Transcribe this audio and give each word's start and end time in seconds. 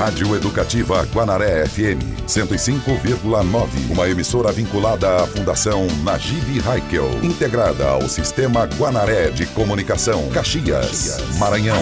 Rádio 0.00 0.34
Educativa 0.34 1.04
Guanaré 1.12 1.66
FM 1.68 2.00
105,9. 2.26 3.90
Uma 3.90 4.08
emissora 4.08 4.50
vinculada 4.50 5.16
à 5.16 5.26
Fundação 5.26 5.86
Najib 6.02 6.66
Haikel, 6.66 7.22
integrada 7.22 7.86
ao 7.86 8.08
Sistema 8.08 8.64
Guanaré 8.78 9.28
de 9.28 9.44
Comunicação, 9.48 10.26
Caxias, 10.30 11.18
Maranhão. 11.38 11.76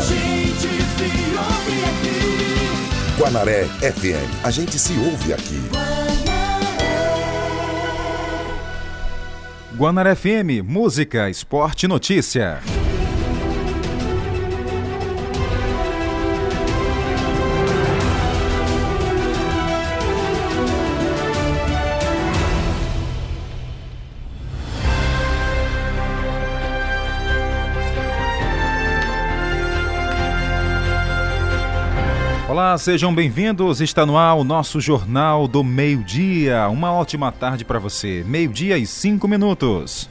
Guanaré 3.16 3.66
FM. 3.82 4.44
A 4.44 4.50
gente 4.50 4.80
se 4.80 4.94
ouve 4.98 5.32
aqui. 5.32 5.62
Guanaré 9.76 10.16
FM, 10.16 10.64
música, 10.64 11.30
esporte 11.30 11.84
e 11.84 11.88
notícia. 11.88 12.58
Olá, 32.58 32.76
sejam 32.76 33.14
bem-vindos. 33.14 33.80
Está 33.80 34.04
no 34.04 34.18
ar 34.18 34.34
o 34.34 34.42
nosso 34.42 34.80
Jornal 34.80 35.46
do 35.46 35.62
Meio-Dia. 35.62 36.68
Uma 36.68 36.92
ótima 36.92 37.30
tarde 37.30 37.64
para 37.64 37.78
você. 37.78 38.24
Meio-dia 38.26 38.76
e 38.76 38.84
cinco 38.84 39.28
minutos. 39.28 40.10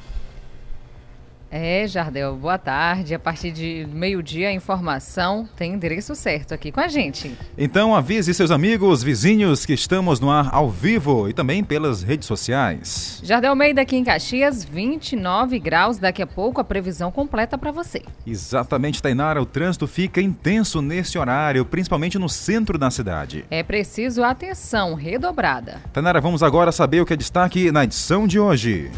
É, 1.49 1.87
Jardel, 1.87 2.35
boa 2.35 2.57
tarde. 2.57 3.15
A 3.15 3.19
partir 3.19 3.51
de 3.51 3.87
meio-dia, 3.91 4.49
a 4.49 4.51
informação 4.51 5.47
tem 5.55 5.73
endereço 5.73 6.13
certo 6.15 6.53
aqui 6.53 6.71
com 6.71 6.79
a 6.79 6.87
gente. 6.87 7.31
Então 7.57 7.95
avise 7.95 8.33
seus 8.33 8.51
amigos, 8.51 9.01
vizinhos 9.01 9.65
que 9.65 9.73
estamos 9.73 10.20
no 10.20 10.29
ar 10.29 10.49
ao 10.53 10.70
vivo 10.70 11.29
e 11.29 11.34
também 11.34 11.63
pelas 11.63 12.04
redes 12.04 12.27
sociais. 12.27 13.21
Jardel 13.23 13.51
Almeida 13.51 13.81
aqui 13.81 13.95
em 13.95 14.04
Caxias, 14.04 14.63
29 14.63 15.59
graus. 15.59 15.98
Daqui 15.98 16.21
a 16.21 16.27
pouco 16.27 16.59
a 16.59 16.63
previsão 16.63 17.12
completa 17.12 17.57
para 17.57 17.71
você. 17.71 18.01
Exatamente, 18.26 19.01
Tainara. 19.01 19.41
O 19.41 19.45
trânsito 19.45 19.87
fica 19.87 20.21
intenso 20.21 20.82
nesse 20.82 21.17
horário, 21.17 21.65
principalmente 21.65 22.20
no 22.20 22.27
centro 22.27 22.77
da 22.77 22.91
cidade. 22.91 23.45
É 23.49 23.63
preciso 23.63 24.23
atenção 24.23 24.93
redobrada. 24.95 25.82
Tainara, 25.93 26.20
vamos 26.20 26.43
agora 26.43 26.71
saber 26.71 27.01
o 27.01 27.05
que 27.05 27.13
é 27.13 27.17
destaque 27.17 27.71
na 27.71 27.85
edição 27.85 28.27
de 28.27 28.39
hoje. 28.39 28.91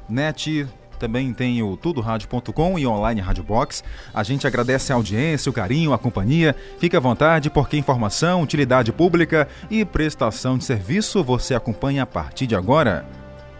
Net, 0.07 0.67
também 0.99 1.33
tem 1.33 1.63
o 1.63 1.75
tudoradio.com 1.75 2.77
e 2.77 2.85
online 2.85 3.19
Rádio 3.19 3.43
Box. 3.43 3.83
A 4.13 4.21
gente 4.21 4.45
agradece 4.45 4.93
a 4.93 4.95
audiência, 4.95 5.49
o 5.49 5.53
carinho, 5.53 5.93
a 5.93 5.97
companhia. 5.97 6.55
Fique 6.77 6.95
à 6.95 6.99
vontade 6.99 7.49
porque 7.49 7.75
informação, 7.75 8.43
utilidade 8.43 8.91
pública 8.91 9.47
e 9.67 9.83
prestação 9.83 10.59
de 10.59 10.63
serviço 10.63 11.23
você 11.23 11.55
acompanha 11.55 12.03
a 12.03 12.05
partir 12.05 12.45
de 12.45 12.55
agora. 12.55 13.03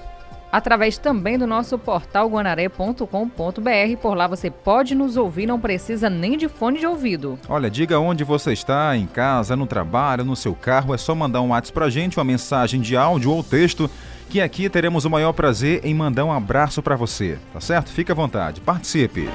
através 0.53 0.99
também 0.99 1.35
do 1.35 1.47
nosso 1.47 1.79
portal 1.79 2.29
guanaré.com.br. 2.29 3.97
Por 3.99 4.15
lá 4.15 4.27
você 4.27 4.51
pode 4.51 4.93
nos 4.93 5.17
ouvir, 5.17 5.47
não 5.47 5.59
precisa 5.59 6.11
nem 6.11 6.37
de 6.37 6.47
fone 6.47 6.79
de 6.79 6.85
ouvido. 6.85 7.39
Olha, 7.49 7.71
diga 7.71 7.97
onde 7.97 8.23
você 8.23 8.53
está, 8.53 8.95
em 8.95 9.07
casa, 9.07 9.55
no 9.55 9.65
trabalho, 9.65 10.23
no 10.23 10.35
seu 10.35 10.53
carro, 10.53 10.93
é 10.93 10.97
só 10.97 11.15
mandar 11.15 11.41
um 11.41 11.49
WhatsApp 11.49 11.73
pra 11.73 11.89
gente, 11.89 12.19
uma 12.19 12.23
mensagem 12.23 12.79
de 12.79 12.95
áudio 12.95 13.31
ou 13.31 13.43
texto, 13.43 13.89
que 14.29 14.39
aqui 14.39 14.69
teremos 14.69 15.05
o 15.05 15.09
maior 15.09 15.33
prazer 15.33 15.81
em 15.83 15.95
mandar 15.95 16.23
um 16.23 16.31
abraço 16.31 16.83
para 16.83 16.95
você, 16.95 17.39
tá 17.51 17.59
certo? 17.59 17.91
Fique 17.91 18.11
à 18.11 18.15
vontade, 18.15 18.61
participe. 18.61 19.27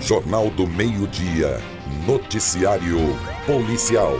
Jornal 0.00 0.50
do 0.50 0.68
Meio-Dia, 0.68 1.60
noticiário 2.06 2.98
policial. 3.44 4.14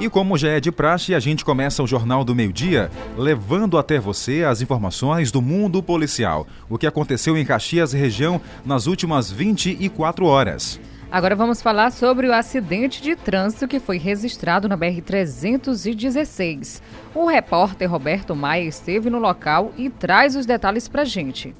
E 0.00 0.10
como 0.10 0.36
já 0.36 0.48
é 0.48 0.60
de 0.60 0.72
praxe, 0.72 1.14
a 1.14 1.20
gente 1.20 1.44
começa 1.44 1.82
o 1.82 1.86
Jornal 1.86 2.24
do 2.24 2.34
Meio-Dia 2.34 2.90
levando 3.16 3.78
até 3.78 3.98
você 3.98 4.44
as 4.44 4.60
informações 4.60 5.30
do 5.30 5.40
mundo 5.40 5.80
policial. 5.82 6.46
O 6.68 6.76
que 6.76 6.86
aconteceu 6.86 7.38
em 7.38 7.44
Caxias 7.44 7.92
região 7.92 8.40
nas 8.66 8.88
últimas 8.88 9.30
24 9.30 10.26
horas. 10.26 10.80
Agora 11.10 11.36
vamos 11.36 11.62
falar 11.62 11.92
sobre 11.92 12.26
o 12.26 12.34
acidente 12.34 13.00
de 13.00 13.14
trânsito 13.14 13.68
que 13.68 13.78
foi 13.78 13.98
registrado 13.98 14.68
na 14.68 14.76
BR-316. 14.76 16.82
O 17.14 17.26
repórter 17.26 17.88
Roberto 17.88 18.34
Maia 18.34 18.64
esteve 18.64 19.08
no 19.08 19.20
local 19.20 19.72
e 19.76 19.88
traz 19.88 20.34
os 20.34 20.44
detalhes 20.44 20.88
para 20.88 21.04
gente. 21.04 21.54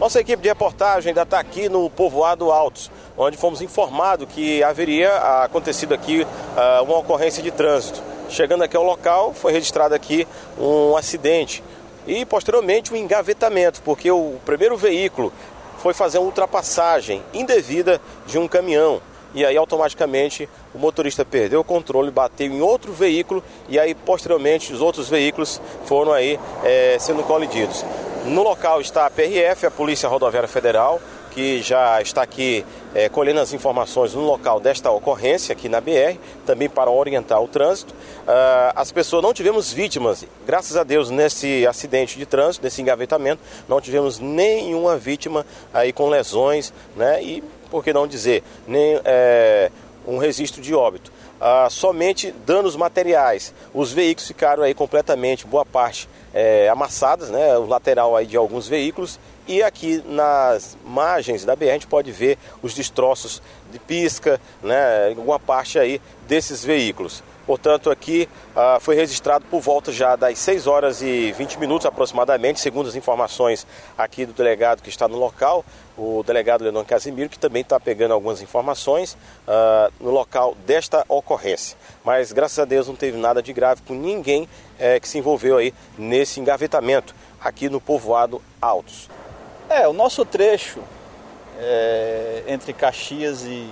Nossa 0.00 0.18
equipe 0.18 0.42
de 0.42 0.48
reportagem 0.48 1.10
ainda 1.10 1.24
está 1.24 1.38
aqui 1.38 1.68
no 1.68 1.90
povoado 1.90 2.50
Altos, 2.50 2.90
onde 3.18 3.36
fomos 3.36 3.60
informados 3.60 4.26
que 4.30 4.62
haveria 4.64 5.14
acontecido 5.44 5.92
aqui 5.92 6.22
uh, 6.22 6.82
uma 6.84 6.96
ocorrência 6.96 7.42
de 7.42 7.50
trânsito. 7.50 8.02
Chegando 8.30 8.64
aqui 8.64 8.74
ao 8.74 8.82
local, 8.82 9.34
foi 9.34 9.52
registrado 9.52 9.94
aqui 9.94 10.26
um 10.58 10.96
acidente 10.96 11.62
e 12.06 12.24
posteriormente 12.24 12.94
um 12.94 12.96
engavetamento, 12.96 13.82
porque 13.82 14.10
o 14.10 14.36
primeiro 14.42 14.74
veículo 14.74 15.30
foi 15.76 15.92
fazer 15.92 16.16
uma 16.16 16.28
ultrapassagem 16.28 17.22
indevida 17.34 18.00
de 18.26 18.38
um 18.38 18.48
caminhão. 18.48 19.02
E 19.34 19.44
aí 19.44 19.56
automaticamente 19.56 20.48
o 20.74 20.78
motorista 20.78 21.24
perdeu 21.24 21.60
o 21.60 21.64
controle, 21.64 22.10
bateu 22.10 22.46
em 22.46 22.60
outro 22.60 22.92
veículo 22.92 23.42
e 23.68 23.78
aí 23.78 23.94
posteriormente 23.94 24.72
os 24.72 24.80
outros 24.80 25.08
veículos 25.08 25.60
foram 25.84 26.12
aí 26.12 26.38
é, 26.64 26.96
sendo 26.98 27.22
colididos. 27.22 27.84
No 28.24 28.42
local 28.42 28.80
está 28.80 29.06
a 29.06 29.10
PRF, 29.10 29.66
a 29.66 29.70
Polícia 29.70 30.08
Rodoviária 30.08 30.48
Federal, 30.48 31.00
que 31.30 31.62
já 31.62 32.02
está 32.02 32.22
aqui 32.22 32.64
é, 32.94 33.08
colhendo 33.08 33.40
as 33.40 33.52
informações 33.52 34.14
no 34.14 34.22
local 34.22 34.60
desta 34.60 34.90
ocorrência 34.90 35.52
aqui 35.52 35.68
na 35.68 35.80
BR, 35.80 36.18
também 36.44 36.68
para 36.68 36.90
orientar 36.90 37.40
o 37.40 37.48
trânsito. 37.48 37.94
Uh, 37.94 38.72
as 38.74 38.92
pessoas 38.92 39.22
não 39.22 39.32
tivemos 39.32 39.72
vítimas, 39.72 40.26
graças 40.46 40.76
a 40.76 40.84
Deus, 40.84 41.08
nesse 41.08 41.66
acidente 41.66 42.18
de 42.18 42.26
trânsito, 42.26 42.64
nesse 42.64 42.82
engavetamento, 42.82 43.40
não 43.68 43.80
tivemos 43.80 44.18
nenhuma 44.18 44.96
vítima 44.96 45.46
aí 45.72 45.92
com 45.92 46.08
lesões, 46.08 46.72
né? 46.96 47.22
E 47.22 47.42
por 47.70 47.84
que 47.84 47.92
não 47.92 48.06
dizer, 48.06 48.42
nem 48.66 49.00
é, 49.04 49.70
um 50.06 50.18
registro 50.18 50.60
de 50.60 50.74
óbito. 50.74 51.12
Uh, 51.40 51.70
somente 51.70 52.32
danos 52.44 52.76
materiais. 52.76 53.54
Os 53.72 53.92
veículos 53.92 54.28
ficaram 54.28 54.62
aí 54.62 54.74
completamente, 54.74 55.46
boa 55.46 55.64
parte, 55.64 56.06
é, 56.34 56.68
amassadas, 56.68 57.30
né? 57.30 57.56
O 57.56 57.66
lateral 57.66 58.14
aí 58.14 58.26
de 58.26 58.36
alguns 58.36 58.68
veículos. 58.68 59.18
E 59.48 59.62
aqui 59.62 60.02
nas 60.06 60.76
margens 60.84 61.44
da 61.44 61.56
BR 61.56 61.70
a 61.70 61.72
gente 61.72 61.86
pode 61.86 62.12
ver 62.12 62.36
os 62.62 62.74
destroços 62.74 63.42
de 63.72 63.78
pisca, 63.78 64.38
né? 64.62 65.08
Alguma 65.08 65.40
parte 65.40 65.78
aí 65.78 66.00
desses 66.28 66.62
veículos. 66.62 67.22
Portanto, 67.46 67.90
aqui 67.90 68.28
ah, 68.54 68.78
foi 68.80 68.94
registrado 68.94 69.44
por 69.50 69.60
volta 69.60 69.90
já 69.90 70.14
das 70.14 70.38
6 70.38 70.68
horas 70.68 71.02
e 71.02 71.32
20 71.32 71.58
minutos 71.58 71.84
aproximadamente, 71.84 72.60
segundo 72.60 72.88
as 72.88 72.94
informações 72.94 73.66
aqui 73.98 74.24
do 74.24 74.32
delegado 74.32 74.82
que 74.82 74.88
está 74.88 75.08
no 75.08 75.16
local, 75.16 75.64
o 76.00 76.22
delegado 76.22 76.62
Leonor 76.62 76.84
Casimiro, 76.86 77.28
que 77.28 77.38
também 77.38 77.60
está 77.60 77.78
pegando 77.78 78.14
algumas 78.14 78.40
informações 78.40 79.18
ah, 79.46 79.90
no 80.00 80.10
local 80.10 80.56
desta 80.66 81.04
ocorrência. 81.08 81.76
Mas 82.02 82.32
graças 82.32 82.58
a 82.58 82.64
Deus 82.64 82.88
não 82.88 82.96
teve 82.96 83.18
nada 83.18 83.42
de 83.42 83.52
grave 83.52 83.82
com 83.82 83.92
ninguém 83.92 84.48
eh, 84.78 84.98
que 84.98 85.06
se 85.06 85.18
envolveu 85.18 85.58
aí 85.58 85.74
nesse 85.98 86.40
engavetamento 86.40 87.14
aqui 87.38 87.68
no 87.68 87.80
povoado 87.80 88.40
Altos. 88.60 89.10
É, 89.68 89.86
o 89.86 89.92
nosso 89.92 90.24
trecho 90.24 90.80
é, 91.58 92.44
entre 92.48 92.72
Caxias 92.72 93.42
e, 93.42 93.68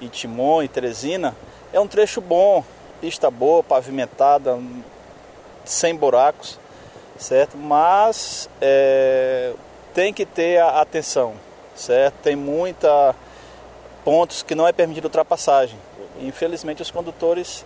e 0.00 0.08
Timon 0.08 0.62
e 0.62 0.68
Teresina 0.68 1.34
é 1.72 1.80
um 1.80 1.88
trecho 1.88 2.20
bom, 2.20 2.64
pista 3.00 3.30
boa, 3.30 3.62
pavimentada, 3.62 4.58
sem 5.64 5.94
buracos, 5.94 6.58
certo? 7.18 7.56
Mas 7.56 8.48
é, 8.60 9.52
tem 9.92 10.12
que 10.12 10.24
ter 10.24 10.58
a 10.58 10.80
atenção, 10.80 11.34
certo? 11.78 12.14
Tem 12.22 12.36
muita 12.36 13.14
pontos 14.04 14.42
que 14.42 14.54
não 14.54 14.66
é 14.66 14.72
permitido 14.72 15.04
ultrapassagem. 15.04 15.78
Infelizmente 16.20 16.82
os 16.82 16.90
condutores 16.90 17.64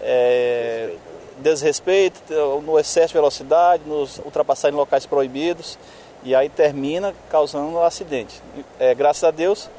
é, 0.00 0.94
desrespeitam 1.38 2.60
no 2.60 2.78
excesso 2.78 3.08
de 3.08 3.14
velocidade, 3.14 3.82
nos 3.86 4.18
ultrapassar 4.18 4.68
em 4.68 4.72
locais 4.72 5.06
proibidos 5.06 5.78
e 6.22 6.34
aí 6.34 6.48
termina 6.48 7.14
causando 7.30 7.78
acidente. 7.80 8.40
É, 8.78 8.94
graças 8.94 9.24
a 9.24 9.30
Deus, 9.30 9.70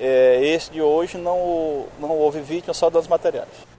é, 0.00 0.40
esse 0.42 0.70
de 0.70 0.82
hoje 0.82 1.18
não, 1.18 1.86
não 2.00 2.10
houve 2.10 2.40
vítima, 2.40 2.74
só 2.74 2.90
danos 2.90 3.06
materiais. 3.06 3.73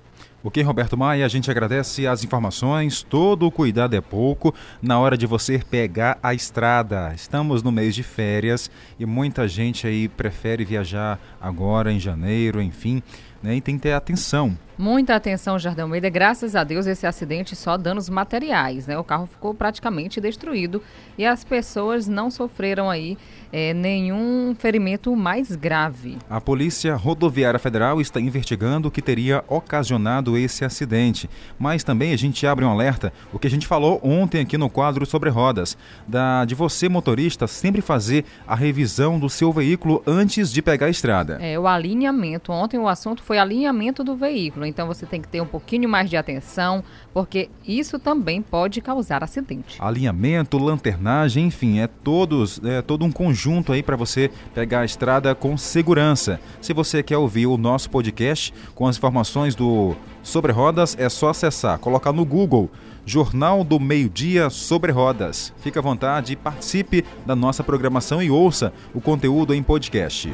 Ok, 0.47 0.61
Roberto 0.61 0.95
Maia, 0.95 1.25
a 1.25 1.27
gente 1.27 1.49
agradece 1.49 2.05
as 2.05 2.23
informações. 2.23 3.01
Todo 3.01 3.47
o 3.47 3.51
cuidado 3.51 3.95
é 3.95 3.99
pouco 3.99 4.53
na 4.79 4.99
hora 4.99 5.17
de 5.17 5.25
você 5.25 5.57
pegar 5.57 6.19
a 6.21 6.35
estrada. 6.35 7.11
Estamos 7.15 7.63
no 7.63 7.71
mês 7.71 7.95
de 7.95 8.03
férias 8.03 8.69
e 8.99 9.07
muita 9.07 9.47
gente 9.47 9.87
aí 9.87 10.07
prefere 10.07 10.63
viajar 10.63 11.19
agora 11.41 11.91
em 11.91 11.99
janeiro, 11.99 12.61
enfim, 12.61 13.01
né? 13.41 13.55
E 13.55 13.61
tem 13.61 13.75
que 13.75 13.81
ter 13.81 13.93
atenção. 13.93 14.55
Muita 14.77 15.15
atenção, 15.15 15.57
Jardim 15.57 15.81
Almeida. 15.81 16.09
Graças 16.09 16.53
a 16.53 16.63
Deus, 16.63 16.85
esse 16.85 17.07
acidente 17.07 17.55
só 17.55 17.77
danos 17.77 18.09
materiais, 18.09 18.87
né? 18.87 18.97
O 18.97 19.05
carro 19.05 19.25
ficou 19.25 19.53
praticamente 19.53 20.19
destruído 20.19 20.81
e 21.17 21.25
as 21.25 21.45
pessoas 21.45 22.09
não 22.09 22.29
sofreram 22.29 22.89
aí 22.89 23.17
é, 23.53 23.73
nenhum 23.73 24.53
ferimento 24.59 25.15
mais 25.15 25.55
grave. 25.55 26.17
A 26.29 26.41
Polícia 26.41 26.93
Rodoviária 26.93 27.57
Federal 27.57 28.01
está 28.01 28.19
investigando 28.19 28.89
o 28.89 28.91
que 28.91 29.01
teria 29.01 29.45
ocasionado 29.47 30.37
esse 30.37 30.65
acidente. 30.65 31.29
Mas 31.57 31.81
também 31.81 32.11
a 32.11 32.17
gente 32.17 32.45
abre 32.45 32.65
um 32.65 32.69
alerta, 32.69 33.13
o 33.31 33.39
que 33.39 33.47
a 33.47 33.49
gente 33.49 33.65
falou 33.65 34.01
ontem 34.03 34.41
aqui 34.41 34.57
no 34.57 34.69
quadro 34.69 35.05
sobre 35.05 35.29
rodas, 35.29 35.77
da 36.05 36.43
de 36.43 36.53
você 36.53 36.89
motorista 36.89 37.47
sempre 37.47 37.81
fazer 37.81 38.25
a 38.45 38.55
revisão 38.55 39.17
do 39.17 39.29
seu 39.29 39.53
veículo 39.53 40.03
antes 40.05 40.51
de 40.51 40.61
pegar 40.61 40.87
a 40.87 40.89
estrada. 40.89 41.37
É, 41.41 41.57
o 41.57 41.65
alinhamento. 41.65 42.51
Ontem 42.51 42.77
o 42.77 42.89
assunto 42.89 43.23
foi 43.23 43.37
alinhamento 43.37 44.03
do 44.03 44.17
veículo, 44.17 44.64
então 44.65 44.87
você 44.87 45.05
tem 45.05 45.21
que 45.21 45.27
ter 45.27 45.41
um 45.41 45.47
pouquinho 45.47 45.87
mais 45.87 46.09
de 46.09 46.17
atenção, 46.17 46.83
porque 47.13 47.49
isso 47.65 47.97
também 47.97 48.41
pode 48.41 48.81
causar 48.81 49.23
acidente. 49.23 49.77
Alinhamento, 49.79 50.57
lanternagem, 50.57 51.45
enfim, 51.45 51.79
é 51.79 51.87
todos, 51.87 52.59
é 52.63 52.81
todo 52.81 53.05
um 53.05 53.11
conjunto 53.11 53.45
junto 53.55 53.71
aí 53.71 53.83
para 53.83 53.95
você 53.95 54.31
pegar 54.53 54.79
a 54.79 54.85
estrada 54.85 55.35
com 55.35 55.55
segurança. 55.55 56.39
Se 56.59 56.73
você 56.73 57.03
quer 57.03 57.17
ouvir 57.17 57.45
o 57.45 57.57
nosso 57.57 57.89
podcast 57.89 58.53
com 58.73 58.87
as 58.87 58.97
informações 58.97 59.53
do 59.53 59.95
Sobre 60.23 60.51
Rodas, 60.51 60.95
é 60.99 61.07
só 61.07 61.29
acessar, 61.29 61.77
colocar 61.77 62.11
no 62.11 62.25
Google 62.25 62.71
Jornal 63.05 63.63
do 63.63 63.79
Meio-Dia 63.79 64.49
sobre 64.49 64.91
Rodas. 64.91 65.53
Fique 65.59 65.77
à 65.77 65.81
vontade, 65.81 66.35
participe 66.35 67.05
da 67.23 67.35
nossa 67.35 67.63
programação 67.63 68.21
e 68.21 68.31
ouça 68.31 68.73
o 68.95 68.99
conteúdo 68.99 69.53
em 69.53 69.61
podcast. 69.61 70.33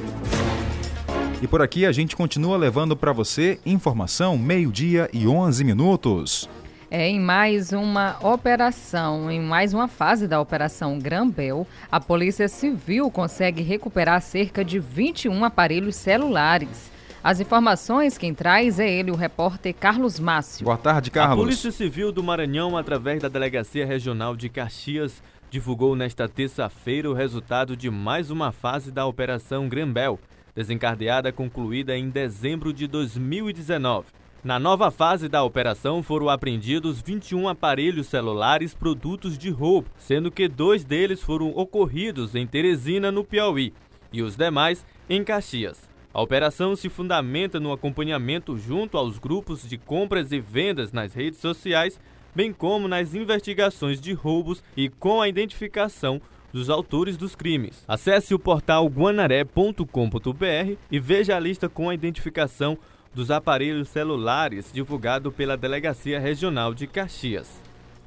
E 1.41 1.47
por 1.47 1.59
aqui 1.59 1.87
a 1.87 1.91
gente 1.91 2.15
continua 2.15 2.55
levando 2.55 2.95
para 2.95 3.11
você 3.11 3.59
informação 3.65 4.37
meio-dia 4.37 5.09
e 5.11 5.27
11 5.27 5.63
minutos. 5.63 6.47
É, 6.91 7.09
em 7.09 7.19
mais 7.19 7.71
uma 7.71 8.15
operação, 8.21 9.31
em 9.31 9.39
mais 9.39 9.73
uma 9.73 9.87
fase 9.87 10.27
da 10.27 10.39
Operação 10.39 10.99
Grambel, 10.99 11.65
a 11.91 11.99
Polícia 11.99 12.47
Civil 12.47 13.09
consegue 13.09 13.63
recuperar 13.63 14.21
cerca 14.21 14.63
de 14.63 14.77
21 14.77 15.43
aparelhos 15.43 15.95
celulares. 15.95 16.91
As 17.23 17.39
informações 17.39 18.19
quem 18.19 18.35
traz 18.35 18.79
é 18.79 18.87
ele, 18.87 19.09
o 19.09 19.15
repórter 19.15 19.73
Carlos 19.73 20.19
Márcio. 20.19 20.65
Boa 20.65 20.77
tarde, 20.77 21.09
Carlos. 21.09 21.39
A 21.39 21.43
Polícia 21.43 21.71
Civil 21.71 22.11
do 22.11 22.21
Maranhão, 22.21 22.77
através 22.77 23.19
da 23.19 23.29
Delegacia 23.29 23.85
Regional 23.85 24.35
de 24.35 24.47
Caxias, 24.47 25.23
divulgou 25.49 25.95
nesta 25.95 26.29
terça-feira 26.29 27.09
o 27.09 27.13
resultado 27.13 27.75
de 27.75 27.89
mais 27.89 28.29
uma 28.29 28.51
fase 28.51 28.91
da 28.91 29.07
Operação 29.07 29.67
Grambel, 29.67 30.19
desencadeada 30.55 31.31
concluída 31.31 31.97
em 31.97 32.09
dezembro 32.09 32.73
de 32.73 32.87
2019. 32.87 34.07
Na 34.43 34.57
nova 34.57 34.89
fase 34.89 35.29
da 35.29 35.43
operação 35.43 36.01
foram 36.01 36.27
apreendidos 36.27 36.99
21 36.99 37.47
aparelhos 37.47 38.07
celulares 38.07 38.73
produtos 38.73 39.37
de 39.37 39.51
roubo, 39.51 39.87
sendo 39.97 40.31
que 40.31 40.47
dois 40.47 40.83
deles 40.83 41.21
foram 41.21 41.49
ocorridos 41.49 42.33
em 42.33 42.47
Teresina, 42.47 43.11
no 43.11 43.23
Piauí, 43.23 43.71
e 44.11 44.23
os 44.23 44.35
demais 44.35 44.83
em 45.07 45.23
Caxias. 45.23 45.87
A 46.13 46.21
operação 46.21 46.75
se 46.75 46.89
fundamenta 46.89 47.59
no 47.59 47.71
acompanhamento 47.71 48.57
junto 48.57 48.97
aos 48.97 49.19
grupos 49.19 49.67
de 49.67 49.77
compras 49.77 50.31
e 50.31 50.39
vendas 50.39 50.91
nas 50.91 51.13
redes 51.13 51.39
sociais, 51.39 51.99
bem 52.35 52.51
como 52.51 52.87
nas 52.87 53.13
investigações 53.13 54.01
de 54.01 54.11
roubos 54.11 54.63
e 54.75 54.89
com 54.89 55.21
a 55.21 55.29
identificação 55.29 56.19
dos 56.51 56.69
autores 56.69 57.17
dos 57.17 57.35
crimes. 57.35 57.83
Acesse 57.87 58.33
o 58.33 58.39
portal 58.39 58.87
guanaré.com.br 58.87 60.75
e 60.91 60.99
veja 60.99 61.35
a 61.35 61.39
lista 61.39 61.69
com 61.69 61.89
a 61.89 61.93
identificação 61.93 62.77
dos 63.13 63.29
aparelhos 63.29 63.89
celulares 63.89 64.71
divulgado 64.73 65.31
pela 65.31 65.57
Delegacia 65.57 66.19
Regional 66.19 66.73
de 66.73 66.87
Caxias. 66.87 67.49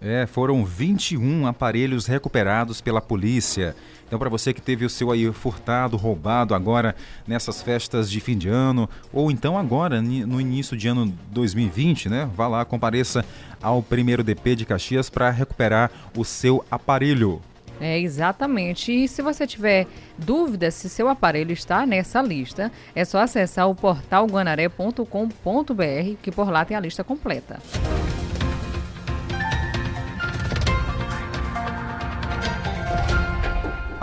É, 0.00 0.26
foram 0.26 0.64
21 0.64 1.46
aparelhos 1.46 2.06
recuperados 2.06 2.80
pela 2.80 3.00
polícia. 3.00 3.74
Então, 4.06 4.18
para 4.18 4.28
você 4.28 4.52
que 4.52 4.60
teve 4.60 4.84
o 4.84 4.90
seu 4.90 5.10
aí 5.10 5.32
furtado, 5.32 5.96
roubado 5.96 6.54
agora 6.54 6.94
nessas 7.26 7.62
festas 7.62 8.10
de 8.10 8.20
fim 8.20 8.36
de 8.36 8.48
ano, 8.48 8.88
ou 9.12 9.30
então 9.30 9.58
agora 9.58 10.02
no 10.02 10.40
início 10.40 10.76
de 10.76 10.88
ano 10.88 11.12
2020, 11.30 12.10
né? 12.10 12.30
Vá 12.36 12.46
lá, 12.46 12.64
compareça 12.64 13.24
ao 13.62 13.82
primeiro 13.82 14.22
DP 14.22 14.56
de 14.56 14.66
Caxias 14.66 15.08
para 15.08 15.30
recuperar 15.30 15.90
o 16.14 16.24
seu 16.24 16.64
aparelho. 16.70 17.40
É, 17.80 17.98
exatamente. 17.98 18.92
E 18.92 19.08
se 19.08 19.22
você 19.22 19.46
tiver 19.46 19.86
dúvidas 20.16 20.74
se 20.74 20.88
seu 20.88 21.08
aparelho 21.08 21.52
está 21.52 21.84
nessa 21.84 22.22
lista, 22.22 22.70
é 22.94 23.04
só 23.04 23.18
acessar 23.18 23.68
o 23.68 23.74
portal 23.74 24.26
guanaré.com.br, 24.26 25.04
que 26.22 26.30
por 26.30 26.50
lá 26.50 26.64
tem 26.64 26.76
a 26.76 26.80
lista 26.80 27.02
completa. 27.02 27.58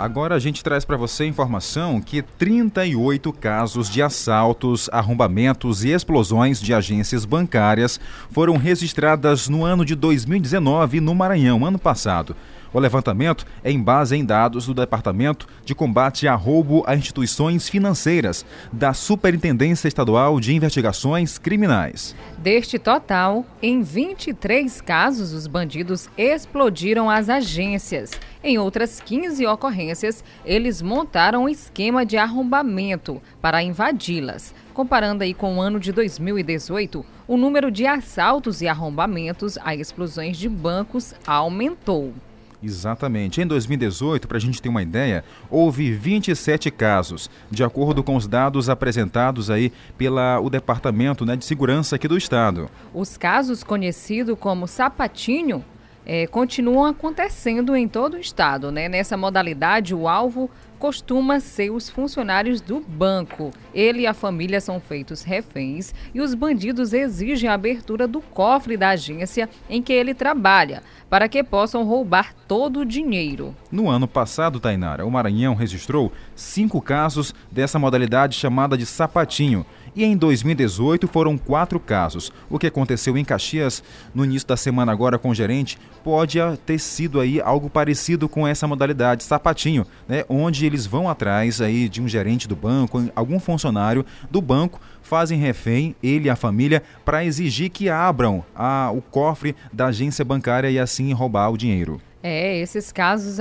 Agora 0.02 0.34
a 0.34 0.38
gente 0.40 0.64
traz 0.64 0.84
para 0.84 0.96
você 0.96 1.26
informação 1.26 2.00
que 2.00 2.22
38 2.22 3.32
casos 3.34 3.88
de 3.88 4.02
assaltos, 4.02 4.90
arrombamentos 4.92 5.84
e 5.84 5.90
explosões 5.90 6.60
de 6.60 6.74
agências 6.74 7.24
bancárias 7.24 8.00
foram 8.28 8.56
registradas 8.56 9.48
no 9.48 9.64
ano 9.64 9.84
de 9.84 9.94
2019 9.94 11.00
no 11.00 11.14
Maranhão, 11.14 11.64
ano 11.64 11.78
passado. 11.78 12.34
O 12.72 12.80
levantamento 12.80 13.44
é 13.62 13.70
em 13.70 13.78
base 13.78 14.16
em 14.16 14.24
dados 14.24 14.66
do 14.66 14.72
Departamento 14.72 15.46
de 15.62 15.74
Combate 15.74 16.26
a 16.26 16.34
Roubo 16.34 16.82
a 16.86 16.96
Instituições 16.96 17.68
Financeiras 17.68 18.46
da 18.72 18.94
Superintendência 18.94 19.88
Estadual 19.88 20.40
de 20.40 20.54
Investigações 20.54 21.36
Criminais. 21.36 22.16
Deste 22.38 22.78
total, 22.78 23.44
em 23.60 23.82
23 23.82 24.80
casos, 24.80 25.32
os 25.32 25.46
bandidos 25.46 26.08
explodiram 26.16 27.10
as 27.10 27.28
agências. 27.28 28.12
Em 28.42 28.58
outras 28.58 29.00
15 29.00 29.46
ocorrências, 29.46 30.24
eles 30.42 30.80
montaram 30.80 31.44
um 31.44 31.48
esquema 31.48 32.06
de 32.06 32.16
arrombamento 32.16 33.20
para 33.40 33.62
invadi-las. 33.62 34.54
Comparando 34.72 35.22
aí 35.22 35.34
com 35.34 35.58
o 35.58 35.60
ano 35.60 35.78
de 35.78 35.92
2018, 35.92 37.04
o 37.28 37.36
número 37.36 37.70
de 37.70 37.86
assaltos 37.86 38.62
e 38.62 38.66
arrombamentos 38.66 39.58
a 39.62 39.74
explosões 39.74 40.38
de 40.38 40.48
bancos 40.48 41.14
aumentou. 41.26 42.14
Exatamente. 42.62 43.40
Em 43.40 43.46
2018, 43.46 44.28
para 44.28 44.36
a 44.36 44.40
gente 44.40 44.62
ter 44.62 44.68
uma 44.68 44.82
ideia, 44.82 45.24
houve 45.50 45.92
27 45.92 46.70
casos, 46.70 47.28
de 47.50 47.64
acordo 47.64 48.02
com 48.02 48.16
os 48.16 48.26
dados 48.26 48.68
apresentados 48.68 49.50
aí 49.50 49.72
pela 49.98 50.40
o 50.40 50.48
Departamento 50.48 51.26
né, 51.26 51.36
de 51.36 51.44
Segurança 51.44 51.96
aqui 51.96 52.06
do 52.06 52.16
Estado. 52.16 52.70
Os 52.94 53.16
casos 53.16 53.64
conhecidos 53.64 54.36
como 54.38 54.66
sapatinho 54.66 55.64
é, 56.04 56.26
continuam 56.26 56.86
acontecendo 56.86 57.76
em 57.76 57.88
todo 57.88 58.14
o 58.14 58.18
estado. 58.18 58.70
Né? 58.70 58.88
Nessa 58.88 59.16
modalidade, 59.16 59.94
o 59.94 60.08
alvo 60.08 60.50
costuma 60.82 61.38
ser 61.38 61.70
os 61.70 61.88
funcionários 61.88 62.60
do 62.60 62.80
banco. 62.80 63.52
Ele 63.72 64.00
e 64.00 64.06
a 64.06 64.12
família 64.12 64.60
são 64.60 64.80
feitos 64.80 65.22
reféns 65.22 65.94
e 66.12 66.20
os 66.20 66.34
bandidos 66.34 66.92
exigem 66.92 67.48
a 67.48 67.54
abertura 67.54 68.08
do 68.08 68.20
cofre 68.20 68.76
da 68.76 68.88
agência 68.88 69.48
em 69.70 69.80
que 69.80 69.92
ele 69.92 70.12
trabalha, 70.12 70.82
para 71.08 71.28
que 71.28 71.44
possam 71.44 71.84
roubar 71.84 72.34
todo 72.48 72.80
o 72.80 72.84
dinheiro. 72.84 73.54
No 73.70 73.88
ano 73.88 74.08
passado, 74.08 74.58
Tainara, 74.58 75.06
o 75.06 75.10
Maranhão 75.10 75.54
registrou 75.54 76.10
cinco 76.34 76.82
casos 76.82 77.32
dessa 77.48 77.78
modalidade 77.78 78.34
chamada 78.34 78.76
de 78.76 78.84
sapatinho 78.84 79.64
e 79.94 80.04
em 80.04 80.16
2018 80.16 81.06
foram 81.08 81.36
quatro 81.36 81.78
casos. 81.78 82.32
O 82.48 82.58
que 82.58 82.66
aconteceu 82.66 83.16
em 83.16 83.24
Caxias 83.24 83.82
no 84.14 84.24
início 84.24 84.48
da 84.48 84.56
semana 84.56 84.92
agora 84.92 85.18
com 85.18 85.30
o 85.30 85.34
gerente 85.34 85.78
pode 86.02 86.38
ter 86.66 86.78
sido 86.78 87.20
aí 87.20 87.40
algo 87.40 87.70
parecido 87.70 88.28
com 88.28 88.46
essa 88.46 88.66
modalidade 88.66 89.22
sapatinho, 89.24 89.86
né, 90.08 90.24
onde 90.28 90.66
eles 90.66 90.86
vão 90.86 91.08
atrás 91.08 91.60
aí 91.60 91.88
de 91.88 92.00
um 92.00 92.08
gerente 92.08 92.48
do 92.48 92.56
banco, 92.56 93.04
algum 93.14 93.38
funcionário 93.38 94.04
do 94.30 94.40
banco 94.40 94.80
fazem 95.02 95.38
refém, 95.38 95.94
ele 96.02 96.26
e 96.26 96.30
a 96.30 96.36
família, 96.36 96.82
para 97.04 97.24
exigir 97.24 97.70
que 97.70 97.88
abram 97.88 98.44
a, 98.54 98.90
o 98.92 99.02
cofre 99.02 99.54
da 99.72 99.86
agência 99.86 100.24
bancária 100.24 100.70
e 100.70 100.78
assim 100.78 101.12
roubar 101.12 101.50
o 101.50 101.58
dinheiro. 101.58 102.00
É, 102.22 102.56
esses 102.60 102.92
casos 102.92 103.38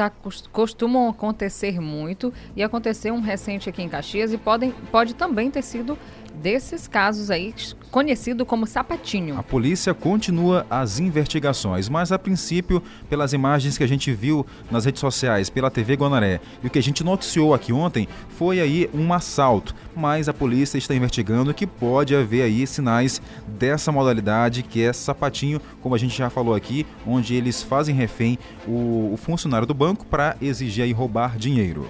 costumam 0.51 1.07
acontecer 1.07 1.79
muito 1.79 2.33
e 2.55 2.63
aconteceu 2.63 3.13
um 3.13 3.21
recente 3.21 3.69
aqui 3.69 3.83
em 3.83 3.87
Caxias 3.87 4.33
e 4.33 4.37
podem, 4.37 4.71
pode 4.91 5.13
também 5.13 5.51
ter 5.51 5.61
sido 5.61 5.95
desses 6.35 6.87
casos 6.87 7.29
aí, 7.29 7.53
conhecido 7.89 8.45
como 8.45 8.65
sapatinho. 8.65 9.37
A 9.37 9.43
polícia 9.43 9.93
continua 9.93 10.65
as 10.69 10.99
investigações, 10.99 11.89
mas 11.89 12.11
a 12.11 12.19
princípio, 12.19 12.81
pelas 13.09 13.33
imagens 13.33 13.77
que 13.77 13.83
a 13.83 13.87
gente 13.87 14.11
viu 14.11 14.45
nas 14.69 14.85
redes 14.85 14.99
sociais, 14.99 15.49
pela 15.49 15.69
TV 15.69 15.95
Guanaré, 15.95 16.39
e 16.63 16.67
o 16.67 16.69
que 16.69 16.79
a 16.79 16.83
gente 16.83 17.03
noticiou 17.03 17.53
aqui 17.53 17.73
ontem, 17.73 18.07
foi 18.29 18.59
aí 18.59 18.89
um 18.93 19.13
assalto. 19.13 19.75
Mas 19.95 20.29
a 20.29 20.33
polícia 20.33 20.77
está 20.77 20.95
investigando 20.95 21.53
que 21.53 21.67
pode 21.67 22.15
haver 22.15 22.43
aí 22.43 22.65
sinais 22.65 23.21
dessa 23.47 23.91
modalidade 23.91 24.63
que 24.63 24.81
é 24.83 24.93
sapatinho, 24.93 25.61
como 25.81 25.95
a 25.95 25.97
gente 25.97 26.17
já 26.17 26.29
falou 26.29 26.55
aqui, 26.55 26.85
onde 27.05 27.35
eles 27.35 27.61
fazem 27.61 27.93
refém 27.93 28.39
o, 28.67 29.11
o 29.13 29.17
funcionário 29.17 29.67
do 29.67 29.73
banco 29.73 30.05
para 30.05 30.35
exigir 30.41 30.87
e 30.87 30.93
roubar 30.93 31.37
dinheiro. 31.37 31.87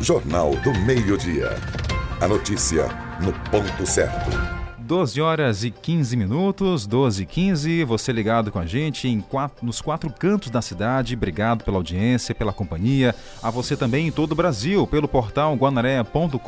Jornal 0.00 0.50
do 0.56 0.74
Meio-Dia. 0.80 1.91
A 2.22 2.28
notícia 2.28 2.86
no 3.20 3.32
ponto 3.50 3.84
certo. 3.84 4.30
12 4.78 5.20
horas 5.20 5.64
e 5.64 5.72
15 5.72 6.16
minutos, 6.16 6.86
12 6.86 7.24
e 7.24 7.26
15, 7.26 7.82
você 7.82 8.12
ligado 8.12 8.52
com 8.52 8.60
a 8.60 8.64
gente 8.64 9.08
em 9.08 9.20
quatro, 9.20 9.66
nos 9.66 9.80
quatro 9.80 10.08
cantos 10.08 10.48
da 10.48 10.62
cidade. 10.62 11.16
Obrigado 11.16 11.64
pela 11.64 11.78
audiência, 11.78 12.32
pela 12.32 12.52
companhia. 12.52 13.12
A 13.42 13.50
você 13.50 13.76
também 13.76 14.06
em 14.06 14.12
todo 14.12 14.30
o 14.30 14.36
Brasil, 14.36 14.86
pelo 14.86 15.08
portal 15.08 15.52
guanaré.com.br. 15.56 16.38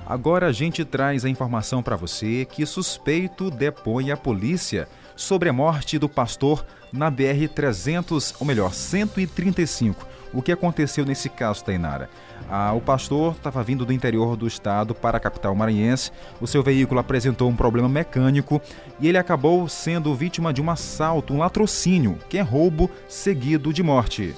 Agora 0.09 0.47
a 0.47 0.53
gente 0.53 0.87
traz 0.87 1.23
a 1.23 1.29
informação 1.29 1.83
para 1.83 1.95
você 1.95 2.47
que 2.50 2.65
suspeito 2.65 3.50
depõe 3.50 4.11
a 4.11 4.17
polícia 4.17 4.88
sobre 5.15 5.50
a 5.50 5.53
morte 5.53 5.99
do 5.99 6.09
pastor 6.09 6.65
na 6.91 7.12
BR-300, 7.12 8.35
ou 8.41 8.47
melhor, 8.47 8.73
135. 8.73 10.07
O 10.33 10.41
que 10.41 10.50
aconteceu 10.50 11.05
nesse 11.05 11.29
caso, 11.29 11.62
Tainara? 11.62 12.09
Ah, 12.49 12.73
o 12.73 12.81
pastor 12.81 13.35
estava 13.35 13.62
vindo 13.62 13.85
do 13.85 13.93
interior 13.93 14.35
do 14.35 14.47
estado 14.47 14.95
para 14.95 15.19
a 15.19 15.21
capital 15.21 15.55
maranhense. 15.55 16.11
O 16.41 16.47
seu 16.47 16.62
veículo 16.62 17.00
apresentou 17.00 17.47
um 17.50 17.57
problema 17.57 17.88
mecânico 17.88 18.62
e 18.99 19.09
ele 19.09 19.19
acabou 19.19 19.69
sendo 19.69 20.15
vítima 20.15 20.55
de 20.55 20.62
um 20.62 20.71
assalto, 20.71 21.35
um 21.35 21.38
latrocínio, 21.38 22.19
que 22.31 22.38
é 22.38 22.43
roubo 22.43 22.91
seguido 23.11 23.75
de 23.75 23.83
morte. 23.83 24.35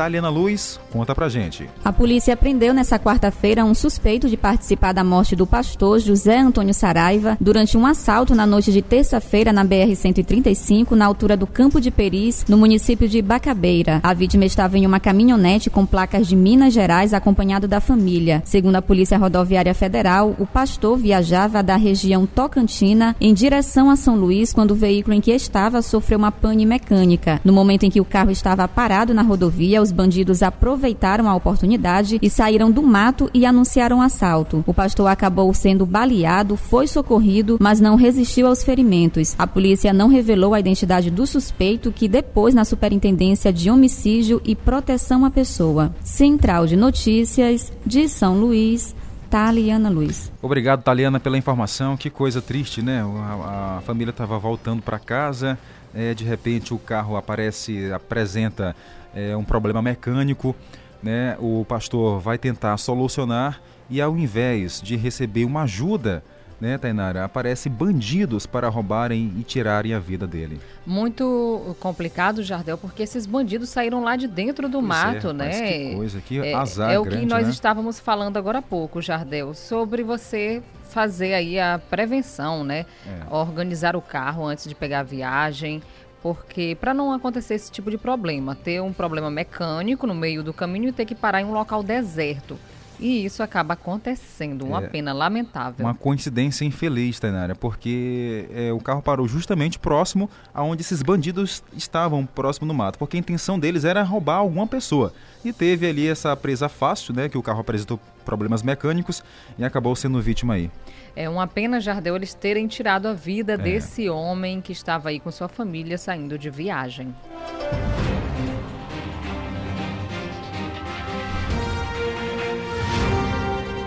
Taliana 0.00 0.30
Luz, 0.30 0.80
conta 0.90 1.14
pra 1.14 1.28
gente. 1.28 1.68
A 1.84 1.92
polícia 1.92 2.34
prendeu 2.34 2.72
nessa 2.72 2.98
quarta-feira 2.98 3.66
um 3.66 3.74
suspeito 3.74 4.30
de 4.30 4.36
participar 4.38 4.94
da 4.94 5.04
morte 5.04 5.36
do 5.36 5.46
pastor 5.46 5.98
José 5.98 6.38
Antônio 6.38 6.72
Saraiva 6.72 7.36
durante 7.38 7.76
um 7.76 7.84
assalto 7.84 8.34
na 8.34 8.46
noite 8.46 8.72
de 8.72 8.80
terça-feira 8.80 9.52
na 9.52 9.62
BR-135, 9.62 10.92
na 10.92 11.04
altura 11.04 11.36
do 11.36 11.46
Campo 11.46 11.78
de 11.78 11.90
Peris, 11.90 12.46
no 12.48 12.56
município 12.56 13.06
de 13.06 13.20
Bacabeira. 13.20 14.00
A 14.02 14.14
vítima 14.14 14.46
estava 14.46 14.78
em 14.78 14.86
uma 14.86 14.98
caminhonete 14.98 15.68
com 15.68 15.84
placas 15.84 16.26
de 16.26 16.34
Minas 16.34 16.72
Gerais, 16.72 17.12
acompanhado 17.12 17.68
da 17.68 17.78
família. 17.78 18.40
Segundo 18.46 18.76
a 18.76 18.82
Polícia 18.82 19.18
Rodoviária 19.18 19.74
Federal, 19.74 20.34
o 20.38 20.46
pastor 20.46 20.96
viajava 20.96 21.62
da 21.62 21.76
região 21.76 22.24
Tocantina 22.24 23.14
em 23.20 23.34
direção 23.34 23.90
a 23.90 23.96
São 23.96 24.16
Luís 24.16 24.50
quando 24.50 24.70
o 24.70 24.76
veículo 24.76 25.14
em 25.14 25.20
que 25.20 25.30
estava 25.30 25.82
sofreu 25.82 26.18
uma 26.18 26.32
pane 26.32 26.64
mecânica. 26.64 27.38
No 27.44 27.52
momento 27.52 27.84
em 27.84 27.90
que 27.90 28.00
o 28.00 28.04
carro 28.06 28.30
estava 28.30 28.66
parado 28.66 29.12
na 29.12 29.20
rodovia, 29.20 29.82
os 29.82 29.89
os 29.90 29.92
bandidos 29.92 30.40
aproveitaram 30.42 31.28
a 31.28 31.34
oportunidade 31.34 32.18
e 32.22 32.30
saíram 32.30 32.70
do 32.70 32.82
mato 32.82 33.28
e 33.34 33.44
anunciaram 33.44 34.00
assalto. 34.00 34.62
O 34.66 34.72
pastor 34.72 35.08
acabou 35.08 35.52
sendo 35.52 35.84
baleado, 35.84 36.56
foi 36.56 36.86
socorrido, 36.86 37.58
mas 37.60 37.80
não 37.80 37.96
resistiu 37.96 38.46
aos 38.46 38.62
ferimentos. 38.62 39.34
A 39.36 39.46
polícia 39.46 39.92
não 39.92 40.08
revelou 40.08 40.54
a 40.54 40.60
identidade 40.60 41.10
do 41.10 41.26
suspeito, 41.26 41.90
que 41.90 42.06
depois, 42.06 42.54
na 42.54 42.64
Superintendência 42.64 43.52
de 43.52 43.68
Homicídio 43.68 44.40
e 44.44 44.54
Proteção 44.54 45.24
à 45.24 45.30
Pessoa. 45.30 45.92
Central 46.04 46.66
de 46.66 46.76
Notícias 46.76 47.72
de 47.84 48.08
São 48.08 48.38
Luís. 48.38 48.94
Taliana 49.28 49.88
Luiz. 49.88 50.30
Obrigado, 50.42 50.82
Taliana, 50.82 51.20
pela 51.20 51.38
informação. 51.38 51.96
Que 51.96 52.10
coisa 52.10 52.42
triste, 52.42 52.82
né? 52.82 53.02
A, 53.02 53.78
a 53.78 53.80
família 53.82 54.10
estava 54.10 54.36
voltando 54.38 54.82
para 54.82 54.98
casa, 54.98 55.56
é, 55.94 56.14
de 56.14 56.24
repente 56.24 56.74
o 56.74 56.78
carro 56.78 57.16
aparece, 57.16 57.92
apresenta 57.92 58.74
é, 59.14 59.36
um 59.36 59.44
problema 59.44 59.80
mecânico, 59.82 60.54
né? 61.02 61.36
O 61.38 61.64
pastor 61.64 62.20
vai 62.20 62.38
tentar 62.38 62.76
solucionar 62.76 63.60
e 63.88 64.00
ao 64.00 64.16
invés 64.16 64.80
de 64.80 64.96
receber 64.96 65.44
uma 65.44 65.62
ajuda, 65.62 66.22
né, 66.60 66.76
Tainara, 66.76 67.24
aparecem 67.24 67.72
bandidos 67.72 68.46
para 68.46 68.68
roubarem 68.68 69.32
e 69.38 69.42
tirarem 69.42 69.94
a 69.94 69.98
vida 69.98 70.26
dele. 70.26 70.60
Muito 70.86 71.74
complicado, 71.80 72.42
Jardel, 72.42 72.76
porque 72.76 73.02
esses 73.02 73.24
bandidos 73.24 73.70
saíram 73.70 74.04
lá 74.04 74.14
de 74.14 74.28
dentro 74.28 74.68
do 74.68 74.78
pois 74.78 74.86
mato, 74.86 75.30
é, 75.30 75.32
né? 75.32 75.50
Que 75.50 75.96
coisa, 75.96 76.20
que 76.20 76.38
é, 76.38 76.54
azar 76.54 76.92
É 76.92 76.98
o 76.98 77.02
grande, 77.02 77.20
que 77.20 77.26
nós 77.26 77.46
né? 77.46 77.50
estávamos 77.50 77.98
falando 77.98 78.36
agora 78.36 78.58
há 78.58 78.62
pouco, 78.62 79.00
Jardel, 79.00 79.54
sobre 79.54 80.02
você 80.02 80.62
fazer 80.90 81.32
aí 81.34 81.58
a 81.58 81.80
prevenção, 81.88 82.62
né? 82.62 82.84
É. 83.06 83.34
Organizar 83.34 83.96
o 83.96 84.02
carro 84.02 84.44
antes 84.44 84.68
de 84.68 84.74
pegar 84.74 85.00
a 85.00 85.04
viagem, 85.04 85.82
porque 86.22 86.76
para 86.80 86.92
não 86.92 87.12
acontecer 87.12 87.54
esse 87.54 87.70
tipo 87.70 87.90
de 87.90 87.98
problema, 87.98 88.54
ter 88.54 88.80
um 88.80 88.92
problema 88.92 89.30
mecânico 89.30 90.06
no 90.06 90.14
meio 90.14 90.42
do 90.42 90.52
caminho 90.52 90.88
e 90.88 90.92
ter 90.92 91.04
que 91.04 91.14
parar 91.14 91.40
em 91.40 91.44
um 91.44 91.52
local 91.52 91.82
deserto. 91.82 92.58
E 93.00 93.24
isso 93.24 93.42
acaba 93.42 93.72
acontecendo, 93.72 94.66
uma 94.66 94.84
é, 94.84 94.86
pena 94.86 95.14
lamentável. 95.14 95.86
Uma 95.86 95.94
coincidência 95.94 96.66
infeliz, 96.66 97.18
Tainara, 97.18 97.54
porque 97.54 98.46
é, 98.52 98.70
o 98.74 98.78
carro 98.78 99.00
parou 99.00 99.26
justamente 99.26 99.78
próximo 99.78 100.28
aonde 100.52 100.82
esses 100.82 101.00
bandidos 101.00 101.62
estavam, 101.74 102.26
próximo 102.26 102.66
no 102.66 102.74
mato, 102.74 102.98
porque 102.98 103.16
a 103.16 103.20
intenção 103.20 103.58
deles 103.58 103.84
era 103.84 104.02
roubar 104.02 104.36
alguma 104.36 104.66
pessoa. 104.66 105.14
E 105.42 105.50
teve 105.50 105.88
ali 105.88 106.06
essa 106.06 106.36
presa 106.36 106.68
fácil, 106.68 107.14
né, 107.14 107.30
que 107.30 107.38
o 107.38 107.42
carro 107.42 107.60
apresentou 107.60 107.98
problemas 108.30 108.62
mecânicos 108.62 109.24
e 109.58 109.64
acabou 109.64 109.96
sendo 109.96 110.22
vítima 110.22 110.54
aí. 110.54 110.70
É 111.16 111.28
uma 111.28 111.48
pena, 111.48 111.80
Jardel, 111.80 112.14
eles 112.14 112.32
terem 112.32 112.68
tirado 112.68 113.08
a 113.08 113.12
vida 113.12 113.54
é. 113.54 113.56
desse 113.58 114.08
homem 114.08 114.60
que 114.60 114.70
estava 114.70 115.08
aí 115.08 115.18
com 115.18 115.32
sua 115.32 115.48
família 115.48 115.98
saindo 115.98 116.38
de 116.38 116.48
viagem. 116.48 117.12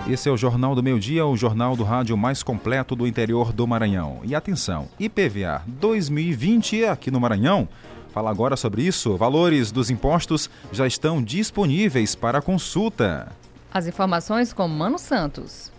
Esse 0.06 0.28
é 0.28 0.32
o 0.32 0.36
Jornal 0.36 0.74
do 0.74 0.82
Meio 0.82 1.00
Dia, 1.00 1.24
o 1.24 1.34
jornal 1.34 1.74
do 1.74 1.82
rádio 1.82 2.14
mais 2.14 2.42
completo 2.42 2.94
do 2.94 3.06
interior 3.06 3.50
do 3.50 3.66
Maranhão. 3.66 4.20
E 4.24 4.34
atenção, 4.34 4.86
IPVA 5.00 5.62
2020 5.66 6.84
é 6.84 6.90
aqui 6.90 7.10
no 7.10 7.18
Maranhão. 7.18 7.66
Fala 8.12 8.30
agora 8.30 8.54
sobre 8.54 8.82
isso. 8.82 9.16
Valores 9.16 9.72
dos 9.72 9.88
impostos 9.88 10.50
já 10.70 10.86
estão 10.86 11.22
disponíveis 11.22 12.14
para 12.14 12.42
consulta. 12.42 13.32
As 13.74 13.88
informações 13.88 14.52
com 14.52 14.68
Mano 14.68 15.00
Santos. 15.00 15.72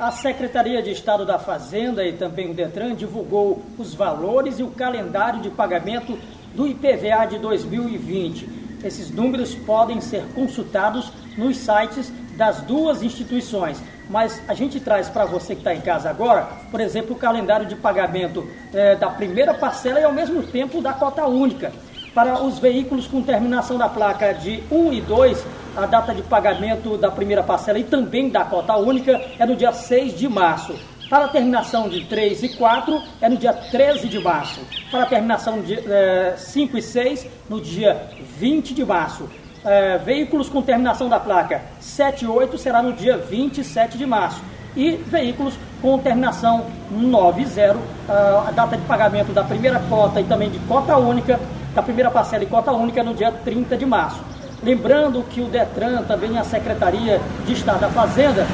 A 0.00 0.10
Secretaria 0.10 0.82
de 0.82 0.92
Estado 0.92 1.26
da 1.26 1.38
Fazenda 1.38 2.02
e 2.02 2.14
também 2.14 2.50
o 2.50 2.54
Detran 2.54 2.94
divulgou 2.94 3.62
os 3.78 3.92
valores 3.92 4.58
e 4.58 4.62
o 4.62 4.70
calendário 4.70 5.42
de 5.42 5.50
pagamento 5.50 6.18
do 6.54 6.66
IPVA 6.66 7.26
de 7.28 7.38
2020. 7.38 8.48
Esses 8.82 9.10
números 9.10 9.54
podem 9.54 10.00
ser 10.00 10.24
consultados 10.34 11.12
nos 11.36 11.58
sites 11.58 12.10
das 12.34 12.62
duas 12.62 13.02
instituições. 13.02 13.78
Mas 14.08 14.40
a 14.48 14.54
gente 14.54 14.80
traz 14.80 15.10
para 15.10 15.26
você 15.26 15.54
que 15.54 15.60
está 15.60 15.74
em 15.74 15.82
casa 15.82 16.08
agora, 16.08 16.48
por 16.70 16.80
exemplo, 16.80 17.14
o 17.14 17.18
calendário 17.18 17.66
de 17.66 17.76
pagamento 17.76 18.48
é, 18.72 18.96
da 18.96 19.10
primeira 19.10 19.52
parcela 19.52 20.00
e 20.00 20.04
ao 20.04 20.14
mesmo 20.14 20.42
tempo 20.44 20.80
da 20.80 20.94
cota 20.94 21.26
única. 21.26 21.74
Para 22.14 22.42
os 22.42 22.58
veículos 22.58 23.06
com 23.06 23.22
terminação 23.22 23.78
da 23.78 23.88
placa 23.88 24.34
de 24.34 24.62
1 24.70 24.92
e 24.92 25.00
2, 25.00 25.46
a 25.76 25.86
data 25.86 26.14
de 26.14 26.20
pagamento 26.22 26.98
da 26.98 27.10
primeira 27.10 27.42
parcela 27.42 27.78
e 27.78 27.84
também 27.84 28.28
da 28.28 28.44
cota 28.44 28.76
única 28.76 29.18
é 29.38 29.46
no 29.46 29.56
dia 29.56 29.72
6 29.72 30.18
de 30.18 30.28
março. 30.28 30.74
Para 31.08 31.24
a 31.24 31.28
terminação 31.28 31.88
de 31.88 32.04
3 32.04 32.42
e 32.42 32.48
4 32.50 33.02
é 33.20 33.28
no 33.28 33.36
dia 33.36 33.52
13 33.52 34.08
de 34.08 34.18
março. 34.18 34.60
Para 34.90 35.04
a 35.04 35.06
terminação 35.06 35.62
de 35.62 35.74
é, 35.74 36.34
5 36.36 36.76
e 36.76 36.82
6, 36.82 37.26
no 37.48 37.60
dia 37.60 38.08
20 38.38 38.74
de 38.74 38.84
março 38.84 39.28
é, 39.64 39.96
veículos 39.98 40.48
com 40.48 40.60
terminação 40.60 41.08
da 41.08 41.20
placa 41.20 41.62
78 41.80 42.58
será 42.58 42.82
no 42.82 42.92
dia 42.92 43.16
27 43.16 43.96
de 43.96 44.06
março. 44.06 44.42
E 44.74 44.92
veículos 44.92 45.54
com 45.82 45.98
terminação 45.98 46.64
90, 46.90 47.76
a 48.08 48.50
data 48.52 48.74
de 48.74 48.82
pagamento 48.84 49.30
da 49.30 49.44
primeira 49.44 49.78
cota 49.80 50.18
e 50.18 50.24
também 50.24 50.48
de 50.48 50.58
cota 50.60 50.96
única, 50.96 51.38
da 51.74 51.82
primeira 51.82 52.10
parcela 52.10 52.44
e 52.44 52.46
cota 52.46 52.72
única 52.72 53.02
no 53.02 53.14
dia 53.14 53.32
30 53.32 53.76
de 53.76 53.86
março. 53.86 54.20
Lembrando 54.62 55.24
que 55.24 55.40
o 55.40 55.46
Detran, 55.46 56.02
também 56.02 56.38
a 56.38 56.44
Secretaria 56.44 57.20
de 57.44 57.52
Estado 57.52 57.80
da 57.80 57.88
Fazenda, 57.88 58.46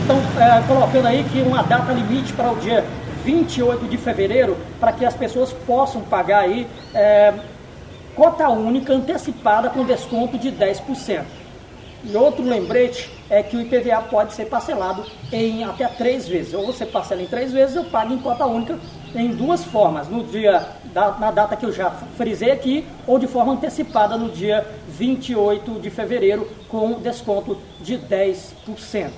estão 0.00 0.18
é, 0.38 0.58
é, 0.58 0.62
colocando 0.66 1.06
aí 1.06 1.24
que 1.24 1.40
uma 1.40 1.62
data 1.62 1.92
limite 1.92 2.32
para 2.34 2.52
o 2.52 2.56
dia 2.56 2.84
28 3.24 3.86
de 3.86 3.96
fevereiro, 3.96 4.56
para 4.78 4.92
que 4.92 5.04
as 5.04 5.14
pessoas 5.14 5.52
possam 5.52 6.02
pagar 6.02 6.40
aí 6.40 6.66
é, 6.94 7.32
cota 8.14 8.48
única 8.48 8.92
antecipada 8.92 9.70
com 9.70 9.84
desconto 9.84 10.36
de 10.36 10.52
10%. 10.52 11.22
E 12.02 12.16
outro 12.16 12.42
lembrete 12.42 13.10
é 13.28 13.42
que 13.42 13.56
o 13.56 13.60
IPVA 13.60 14.02
pode 14.10 14.32
ser 14.34 14.46
parcelado 14.46 15.04
em 15.30 15.64
até 15.64 15.86
três 15.86 16.26
vezes. 16.26 16.54
Ou 16.54 16.66
você 16.66 16.86
parcela 16.86 17.22
em 17.22 17.26
três 17.26 17.52
vezes, 17.52 17.76
eu 17.76 17.84
pago 17.84 18.12
em 18.12 18.18
cota 18.18 18.46
única 18.46 18.78
em 19.14 19.34
duas 19.34 19.64
formas. 19.64 20.08
No 20.08 20.24
dia, 20.24 20.66
da, 20.92 21.18
na 21.18 21.30
data 21.30 21.56
que 21.56 21.66
eu 21.66 21.72
já 21.72 21.90
frisei 21.90 22.50
aqui, 22.50 22.84
ou 23.06 23.18
de 23.18 23.26
forma 23.26 23.52
antecipada 23.52 24.16
no 24.16 24.30
dia 24.30 24.66
28 24.88 25.80
de 25.80 25.90
fevereiro, 25.90 26.48
com 26.68 27.00
desconto 27.00 27.58
de 27.80 27.98
10%. 27.98 29.10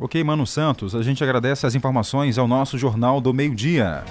Ok, 0.00 0.22
Mano 0.22 0.46
Santos, 0.46 0.94
a 0.94 1.02
gente 1.02 1.24
agradece 1.24 1.66
as 1.66 1.74
informações 1.74 2.38
ao 2.38 2.46
nosso 2.46 2.78
Jornal 2.78 3.20
do 3.20 3.34
Meio 3.34 3.54
Dia. 3.54 4.04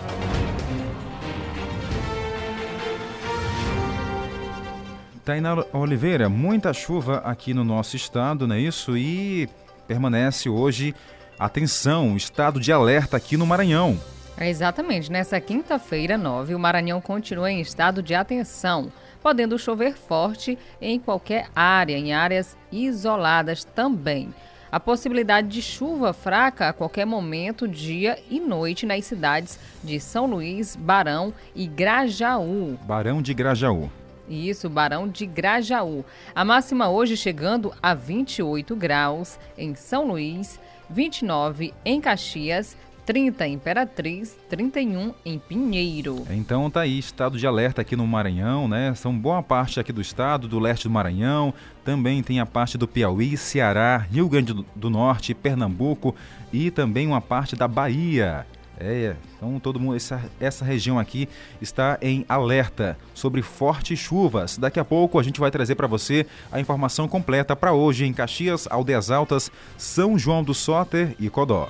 Tainá 5.24 5.64
Oliveira, 5.74 6.30
muita 6.30 6.74
chuva 6.74 7.18
aqui 7.18 7.54
no 7.54 7.64
nosso 7.64 7.98
estado, 7.98 8.48
não 8.48 8.56
é 8.56 8.60
isso? 8.60 8.98
E 8.98 9.50
permanece 9.86 10.50
hoje, 10.50 10.96
atenção, 11.38 12.16
estado 12.16 12.60
de 12.60 12.72
alerta 12.72 13.18
aqui 13.18 13.36
no 13.36 13.46
Maranhão. 13.46 14.00
É 14.40 14.48
exatamente, 14.48 15.12
nessa 15.12 15.42
quinta-feira, 15.42 16.16
9, 16.16 16.54
o 16.54 16.60
Maranhão 16.60 17.02
continua 17.02 17.52
em 17.52 17.60
estado 17.60 18.04
de 18.04 18.14
atenção, 18.14 18.92
podendo 19.20 19.58
chover 19.58 19.98
forte 19.98 20.60
em 20.80 21.00
qualquer 21.00 21.50
área, 21.56 21.98
em 21.98 22.14
áreas 22.14 22.56
isoladas 22.72 23.64
também. 23.64 24.32
A 24.72 24.80
possibilidade 24.80 25.48
de 25.48 25.60
chuva 25.60 26.14
fraca 26.14 26.70
a 26.70 26.74
qualquer 26.74 27.06
momento, 27.06 27.68
dia 27.68 28.20
e 28.30 28.40
noite 28.40 28.86
nas 28.86 29.06
cidades 29.06 29.58
de 29.84 30.00
São 30.00 30.28
Luís, 30.28 30.76
Barão 30.76 31.34
e 31.56 31.66
Grajaú. 31.66 32.78
Barão 32.84 33.24
de 33.24 33.34
Grajaú. 33.34 33.90
Isso, 34.30 34.70
Barão 34.70 35.08
de 35.08 35.26
Grajaú. 35.26 36.06
A 36.36 36.46
máxima 36.46 36.90
hoje 36.90 37.18
chegando 37.18 37.74
a 37.82 37.96
28 37.96 38.76
graus 38.76 39.40
em 39.58 39.74
São 39.74 40.06
Luís, 40.06 40.60
29 40.90 41.74
em 41.84 42.00
Caxias, 42.00 42.78
30 43.08 43.48
em 43.48 43.54
Imperatriz, 43.54 44.38
31 44.50 45.14
em 45.26 45.40
Pinheiro. 45.40 46.28
Então 46.30 46.70
tá 46.70 46.82
aí, 46.82 47.00
estado 47.00 47.40
de 47.40 47.48
alerta 47.48 47.82
aqui 47.82 47.96
no 47.96 48.06
Maranhão, 48.06 48.68
né? 48.68 48.94
São 48.96 49.18
boa 49.18 49.42
parte 49.42 49.80
aqui 49.80 49.94
do 49.94 50.02
estado, 50.02 50.46
do 50.46 50.60
leste 50.60 50.84
do 50.84 50.90
Maranhão, 50.90 51.54
também 51.86 52.22
tem 52.22 52.42
a 52.42 52.46
parte 52.46 52.78
do 52.78 52.86
Piauí, 52.86 53.38
Ceará, 53.38 54.06
Rio 54.12 54.28
Grande 54.28 54.54
do 54.76 54.90
Norte, 54.90 55.34
Pernambuco 55.34 56.14
e 56.52 56.70
também 56.70 57.08
uma 57.08 57.22
parte 57.22 57.56
da 57.56 57.66
Bahia. 57.66 58.46
É, 58.78 59.16
então 59.38 59.58
todo 59.58 59.80
mundo, 59.80 59.96
essa, 59.96 60.22
essa 60.38 60.66
região 60.66 61.00
aqui 61.00 61.30
está 61.62 61.98
em 62.02 62.26
alerta 62.28 62.98
sobre 63.14 63.42
fortes 63.42 63.98
chuvas. 63.98 64.58
Daqui 64.58 64.82
a 64.82 64.86
pouco 64.86 65.18
a 65.18 65.24
gente 65.24 65.40
vai 65.40 65.50
trazer 65.50 65.76
para 65.76 65.88
você 65.88 66.28
a 66.52 66.60
informação 66.60 67.08
completa 67.08 67.56
para 67.56 67.72
hoje 67.72 68.06
em 68.06 68.12
Caxias, 68.12 68.68
Aldeias 68.70 69.10
Altas, 69.10 69.50
São 69.78 70.20
João 70.20 70.44
do 70.44 70.54
Soter 70.54 71.16
e 71.18 71.30
Codó. 71.30 71.70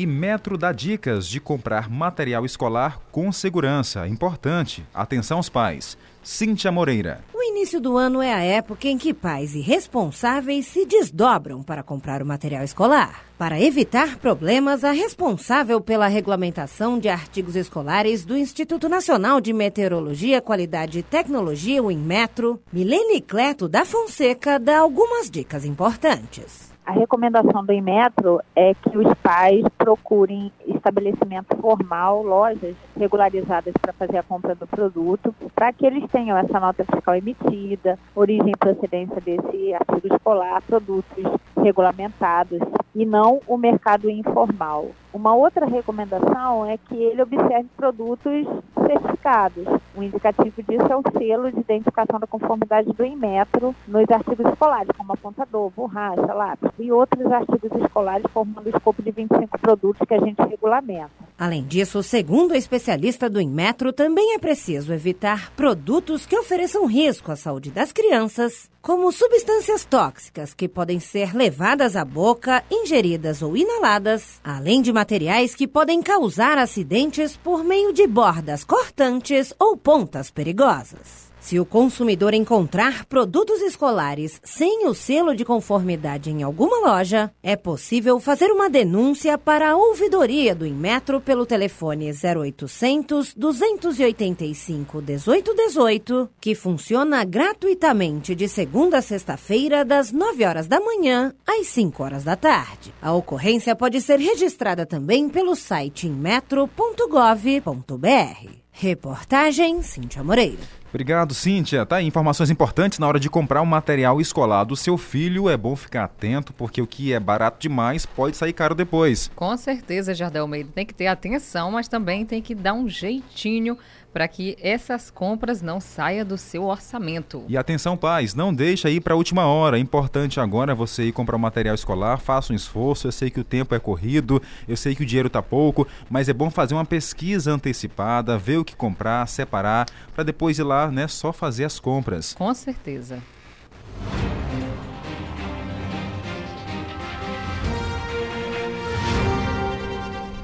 E 0.00 0.06
Metro 0.06 0.56
dá 0.56 0.72
dicas 0.72 1.28
de 1.28 1.38
comprar 1.38 1.90
material 1.90 2.46
escolar 2.46 2.98
com 3.12 3.30
segurança. 3.30 4.08
Importante. 4.08 4.82
Atenção 4.94 5.36
aos 5.36 5.50
pais. 5.50 5.94
Cíntia 6.22 6.72
Moreira. 6.72 7.22
O 7.34 7.42
início 7.42 7.78
do 7.78 7.98
ano 7.98 8.22
é 8.22 8.32
a 8.32 8.42
época 8.42 8.88
em 8.88 8.96
que 8.96 9.12
pais 9.12 9.54
e 9.54 9.60
responsáveis 9.60 10.66
se 10.68 10.86
desdobram 10.86 11.62
para 11.62 11.82
comprar 11.82 12.22
o 12.22 12.26
material 12.26 12.64
escolar. 12.64 13.26
Para 13.36 13.60
evitar 13.60 14.16
problemas, 14.16 14.84
a 14.84 14.90
responsável 14.90 15.82
pela 15.82 16.08
regulamentação 16.08 16.98
de 16.98 17.10
artigos 17.10 17.54
escolares 17.54 18.24
do 18.24 18.38
Instituto 18.38 18.88
Nacional 18.88 19.38
de 19.38 19.52
Meteorologia, 19.52 20.40
Qualidade 20.40 21.00
e 21.00 21.02
Tecnologia, 21.02 21.82
o 21.82 21.90
INMETRO, 21.90 22.58
Milene 22.72 23.20
Cleto 23.20 23.68
da 23.68 23.84
Fonseca, 23.84 24.58
dá 24.58 24.78
algumas 24.78 25.30
dicas 25.30 25.66
importantes. 25.66 26.69
A 26.84 26.92
recomendação 26.92 27.64
do 27.64 27.72
Inmetro 27.72 28.40
é 28.56 28.74
que 28.74 28.98
os 28.98 29.14
pais 29.22 29.64
procurem 29.78 30.50
estabelecimento 30.66 31.56
formal, 31.56 32.22
lojas 32.22 32.74
regularizadas 32.96 33.72
para 33.80 33.92
fazer 33.92 34.18
a 34.18 34.22
compra 34.22 34.54
do 34.54 34.66
produto, 34.66 35.34
para 35.54 35.72
que 35.72 35.86
eles 35.86 36.10
tenham 36.10 36.36
essa 36.36 36.58
nota 36.58 36.84
fiscal 36.84 37.14
emitida, 37.14 37.98
origem 38.14 38.52
e 38.52 38.56
procedência 38.56 39.20
desse 39.20 39.74
artigo 39.74 40.14
escolar, 40.14 40.62
produtos 40.62 41.24
regulamentados 41.56 42.60
e 42.94 43.06
não 43.06 43.40
o 43.46 43.56
mercado 43.56 44.10
informal. 44.10 44.90
Uma 45.12 45.34
outra 45.34 45.66
recomendação 45.66 46.64
é 46.66 46.78
que 46.78 46.94
ele 46.94 47.20
observe 47.20 47.68
produtos 47.76 48.46
certificados. 48.86 49.66
Um 49.96 50.02
indicativo 50.04 50.62
disso 50.62 50.86
é 50.88 50.96
o 50.96 51.02
selo 51.18 51.50
de 51.50 51.60
identificação 51.60 52.20
da 52.20 52.26
conformidade 52.26 52.92
do 52.92 53.04
Inmetro 53.04 53.74
nos 53.88 54.08
artigos 54.08 54.46
escolares, 54.46 54.90
como 54.96 55.12
apontador, 55.12 55.70
borracha, 55.70 56.32
lápis 56.32 56.70
e 56.78 56.92
outros 56.92 57.26
artigos 57.26 57.72
escolares 57.82 58.24
formando 58.32 58.66
o 58.66 58.68
escopo 58.68 59.02
de 59.02 59.10
25 59.10 59.58
produtos 59.58 60.06
que 60.06 60.14
a 60.14 60.20
gente 60.20 60.40
regulamenta. 60.42 61.10
Além 61.36 61.64
disso, 61.64 62.02
segundo 62.02 62.52
a 62.52 62.56
especialista 62.56 63.28
do 63.28 63.40
Inmetro, 63.40 63.92
também 63.92 64.34
é 64.34 64.38
preciso 64.38 64.92
evitar 64.92 65.50
produtos 65.52 66.24
que 66.24 66.38
ofereçam 66.38 66.86
risco 66.86 67.32
à 67.32 67.36
saúde 67.36 67.70
das 67.70 67.92
crianças, 67.92 68.70
como 68.82 69.12
substâncias 69.12 69.84
tóxicas 69.84 70.54
que 70.54 70.68
podem 70.68 70.98
ser 70.98 71.34
levadas 71.34 71.96
à 71.96 72.04
boca, 72.04 72.64
ingeridas 72.70 73.42
ou 73.42 73.56
inaladas, 73.56 74.40
além 74.42 74.82
de 74.82 74.92
materiais 74.92 75.54
que 75.54 75.68
podem 75.68 76.02
causar 76.02 76.58
acidentes 76.58 77.36
por 77.36 77.62
meio 77.62 77.92
de 77.92 78.06
bordas 78.06 78.64
cortantes 78.64 79.52
ou 79.58 79.76
pontas 79.76 80.30
perigosas. 80.30 81.29
Se 81.40 81.58
o 81.58 81.64
consumidor 81.64 82.34
encontrar 82.34 83.06
produtos 83.06 83.60
escolares 83.62 84.40
sem 84.44 84.86
o 84.86 84.94
selo 84.94 85.34
de 85.34 85.44
conformidade 85.44 86.30
em 86.30 86.42
alguma 86.42 86.86
loja, 86.86 87.32
é 87.42 87.56
possível 87.56 88.20
fazer 88.20 88.50
uma 88.50 88.68
denúncia 88.68 89.38
para 89.38 89.70
a 89.70 89.76
ouvidoria 89.76 90.54
do 90.54 90.66
Inmetro 90.66 91.20
pelo 91.20 91.46
telefone 91.46 92.12
0800 92.12 93.34
285 93.34 94.98
1818, 94.98 96.28
que 96.40 96.54
funciona 96.54 97.24
gratuitamente 97.24 98.34
de 98.34 98.46
segunda 98.46 98.98
a 98.98 99.02
sexta-feira, 99.02 99.84
das 99.84 100.12
9 100.12 100.44
horas 100.44 100.66
da 100.66 100.78
manhã 100.78 101.34
às 101.46 101.66
5 101.68 102.02
horas 102.02 102.22
da 102.22 102.36
tarde. 102.36 102.92
A 103.00 103.12
ocorrência 103.12 103.74
pode 103.74 104.00
ser 104.00 104.18
registrada 104.18 104.84
também 104.84 105.28
pelo 105.28 105.56
site 105.56 106.06
inmetro.gov.br. 106.06 108.60
Reportagem 108.80 109.82
Cíntia 109.82 110.24
Moreira. 110.24 110.56
Obrigado, 110.88 111.34
Cíntia. 111.34 111.84
Tá 111.84 111.96
aí, 111.96 112.06
informações 112.06 112.48
importantes 112.48 112.98
na 112.98 113.06
hora 113.06 113.20
de 113.20 113.28
comprar 113.28 113.60
um 113.60 113.66
material 113.66 114.22
escolar 114.22 114.64
do 114.64 114.74
seu 114.74 114.96
filho. 114.96 115.50
É 115.50 115.56
bom 115.56 115.76
ficar 115.76 116.04
atento, 116.04 116.54
porque 116.54 116.80
o 116.80 116.86
que 116.86 117.12
é 117.12 117.20
barato 117.20 117.60
demais 117.60 118.06
pode 118.06 118.38
sair 118.38 118.54
caro 118.54 118.74
depois. 118.74 119.30
Com 119.36 119.54
certeza, 119.58 120.14
Jardel 120.14 120.44
Almeida. 120.44 120.70
Tem 120.74 120.86
que 120.86 120.94
ter 120.94 121.08
atenção, 121.08 121.70
mas 121.70 121.88
também 121.88 122.24
tem 122.24 122.40
que 122.40 122.54
dar 122.54 122.72
um 122.72 122.88
jeitinho 122.88 123.76
para 124.12 124.26
que 124.28 124.56
essas 124.60 125.10
compras 125.10 125.62
não 125.62 125.80
saiam 125.80 126.24
do 126.26 126.36
seu 126.36 126.64
orçamento. 126.64 127.44
E 127.48 127.56
atenção, 127.56 127.96
pais, 127.96 128.34
não 128.34 128.52
deixa 128.52 128.90
ir 128.90 129.00
para 129.00 129.14
a 129.14 129.16
última 129.16 129.46
hora. 129.46 129.78
É 129.78 129.80
importante 129.80 130.40
agora 130.40 130.74
você 130.74 131.04
ir 131.04 131.12
comprar 131.12 131.36
um 131.36 131.40
material 131.40 131.74
escolar, 131.74 132.18
faça 132.18 132.52
um 132.52 132.56
esforço. 132.56 133.06
Eu 133.06 133.12
sei 133.12 133.30
que 133.30 133.40
o 133.40 133.44
tempo 133.44 133.74
é 133.74 133.78
corrido, 133.78 134.42
eu 134.68 134.76
sei 134.76 134.94
que 134.94 135.02
o 135.02 135.06
dinheiro 135.06 135.28
está 135.28 135.42
pouco, 135.42 135.86
mas 136.08 136.28
é 136.28 136.32
bom 136.32 136.50
fazer 136.50 136.74
uma 136.74 136.84
pesquisa 136.84 137.52
antecipada, 137.52 138.38
ver 138.38 138.58
o 138.58 138.64
que 138.64 138.74
comprar, 138.74 139.26
separar, 139.26 139.86
para 140.14 140.24
depois 140.24 140.58
ir 140.58 140.64
lá, 140.64 140.90
né, 140.90 141.06
só 141.08 141.32
fazer 141.32 141.64
as 141.64 141.78
compras. 141.78 142.34
Com 142.34 142.52
certeza. 142.54 143.22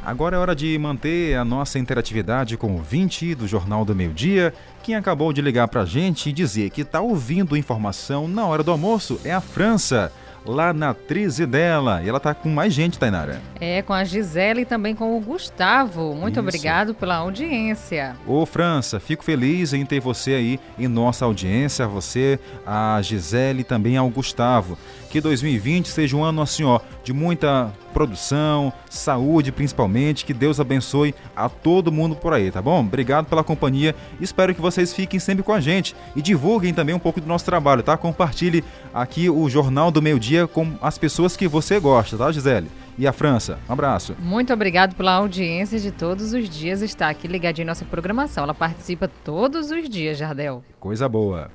Agora 0.06 0.36
é 0.36 0.38
hora 0.38 0.54
de 0.54 0.78
manter 0.78 1.36
a 1.36 1.44
nossa 1.44 1.80
interatividade 1.80 2.56
com 2.56 2.76
o 2.76 2.80
20 2.80 3.34
do 3.34 3.48
Jornal 3.48 3.84
do 3.84 3.92
Meio 3.92 4.12
Dia. 4.12 4.54
Quem 4.80 4.94
acabou 4.94 5.32
de 5.32 5.42
ligar 5.42 5.66
para 5.66 5.80
a 5.80 5.84
gente 5.84 6.30
e 6.30 6.32
dizer 6.32 6.70
que 6.70 6.82
está 6.82 7.00
ouvindo 7.00 7.56
informação 7.56 8.28
na 8.28 8.46
hora 8.46 8.62
do 8.62 8.70
almoço 8.70 9.20
é 9.24 9.32
a 9.32 9.40
França 9.40 10.12
lá 10.44 10.72
na 10.72 10.94
Trizidela. 10.94 12.04
E 12.04 12.08
ela 12.08 12.20
tá 12.20 12.32
com 12.34 12.48
mais 12.48 12.72
gente, 12.72 13.00
Tainara. 13.00 13.42
É, 13.60 13.82
com 13.82 13.92
a 13.92 14.04
Gisele 14.04 14.60
e 14.60 14.64
também 14.64 14.94
com 14.94 15.16
o 15.16 15.20
Gustavo. 15.20 16.14
Muito 16.14 16.38
Isso. 16.38 16.40
obrigado 16.40 16.94
pela 16.94 17.16
audiência. 17.16 18.16
Ô, 18.24 18.46
França, 18.46 19.00
fico 19.00 19.24
feliz 19.24 19.72
em 19.72 19.84
ter 19.84 19.98
você 19.98 20.34
aí 20.34 20.60
em 20.78 20.86
nossa 20.86 21.24
audiência. 21.24 21.84
Você, 21.88 22.38
a 22.64 23.00
Gisele 23.02 23.62
e 23.62 23.64
também 23.64 23.96
ao 23.96 24.08
Gustavo. 24.08 24.78
Que 25.10 25.20
2020 25.20 25.88
seja 25.88 26.16
um 26.16 26.22
ano 26.22 26.42
assim, 26.42 26.62
ó, 26.62 26.78
de 27.02 27.12
muita 27.12 27.72
produção, 27.96 28.70
saúde 28.90 29.50
principalmente. 29.50 30.26
Que 30.26 30.34
Deus 30.34 30.60
abençoe 30.60 31.14
a 31.34 31.48
todo 31.48 31.90
mundo 31.90 32.14
por 32.14 32.34
aí, 32.34 32.50
tá 32.50 32.60
bom? 32.60 32.80
Obrigado 32.80 33.24
pela 33.24 33.42
companhia. 33.42 33.94
Espero 34.20 34.54
que 34.54 34.60
vocês 34.60 34.92
fiquem 34.92 35.18
sempre 35.18 35.42
com 35.42 35.50
a 35.50 35.60
gente 35.60 35.96
e 36.14 36.20
divulguem 36.20 36.74
também 36.74 36.94
um 36.94 36.98
pouco 36.98 37.22
do 37.22 37.26
nosso 37.26 37.46
trabalho, 37.46 37.82
tá? 37.82 37.96
Compartilhe 37.96 38.62
aqui 38.92 39.30
o 39.30 39.48
Jornal 39.48 39.90
do 39.90 40.02
Meio 40.02 40.20
Dia 40.20 40.46
com 40.46 40.74
as 40.82 40.98
pessoas 40.98 41.38
que 41.38 41.48
você 41.48 41.80
gosta, 41.80 42.18
tá, 42.18 42.30
Gisele? 42.30 42.68
e 42.98 43.06
a 43.06 43.12
França. 43.12 43.58
Um 43.68 43.72
abraço. 43.74 44.16
Muito 44.18 44.54
obrigado 44.54 44.94
pela 44.94 45.12
audiência 45.12 45.78
de 45.78 45.90
todos 45.90 46.32
os 46.32 46.48
dias 46.48 46.80
estar 46.80 47.10
aqui 47.10 47.28
ligadinho 47.28 47.64
em 47.64 47.66
nossa 47.66 47.84
programação. 47.84 48.44
Ela 48.44 48.54
participa 48.54 49.06
todos 49.22 49.70
os 49.70 49.86
dias, 49.86 50.16
Jardel. 50.16 50.64
Coisa 50.80 51.06
boa. 51.06 51.50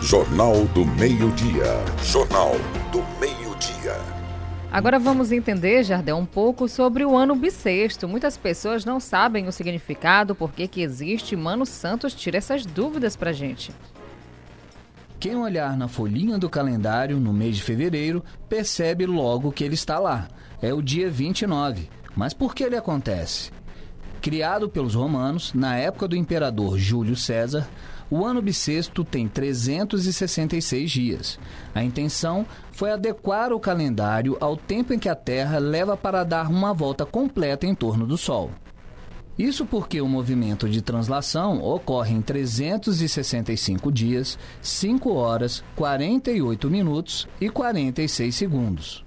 Jornal 0.00 0.64
do 0.74 0.86
Meio-Dia. 0.86 1.84
Jornal 2.02 2.52
do 2.90 3.02
Meio-Dia. 3.20 4.23
Agora 4.74 4.98
vamos 4.98 5.30
entender, 5.30 5.84
Jardel, 5.84 6.16
um 6.16 6.26
pouco 6.26 6.68
sobre 6.68 7.04
o 7.04 7.16
ano 7.16 7.36
bissexto. 7.36 8.08
Muitas 8.08 8.36
pessoas 8.36 8.84
não 8.84 8.98
sabem 8.98 9.46
o 9.46 9.52
significado, 9.52 10.34
por 10.34 10.50
que 10.50 10.80
existe. 10.80 11.36
Mano 11.36 11.64
Santos 11.64 12.12
tira 12.12 12.38
essas 12.38 12.66
dúvidas 12.66 13.14
pra 13.14 13.32
gente. 13.32 13.70
Quem 15.20 15.36
olhar 15.36 15.76
na 15.76 15.86
folhinha 15.86 16.38
do 16.38 16.50
calendário 16.50 17.20
no 17.20 17.32
mês 17.32 17.58
de 17.58 17.62
fevereiro 17.62 18.24
percebe 18.48 19.06
logo 19.06 19.52
que 19.52 19.62
ele 19.62 19.74
está 19.74 20.00
lá. 20.00 20.26
É 20.60 20.74
o 20.74 20.82
dia 20.82 21.08
29. 21.08 21.88
Mas 22.16 22.34
por 22.34 22.52
que 22.52 22.64
ele 22.64 22.76
acontece? 22.76 23.52
Criado 24.20 24.68
pelos 24.68 24.96
romanos, 24.96 25.54
na 25.54 25.76
época 25.76 26.08
do 26.08 26.16
imperador 26.16 26.78
Júlio 26.78 27.14
César, 27.14 27.68
o 28.10 28.24
ano 28.24 28.42
bissexto 28.42 29.04
tem 29.04 29.26
366 29.28 30.90
dias. 30.90 31.38
A 31.74 31.82
intenção 31.82 32.46
foi 32.74 32.90
adequar 32.90 33.52
o 33.52 33.60
calendário 33.60 34.36
ao 34.40 34.56
tempo 34.56 34.92
em 34.92 34.98
que 34.98 35.08
a 35.08 35.14
Terra 35.14 35.58
leva 35.58 35.96
para 35.96 36.24
dar 36.24 36.50
uma 36.50 36.74
volta 36.74 37.06
completa 37.06 37.66
em 37.66 37.74
torno 37.74 38.06
do 38.06 38.18
Sol. 38.18 38.50
Isso 39.38 39.64
porque 39.64 40.00
o 40.00 40.08
movimento 40.08 40.68
de 40.68 40.82
translação 40.82 41.62
ocorre 41.62 42.14
em 42.14 42.20
365 42.20 43.90
dias, 43.90 44.38
5 44.60 45.12
horas, 45.12 45.64
48 45.74 46.70
minutos 46.70 47.28
e 47.40 47.48
46 47.48 48.34
segundos. 48.34 49.04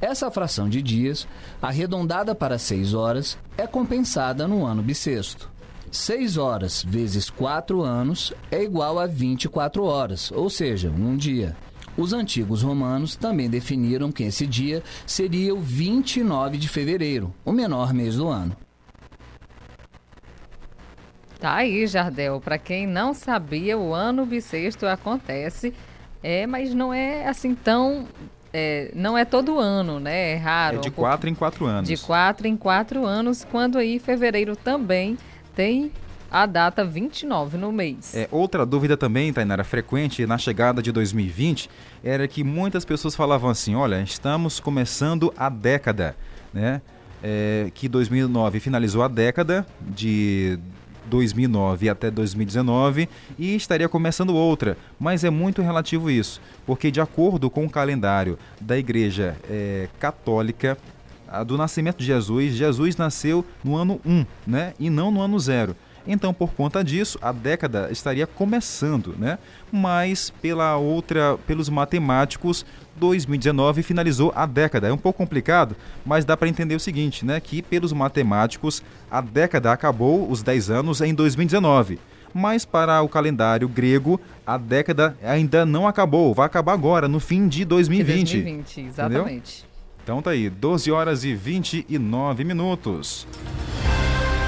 Essa 0.00 0.30
fração 0.30 0.68
de 0.68 0.82
dias, 0.82 1.26
arredondada 1.62 2.34
para 2.34 2.58
6 2.58 2.92
horas, 2.92 3.38
é 3.56 3.66
compensada 3.66 4.46
no 4.46 4.66
ano 4.66 4.82
bissexto. 4.82 5.50
6 5.90 6.36
horas 6.36 6.84
vezes 6.86 7.30
4 7.30 7.82
anos 7.82 8.32
é 8.50 8.62
igual 8.62 8.98
a 8.98 9.06
24 9.06 9.84
horas, 9.84 10.30
ou 10.32 10.50
seja, 10.50 10.90
um 10.90 11.16
dia. 11.16 11.56
Os 11.96 12.12
antigos 12.12 12.62
romanos 12.62 13.14
também 13.14 13.48
definiram 13.48 14.10
que 14.10 14.24
esse 14.24 14.46
dia 14.46 14.82
seria 15.06 15.54
o 15.54 15.60
29 15.60 16.58
de 16.58 16.68
fevereiro, 16.68 17.32
o 17.44 17.52
menor 17.52 17.92
mês 17.92 18.16
do 18.16 18.28
ano. 18.28 18.56
Tá 21.38 21.56
aí, 21.56 21.86
Jardel. 21.86 22.40
Para 22.40 22.58
quem 22.58 22.86
não 22.86 23.12
sabia, 23.12 23.76
o 23.78 23.92
ano 23.92 24.24
bissexto 24.24 24.86
acontece, 24.86 25.74
é, 26.22 26.46
mas 26.46 26.74
não 26.74 26.92
é 26.92 27.28
assim 27.28 27.54
tão 27.54 28.08
é, 28.56 28.92
não 28.94 29.18
é 29.18 29.24
todo 29.24 29.58
ano, 29.58 29.98
né? 29.98 30.32
É 30.32 30.36
raro. 30.36 30.76
É 30.78 30.80
de 30.80 30.90
quatro 30.90 31.28
em 31.28 31.34
quatro 31.34 31.66
anos. 31.66 31.88
De 31.88 31.96
quatro 31.96 32.46
em 32.46 32.56
quatro 32.56 33.04
anos, 33.04 33.44
quando 33.50 33.78
aí 33.78 33.98
fevereiro 33.98 34.54
também 34.54 35.18
tem 35.56 35.92
a 36.30 36.46
data 36.46 36.84
29 36.84 37.56
no 37.56 37.72
mês. 37.72 38.14
É, 38.14 38.28
outra 38.30 38.66
dúvida 38.66 38.96
também, 38.96 39.32
Tainara, 39.32 39.64
frequente 39.64 40.26
na 40.26 40.38
chegada 40.38 40.82
de 40.82 40.90
2020, 40.90 41.70
era 42.02 42.26
que 42.26 42.42
muitas 42.42 42.84
pessoas 42.84 43.14
falavam 43.14 43.50
assim, 43.50 43.74
olha, 43.74 44.00
estamos 44.02 44.60
começando 44.60 45.32
a 45.36 45.48
década, 45.48 46.16
né? 46.52 46.80
É, 47.22 47.70
que 47.72 47.88
2009 47.88 48.60
finalizou 48.60 49.02
a 49.02 49.08
década 49.08 49.66
de 49.80 50.58
2009 51.06 51.88
até 51.88 52.10
2019 52.10 53.08
e 53.38 53.54
estaria 53.54 53.88
começando 53.88 54.34
outra, 54.34 54.76
mas 54.98 55.24
é 55.24 55.30
muito 55.30 55.62
relativo 55.62 56.10
isso, 56.10 56.40
porque 56.66 56.90
de 56.90 57.00
acordo 57.00 57.48
com 57.48 57.64
o 57.64 57.70
calendário 57.70 58.38
da 58.60 58.76
Igreja 58.76 59.36
é, 59.48 59.88
Católica, 59.98 60.76
do 61.46 61.56
nascimento 61.56 61.98
de 61.98 62.04
Jesus, 62.04 62.54
Jesus 62.54 62.96
nasceu 62.96 63.44
no 63.64 63.76
ano 63.76 64.00
1, 64.04 64.26
né, 64.46 64.74
e 64.78 64.88
não 64.88 65.10
no 65.10 65.20
ano 65.20 65.38
0. 65.38 65.74
Então, 66.06 66.34
por 66.34 66.52
conta 66.52 66.84
disso, 66.84 67.18
a 67.22 67.32
década 67.32 67.88
estaria 67.90 68.26
começando, 68.26 69.14
né? 69.18 69.38
Mas 69.72 70.30
pela 70.42 70.76
outra, 70.76 71.38
pelos 71.46 71.68
matemáticos, 71.68 72.66
2019 72.96 73.82
finalizou 73.82 74.32
a 74.34 74.46
década. 74.46 74.88
É 74.88 74.92
um 74.92 74.98
pouco 74.98 75.18
complicado, 75.18 75.74
mas 76.04 76.24
dá 76.24 76.36
para 76.36 76.48
entender 76.48 76.74
o 76.74 76.80
seguinte, 76.80 77.24
né? 77.24 77.40
Que 77.40 77.62
pelos 77.62 77.92
matemáticos, 77.92 78.82
a 79.10 79.20
década 79.20 79.72
acabou 79.72 80.30
os 80.30 80.42
10 80.42 80.70
anos 80.70 81.00
em 81.00 81.14
2019 81.14 81.98
mas 82.36 82.64
para 82.64 83.00
o 83.00 83.08
calendário 83.08 83.68
grego, 83.68 84.20
a 84.44 84.58
década 84.58 85.16
ainda 85.22 85.64
não 85.64 85.86
acabou, 85.86 86.34
vai 86.34 86.46
acabar 86.46 86.72
agora, 86.72 87.06
no 87.06 87.20
fim 87.20 87.46
de 87.46 87.64
2020. 87.64 88.42
2020, 88.42 88.80
exatamente. 88.80 89.22
Entendeu? 89.22 89.74
Então 90.02 90.20
tá 90.20 90.30
aí, 90.32 90.50
12 90.50 90.90
horas 90.90 91.24
e 91.24 91.32
29 91.32 92.44
minutos. 92.44 93.26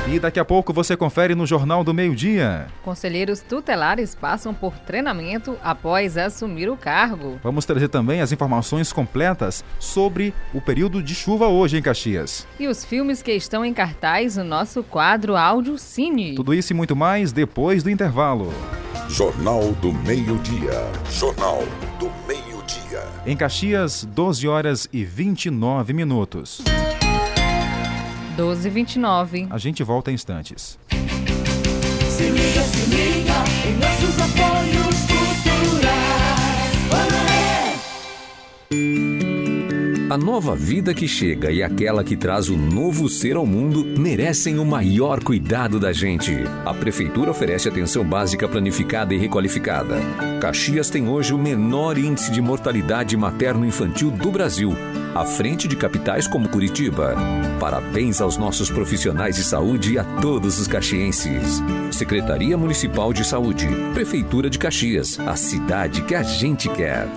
E 0.09 0.21
daqui 0.21 0.39
a 0.39 0.45
pouco 0.45 0.73
você 0.73 0.97
confere 0.97 1.35
no 1.35 1.45
Jornal 1.45 1.83
do 1.83 1.93
Meio-Dia. 1.93 2.69
Conselheiros 2.85 3.41
tutelares 3.41 4.15
passam 4.15 4.55
por 4.55 4.73
treinamento 4.79 5.59
após 5.65 6.17
assumir 6.17 6.71
o 6.71 6.77
cargo. 6.77 7.41
Vamos 7.43 7.65
trazer 7.65 7.89
também 7.89 8.21
as 8.21 8.31
informações 8.31 8.93
completas 8.93 9.65
sobre 9.81 10.33
o 10.55 10.61
período 10.61 11.03
de 11.03 11.13
chuva 11.13 11.49
hoje 11.49 11.77
em 11.77 11.83
Caxias. 11.83 12.47
E 12.59 12.69
os 12.69 12.85
filmes 12.85 13.21
que 13.21 13.33
estão 13.33 13.65
em 13.65 13.75
cartaz 13.75 14.37
no 14.37 14.45
nosso 14.45 14.85
quadro 14.85 15.35
Áudio 15.35 15.77
Cine. 15.77 16.37
Tudo 16.37 16.55
isso 16.55 16.73
e 16.73 16.77
muito 16.77 16.95
mais 16.95 17.33
depois 17.33 17.83
do 17.83 17.91
intervalo. 17.91 18.55
Jornal 19.09 19.73
do 19.83 19.93
Meio-Dia. 19.93 20.87
Jornal 21.11 21.65
do 21.99 22.13
Meio-Dia. 22.29 23.03
Em 23.27 23.37
Caxias, 23.37 24.05
12 24.05 24.47
horas 24.47 24.89
e 24.93 25.05
29 25.05 25.93
minutos. 25.93 26.63
1229. 28.37 29.49
A 29.51 29.59
gente 29.59 29.83
volta 29.83 30.11
em 30.11 30.15
instantes. 30.15 30.79
Se 30.91 32.23
liga, 32.23 32.63
se 32.63 32.91
liga 32.91 33.35
em 33.67 33.77
nossos 33.79 34.21
apoios 34.21 34.56
A 40.09 40.17
nova 40.17 40.55
vida 40.55 40.95
que 40.95 41.09
chega 41.09 41.51
e 41.51 41.65
aquela 41.65 42.05
que 42.05 42.17
traz 42.17 42.49
o 42.49 42.57
novo 42.57 43.09
ser 43.09 43.35
ao 43.35 43.45
mundo 43.45 43.85
merecem 43.85 44.57
o 44.57 44.65
maior 44.65 45.21
cuidado 45.21 45.81
da 45.81 45.93
gente. 45.93 46.33
A 46.65 46.73
Prefeitura 46.73 47.33
oferece 47.33 47.69
atenção 47.69 48.05
básica 48.05 48.49
planificada 48.49 49.13
e 49.13 49.19
requalificada. 49.19 49.97
Caxias 50.41 50.89
tem 50.91 51.09
hoje 51.09 51.35
o 51.35 51.39
menor 51.39 51.99
índice 51.99 52.31
de 52.31 52.41
mortalidade 52.41 53.17
materno-infantil 53.17 54.13
do 54.13 54.31
Brasil, 54.31 54.77
à 55.13 55.25
frente 55.25 55.67
de 55.67 55.75
capitais 55.75 56.29
como 56.29 56.49
Curitiba. 56.49 57.17
Parabéns 57.59 58.21
aos 58.21 58.37
nossos 58.37 58.71
profissionais 58.71 59.35
de 59.35 59.43
saúde 59.43 59.95
e 59.95 59.99
a 59.99 60.05
todos 60.05 60.61
os 60.61 60.69
caxienses. 60.69 61.61
Secretaria 61.91 62.57
Municipal 62.57 63.13
de 63.13 63.25
Saúde, 63.25 63.67
Prefeitura 63.93 64.49
de 64.49 64.57
Caxias, 64.57 65.19
a 65.19 65.35
cidade 65.35 66.03
que 66.03 66.15
a 66.15 66.23
gente 66.23 66.69
quer. 66.69 67.09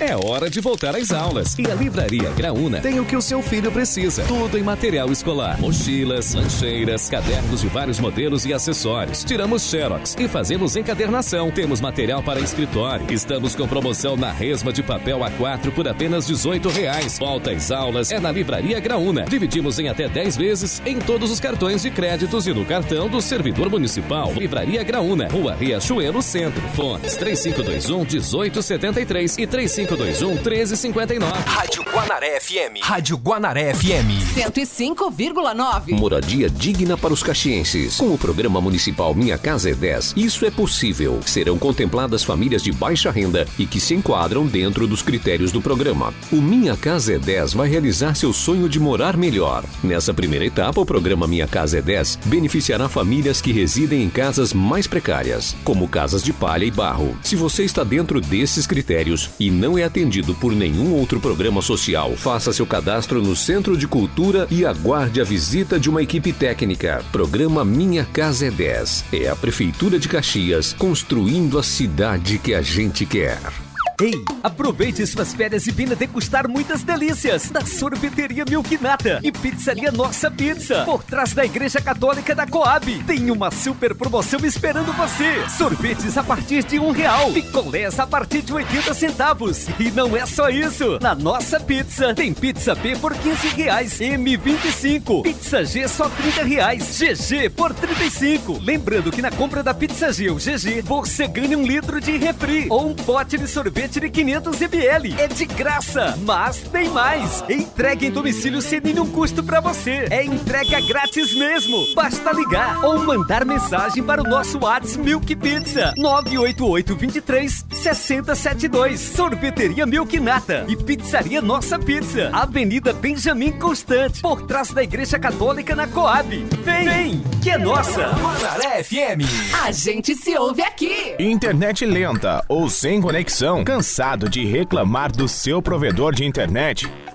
É 0.00 0.16
hora 0.16 0.50
de 0.50 0.60
voltar 0.60 0.96
às 0.96 1.12
aulas. 1.12 1.56
E 1.56 1.70
a 1.70 1.74
Livraria 1.74 2.30
Graúna 2.30 2.80
tem 2.80 2.98
o 2.98 3.04
que 3.04 3.16
o 3.16 3.22
seu 3.22 3.40
filho 3.40 3.70
precisa. 3.70 4.24
Tudo 4.24 4.58
em 4.58 4.62
material 4.62 5.10
escolar. 5.12 5.60
Mochilas, 5.60 6.34
lancheiras, 6.34 7.08
cadernos 7.08 7.60
de 7.60 7.68
vários 7.68 8.00
modelos 8.00 8.44
e 8.44 8.52
acessórios. 8.52 9.22
Tiramos 9.22 9.62
xerox 9.62 10.16
e 10.18 10.26
fazemos 10.26 10.76
encadernação. 10.76 11.50
Temos 11.50 11.80
material 11.80 12.22
para 12.22 12.40
escritório. 12.40 13.06
Estamos 13.12 13.54
com 13.54 13.68
promoção 13.68 14.16
na 14.16 14.32
resma 14.32 14.72
de 14.72 14.82
papel 14.82 15.20
A4 15.20 15.70
por 15.70 15.86
apenas 15.86 16.26
18 16.26 16.68
reais. 16.70 17.18
Volta 17.18 17.52
às 17.52 17.70
aulas 17.70 18.10
é 18.10 18.18
na 18.18 18.32
Livraria 18.32 18.80
Graúna. 18.80 19.24
Dividimos 19.28 19.78
em 19.78 19.88
até 19.88 20.08
10 20.08 20.36
vezes 20.36 20.82
em 20.84 20.98
todos 20.98 21.30
os 21.30 21.38
cartões 21.38 21.82
de 21.82 21.90
créditos 21.90 22.46
e 22.46 22.52
no 22.52 22.64
cartão 22.64 23.08
do 23.08 23.20
servidor 23.20 23.70
municipal. 23.70 24.32
Livraria 24.34 24.82
Graúna, 24.82 25.28
Rua 25.28 25.54
Riachuelo 25.54 26.20
Centro. 26.20 26.62
Fones 26.74 27.16
3521 27.16 27.98
1873 28.04 29.38
e 29.38 29.46
35 29.46 29.83
521 29.86 30.28
1359. 30.34 31.32
Rádio 31.46 31.82
Guanaré 31.82 32.40
FM. 32.40 32.80
Rádio 32.82 33.16
Guanaré 33.16 33.74
FM. 33.74 34.10
105,9. 34.34 35.92
Moradia 35.92 36.48
digna 36.48 36.96
para 36.96 37.12
os 37.12 37.22
caxienses. 37.22 37.96
Com 37.96 38.14
o 38.14 38.18
programa 38.18 38.60
municipal 38.60 39.14
Minha 39.14 39.36
Casa 39.36 39.70
é 39.70 39.74
10, 39.74 40.14
isso 40.16 40.46
é 40.46 40.50
possível. 40.50 41.20
Serão 41.26 41.58
contempladas 41.58 42.24
famílias 42.24 42.62
de 42.62 42.72
baixa 42.72 43.10
renda 43.10 43.46
e 43.58 43.66
que 43.66 43.78
se 43.78 43.94
enquadram 43.94 44.46
dentro 44.46 44.86
dos 44.86 45.02
critérios 45.02 45.52
do 45.52 45.60
programa. 45.60 46.14
O 46.32 46.36
Minha 46.36 46.76
Casa 46.76 47.14
é 47.14 47.18
10 47.18 47.52
vai 47.54 47.68
realizar 47.68 48.14
seu 48.14 48.32
sonho 48.32 48.68
de 48.68 48.80
morar 48.80 49.16
melhor. 49.16 49.64
Nessa 49.82 50.14
primeira 50.14 50.46
etapa, 50.46 50.80
o 50.80 50.86
programa 50.86 51.26
Minha 51.26 51.46
Casa 51.46 51.78
é 51.78 51.82
10 51.82 52.20
beneficiará 52.24 52.88
famílias 52.88 53.40
que 53.40 53.52
residem 53.52 54.02
em 54.02 54.10
casas 54.10 54.52
mais 54.52 54.86
precárias, 54.86 55.54
como 55.62 55.88
casas 55.88 56.22
de 56.22 56.32
palha 56.32 56.64
e 56.64 56.70
barro. 56.70 57.16
Se 57.22 57.36
você 57.36 57.64
está 57.64 57.84
dentro 57.84 58.20
desses 58.20 58.66
critérios 58.66 59.30
e 59.38 59.50
não 59.50 59.73
é 59.78 59.84
atendido 59.84 60.34
por 60.34 60.54
nenhum 60.54 60.92
outro 60.92 61.20
programa 61.20 61.62
social, 61.62 62.16
faça 62.16 62.52
seu 62.52 62.66
cadastro 62.66 63.22
no 63.22 63.34
Centro 63.34 63.76
de 63.76 63.88
Cultura 63.88 64.46
e 64.50 64.64
aguarde 64.64 65.20
a 65.20 65.24
visita 65.24 65.78
de 65.78 65.88
uma 65.88 66.02
equipe 66.02 66.32
técnica. 66.32 67.04
Programa 67.10 67.64
Minha 67.64 68.04
Casa 68.04 68.46
é 68.46 68.50
10. 68.50 69.04
É 69.12 69.28
a 69.28 69.36
Prefeitura 69.36 69.98
de 69.98 70.08
Caxias 70.08 70.72
construindo 70.72 71.58
a 71.58 71.62
cidade 71.62 72.38
que 72.38 72.54
a 72.54 72.62
gente 72.62 73.06
quer. 73.06 73.63
Ei, 74.00 74.24
aproveite 74.42 75.06
suas 75.06 75.32
férias 75.32 75.68
e 75.68 75.70
venha 75.70 75.94
degustar 75.94 76.48
muitas 76.48 76.82
delícias 76.82 77.48
da 77.48 77.64
sorveteria 77.64 78.44
Milkinata 78.44 79.20
e 79.22 79.30
pizzaria 79.30 79.92
Nossa 79.92 80.28
Pizza, 80.28 80.84
por 80.84 81.04
trás 81.04 81.32
da 81.32 81.44
Igreja 81.44 81.80
Católica 81.80 82.34
da 82.34 82.44
Coab. 82.44 83.04
Tem 83.04 83.30
uma 83.30 83.52
super 83.52 83.94
promoção 83.94 84.40
esperando 84.44 84.92
você. 84.92 85.48
Sorvetes 85.48 86.18
a 86.18 86.24
partir 86.24 86.64
de 86.64 86.78
um 86.78 86.90
real, 86.90 87.30
picolés 87.30 88.00
a 88.00 88.06
partir 88.06 88.42
de 88.42 88.52
80 88.52 88.94
centavos. 88.94 89.68
E 89.78 89.90
não 89.92 90.16
é 90.16 90.26
só 90.26 90.48
isso. 90.48 90.98
Na 91.00 91.14
Nossa 91.14 91.60
Pizza 91.60 92.12
tem 92.14 92.34
pizza 92.34 92.74
B 92.74 92.96
por 92.96 93.14
15 93.14 93.48
reais, 93.48 94.00
M25, 94.00 95.22
pizza 95.22 95.64
G 95.64 95.86
só 95.86 96.08
30 96.08 96.42
reais, 96.42 96.98
GG 96.98 97.50
por 97.50 97.72
35. 97.72 98.58
Lembrando 98.60 99.12
que 99.12 99.22
na 99.22 99.30
compra 99.30 99.62
da 99.62 99.72
pizza 99.72 100.12
G 100.12 100.30
ou 100.30 100.36
GG, 100.36 100.82
você 100.82 101.28
ganha 101.28 101.56
um 101.56 101.62
litro 101.62 102.00
de 102.00 102.16
refri 102.16 102.66
ou 102.68 102.88
um 102.88 102.94
pote 102.94 103.38
de 103.38 103.46
sorvete 103.46 103.83
sorvete 103.84 104.00
de 104.00 104.10
500 104.10 104.60
ml. 104.62 105.14
É 105.18 105.28
de 105.28 105.44
graça, 105.44 106.18
mas 106.22 106.58
tem 106.60 106.88
mais. 106.88 107.44
Entrega 107.48 108.06
em 108.06 108.10
domicílio 108.10 108.62
sem 108.62 108.80
nenhum 108.80 109.06
custo 109.06 109.42
para 109.42 109.60
você. 109.60 110.06
É 110.10 110.24
entrega 110.24 110.80
grátis 110.80 111.34
mesmo. 111.34 111.94
Basta 111.94 112.32
ligar 112.32 112.84
ou 112.84 112.98
mandar 113.04 113.44
mensagem 113.44 114.02
para 114.02 114.22
o 114.22 114.24
nosso 114.24 114.58
WhatsApp 114.58 114.98
Milk 114.98 115.36
Pizza 115.36 115.92
988 115.96 116.96
23 116.96 117.66
6072. 117.70 119.00
Sorveteria 119.00 119.86
Milk 119.86 120.18
Nata 120.18 120.64
e 120.68 120.76
Pizzaria 120.76 121.42
Nossa 121.42 121.78
Pizza. 121.78 122.30
Avenida 122.32 122.92
Benjamin 122.92 123.52
Constante, 123.52 124.20
por 124.20 124.42
trás 124.42 124.70
da 124.70 124.82
Igreja 124.82 125.18
Católica 125.18 125.74
na 125.74 125.86
Coab. 125.86 126.28
Vem, 126.62 126.84
vem, 126.84 127.22
que 127.42 127.50
é 127.50 127.58
nossa. 127.58 128.08
Guanaré 128.12 128.82
FM. 128.82 129.24
A 129.62 129.70
gente 129.72 130.14
se 130.14 130.36
ouve 130.36 130.62
aqui. 130.62 131.14
Internet 131.18 131.84
lenta 131.84 132.44
ou 132.48 132.68
sem 132.68 133.00
conexão 133.00 133.64
Cansado 133.74 134.28
de 134.28 134.44
reclamar 134.44 135.10
do 135.10 135.26
seu 135.26 135.60
provedor 135.60 136.14
de 136.14 136.24
internet? 136.24 136.88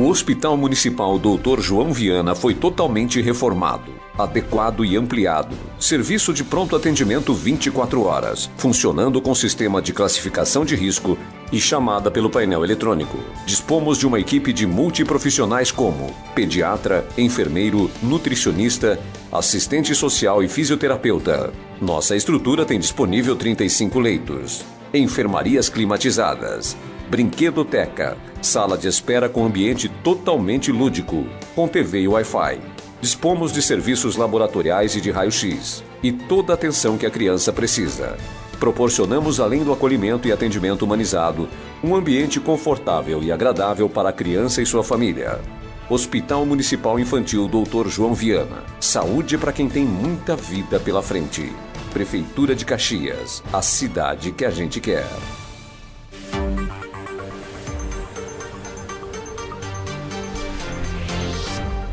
O 0.00 0.08
Hospital 0.08 0.56
Municipal 0.56 1.18
Dr. 1.18 1.60
João 1.60 1.92
Viana 1.92 2.34
foi 2.34 2.54
totalmente 2.54 3.20
reformado, 3.20 3.92
adequado 4.16 4.82
e 4.82 4.96
ampliado. 4.96 5.54
Serviço 5.78 6.32
de 6.32 6.42
pronto 6.42 6.74
atendimento 6.74 7.34
24 7.34 8.02
horas, 8.04 8.50
funcionando 8.56 9.20
com 9.20 9.34
sistema 9.34 9.82
de 9.82 9.92
classificação 9.92 10.64
de 10.64 10.74
risco 10.74 11.18
e 11.52 11.60
chamada 11.60 12.10
pelo 12.10 12.30
painel 12.30 12.64
eletrônico. 12.64 13.18
Dispomos 13.44 13.98
de 13.98 14.06
uma 14.06 14.18
equipe 14.18 14.54
de 14.54 14.66
multiprofissionais 14.66 15.70
como 15.70 16.16
pediatra, 16.34 17.06
enfermeiro, 17.18 17.90
nutricionista, 18.02 18.98
assistente 19.30 19.94
social 19.94 20.42
e 20.42 20.48
fisioterapeuta. 20.48 21.52
Nossa 21.78 22.16
estrutura 22.16 22.64
tem 22.64 22.80
disponível 22.80 23.36
35 23.36 24.00
leitos, 24.00 24.64
enfermarias 24.94 25.68
climatizadas, 25.68 26.74
brinquedoteca, 27.10 28.16
sala 28.40 28.78
de 28.78 28.86
espera 28.86 29.28
com 29.28 29.44
ambiente 29.44 29.88
totalmente 29.88 30.70
lúdico, 30.70 31.26
com 31.56 31.66
TV 31.66 32.02
e 32.02 32.08
Wi-Fi. 32.08 32.60
Dispomos 33.00 33.52
de 33.52 33.60
serviços 33.60 34.14
laboratoriais 34.14 34.94
e 34.94 35.00
de 35.00 35.10
raio-x 35.10 35.82
e 36.04 36.12
toda 36.12 36.52
a 36.52 36.54
atenção 36.54 36.96
que 36.96 37.04
a 37.04 37.10
criança 37.10 37.52
precisa. 37.52 38.16
Proporcionamos, 38.60 39.40
além 39.40 39.64
do 39.64 39.72
acolhimento 39.72 40.28
e 40.28 40.32
atendimento 40.32 40.82
humanizado, 40.82 41.48
um 41.82 41.96
ambiente 41.96 42.38
confortável 42.38 43.20
e 43.24 43.32
agradável 43.32 43.88
para 43.88 44.10
a 44.10 44.12
criança 44.12 44.62
e 44.62 44.66
sua 44.66 44.84
família. 44.84 45.40
Hospital 45.88 46.46
Municipal 46.46 47.00
Infantil 47.00 47.48
Dr. 47.48 47.88
João 47.88 48.14
Viana. 48.14 48.62
Saúde 48.78 49.36
para 49.36 49.52
quem 49.52 49.68
tem 49.68 49.84
muita 49.84 50.36
vida 50.36 50.78
pela 50.78 51.02
frente. 51.02 51.52
Prefeitura 51.92 52.54
de 52.54 52.64
Caxias. 52.64 53.42
A 53.52 53.60
cidade 53.60 54.30
que 54.30 54.44
a 54.44 54.50
gente 54.50 54.78
quer. 54.78 55.08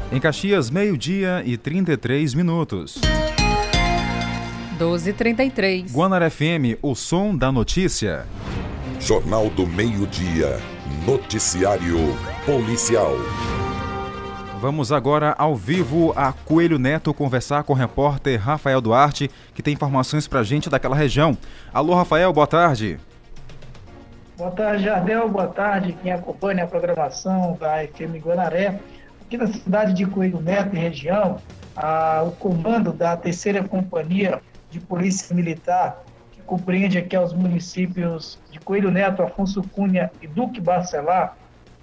Em 0.09 0.21
Caxias, 0.21 0.69
meio-dia 0.69 1.43
e 1.45 1.57
33 1.57 2.33
minutos. 2.33 2.97
12h33. 4.79 5.91
Guanar 5.91 6.31
FM, 6.31 6.79
o 6.81 6.95
som 6.95 7.35
da 7.35 7.51
notícia. 7.51 8.25
Jornal 9.01 9.49
do 9.49 9.67
Meio-Dia. 9.67 10.59
Noticiário 11.05 11.97
Policial. 12.45 13.11
Vamos 14.61 14.93
agora 14.93 15.35
ao 15.37 15.55
vivo 15.57 16.13
a 16.15 16.31
Coelho 16.31 16.79
Neto 16.79 17.13
conversar 17.13 17.63
com 17.63 17.73
o 17.73 17.75
repórter 17.75 18.39
Rafael 18.39 18.79
Duarte, 18.79 19.29
que 19.53 19.61
tem 19.61 19.73
informações 19.73 20.25
pra 20.25 20.41
gente 20.41 20.69
daquela 20.69 20.95
região. 20.95 21.37
Alô, 21.73 21.93
Rafael, 21.93 22.31
boa 22.31 22.47
tarde. 22.47 22.97
Boa 24.37 24.51
tarde, 24.51 24.85
Jardel. 24.85 25.27
Boa 25.27 25.47
tarde, 25.47 25.97
quem 26.01 26.13
acompanha 26.13 26.63
a 26.63 26.67
programação 26.67 27.57
da 27.59 27.85
FM 27.85 28.23
Guanaré. 28.23 28.79
Aqui 29.27 29.35
na 29.35 29.47
cidade 29.47 29.91
de 29.91 30.05
Coelho 30.05 30.39
Neto 30.39 30.73
e 30.73 30.79
região, 30.79 31.35
a, 31.75 32.23
o 32.25 32.31
comando 32.31 32.93
da 32.93 33.17
terceira 33.17 33.61
companhia 33.61 34.41
de 34.71 34.79
polícia 34.79 35.35
militar, 35.35 36.01
que 36.31 36.41
compreende 36.43 36.97
aqui 36.97 37.13
aos 37.13 37.33
municípios 37.33 38.39
de 38.49 38.57
Coelho 38.61 38.89
Neto, 38.89 39.21
Afonso 39.21 39.61
Cunha 39.63 40.09
e 40.21 40.27
Duque 40.27 40.61
Barcelar, 40.61 41.35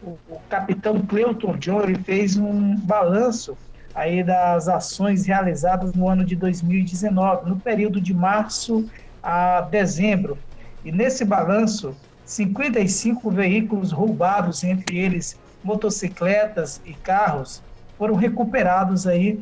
o, 0.02 0.16
o 0.30 0.40
capitão 0.48 0.98
Cleuton 1.02 1.58
John 1.58 1.82
ele 1.82 1.98
fez 1.98 2.38
um 2.38 2.76
balanço 2.76 3.58
aí 3.94 4.24
das 4.24 4.66
ações 4.66 5.26
realizadas 5.26 5.92
no 5.92 6.08
ano 6.08 6.24
de 6.24 6.34
2019, 6.36 7.50
no 7.50 7.56
período 7.56 8.00
de 8.00 8.14
março 8.14 8.88
a 9.22 9.60
dezembro. 9.60 10.38
E 10.82 10.90
nesse 10.90 11.26
balanço, 11.26 11.94
55 12.24 13.30
veículos 13.30 13.92
roubados, 13.92 14.64
entre 14.64 14.96
eles 14.96 15.38
motocicletas 15.64 16.80
e 16.84 16.92
carros, 16.92 17.62
foram 17.98 18.14
recuperados 18.14 19.06
aí 19.06 19.40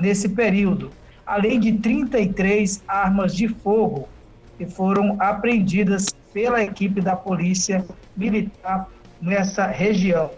nesse 0.00 0.28
período, 0.30 0.90
além 1.26 1.60
de 1.60 1.72
33 1.74 2.82
armas 2.88 3.34
de 3.34 3.48
fogo 3.48 4.08
que 4.56 4.66
foram 4.66 5.16
apreendidas 5.20 6.06
pela 6.32 6.62
equipe 6.62 7.00
da 7.00 7.14
Polícia 7.14 7.84
Militar 8.16 8.88
nessa 9.20 9.66
região. 9.66 10.30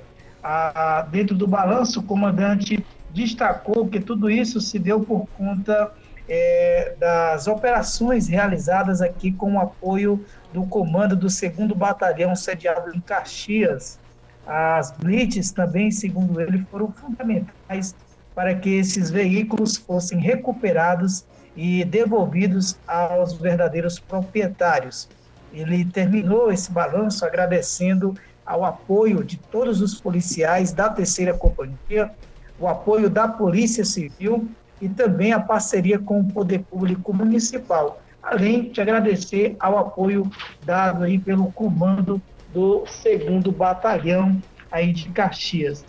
Dentro 1.10 1.34
do 1.34 1.46
balanço, 1.46 2.00
o 2.00 2.02
comandante 2.02 2.84
destacou 3.10 3.86
que 3.88 4.00
tudo 4.00 4.30
isso 4.30 4.60
se 4.60 4.78
deu 4.78 5.00
por 5.00 5.26
conta 5.36 5.92
é, 6.28 6.94
das 6.98 7.46
operações 7.46 8.28
realizadas 8.28 9.00
aqui 9.00 9.32
com 9.32 9.54
o 9.54 9.60
apoio 9.60 10.24
do 10.52 10.64
comando 10.66 11.16
do 11.16 11.26
2 11.26 11.42
Batalhão 11.74 12.34
sediado 12.36 12.94
em 12.94 13.00
Caxias. 13.00 13.98
As 14.48 14.92
blitz 14.92 15.52
também, 15.52 15.90
segundo 15.90 16.40
ele, 16.40 16.64
foram 16.70 16.90
fundamentais 16.90 17.94
para 18.34 18.54
que 18.54 18.70
esses 18.70 19.10
veículos 19.10 19.76
fossem 19.76 20.18
recuperados 20.18 21.26
e 21.54 21.84
devolvidos 21.84 22.78
aos 22.86 23.34
verdadeiros 23.34 23.98
proprietários. 24.00 25.06
Ele 25.52 25.84
terminou 25.84 26.50
esse 26.50 26.72
balanço 26.72 27.26
agradecendo 27.26 28.14
ao 28.46 28.64
apoio 28.64 29.22
de 29.22 29.36
todos 29.36 29.82
os 29.82 30.00
policiais 30.00 30.72
da 30.72 30.88
terceira 30.88 31.34
companhia, 31.34 32.10
o 32.58 32.66
apoio 32.66 33.10
da 33.10 33.28
Polícia 33.28 33.84
Civil 33.84 34.48
e 34.80 34.88
também 34.88 35.32
a 35.32 35.40
parceria 35.40 35.98
com 35.98 36.20
o 36.20 36.32
Poder 36.32 36.60
Público 36.60 37.12
Municipal, 37.12 38.00
além 38.22 38.70
de 38.70 38.80
agradecer 38.80 39.56
ao 39.60 39.76
apoio 39.76 40.30
dado 40.64 41.04
aí 41.04 41.18
pelo 41.18 41.52
comando 41.52 42.22
do 42.52 42.84
segundo 42.86 43.52
Batalhão 43.52 44.40
aí 44.70 44.92
de 44.92 45.08
Caxias. 45.10 45.84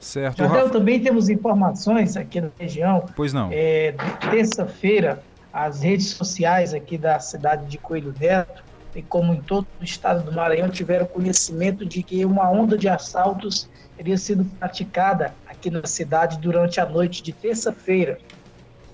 Certo. 0.00 0.36
Jardel, 0.36 0.70
também 0.70 1.00
temos 1.00 1.30
informações 1.30 2.16
aqui 2.16 2.40
na 2.40 2.50
região. 2.58 3.06
Pois 3.16 3.32
não. 3.32 3.48
É, 3.50 3.94
terça-feira, 4.30 5.22
as 5.52 5.82
redes 5.82 6.08
sociais 6.10 6.74
aqui 6.74 6.98
da 6.98 7.18
cidade 7.18 7.66
de 7.66 7.78
Coelho 7.78 8.14
Neto, 8.20 8.62
e 8.94 9.02
como 9.02 9.32
em 9.32 9.40
todo 9.40 9.66
o 9.80 9.84
estado 9.84 10.22
do 10.22 10.32
Maranhão, 10.32 10.68
tiveram 10.68 11.06
conhecimento 11.06 11.86
de 11.86 12.02
que 12.02 12.24
uma 12.24 12.50
onda 12.50 12.76
de 12.76 12.88
assaltos 12.88 13.68
teria 13.96 14.16
sido 14.18 14.44
praticada 14.58 15.34
aqui 15.46 15.70
na 15.70 15.86
cidade 15.86 16.38
durante 16.38 16.80
a 16.80 16.86
noite 16.86 17.22
de 17.22 17.32
terça-feira. 17.32 18.18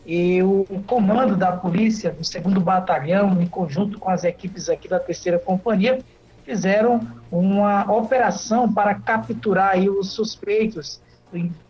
E 0.06 0.42
o, 0.42 0.66
o, 0.70 0.82
comando 0.86 1.36
da 1.36 1.52
polícia, 1.52 2.10
do 2.10 2.24
segundo 2.24 2.60
batalhão, 2.60 3.40
em 3.40 3.46
conjunto 3.46 3.98
com 3.98 4.10
as 4.10 4.24
equipes 4.24 4.68
aqui 4.68 4.88
da 4.88 4.98
terceira 4.98 5.38
companhia, 5.38 5.98
fizeram 6.44 7.00
uma 7.30 7.90
operação 7.92 8.72
para 8.72 8.94
capturar 8.94 9.78
os 9.78 10.10
suspeitos 10.12 11.00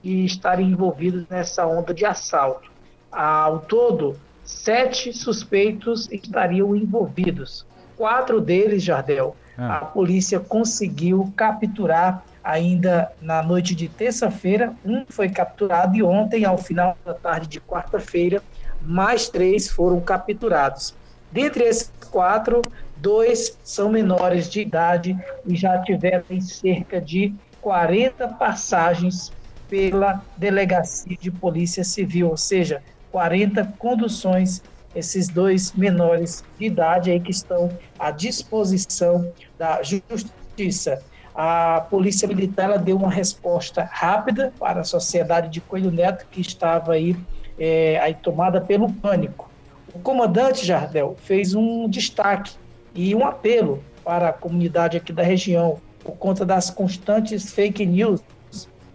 de 0.02 0.24
estarem 0.24 0.70
envolvidos 0.70 1.26
nessa 1.28 1.66
onda 1.66 1.92
de 1.92 2.04
assalto. 2.04 2.70
Ao 3.12 3.59
todo, 3.59 4.16
sete 4.44 5.12
suspeitos 5.12 6.11
estariam 6.11 6.74
envolvidos. 6.74 7.66
Quatro 7.96 8.40
deles, 8.40 8.83
Jardel, 8.83 9.37
ah. 9.59 9.78
a 9.78 9.85
polícia 9.85 10.40
conseguiu 10.40 11.33
capturar 11.37 12.24
ainda 12.42 13.12
na 13.20 13.42
noite 13.42 13.74
de 13.74 13.88
terça-feira. 13.88 14.72
Um 14.85 15.04
foi 15.09 15.28
capturado 15.28 15.96
e 15.96 16.02
ontem, 16.02 16.44
ao 16.44 16.56
final 16.56 16.96
da 17.04 17.12
tarde 17.12 17.46
de 17.46 17.61
quarta-feira, 17.61 18.42
mais 18.80 19.28
três 19.28 19.68
foram 19.68 20.00
capturados. 20.00 20.94
Dentre 21.30 21.64
esses 21.64 21.92
quatro, 22.11 22.62
dois 23.00 23.58
são 23.64 23.90
menores 23.90 24.48
de 24.48 24.60
idade 24.60 25.16
e 25.46 25.56
já 25.56 25.78
tiveram 25.80 26.40
cerca 26.40 27.00
de 27.00 27.34
40 27.60 28.28
passagens 28.28 29.32
pela 29.68 30.22
Delegacia 30.36 31.16
de 31.20 31.30
Polícia 31.30 31.84
Civil, 31.84 32.28
ou 32.28 32.36
seja, 32.36 32.82
40 33.12 33.74
conduções 33.78 34.62
esses 34.94 35.28
dois 35.28 35.72
menores 35.72 36.42
de 36.58 36.66
idade 36.66 37.10
aí 37.12 37.20
que 37.20 37.30
estão 37.30 37.70
à 37.96 38.10
disposição 38.10 39.32
da 39.56 39.80
justiça 39.82 41.00
a 41.34 41.86
Polícia 41.88 42.26
Militar 42.26 42.76
deu 42.78 42.96
uma 42.96 43.10
resposta 43.10 43.88
rápida 43.90 44.52
para 44.58 44.80
a 44.80 44.84
sociedade 44.84 45.48
de 45.48 45.60
Coelho 45.60 45.90
Neto, 45.90 46.26
que 46.30 46.40
estava 46.40 46.92
aí, 46.92 47.16
é, 47.58 47.98
aí 48.00 48.14
tomada 48.14 48.60
pelo 48.60 48.92
pânico. 48.92 49.48
O 49.94 49.98
comandante 50.00 50.66
Jardel 50.66 51.16
fez 51.22 51.54
um 51.54 51.88
destaque 51.88 52.52
e 52.94 53.14
um 53.14 53.24
apelo 53.26 53.83
para 54.05 54.29
a 54.29 54.33
comunidade 54.33 54.96
aqui 54.96 55.12
da 55.12 55.22
região, 55.22 55.79
por 56.03 56.16
conta 56.16 56.44
das 56.44 56.70
constantes 56.70 57.53
fake 57.53 57.85
news 57.87 58.22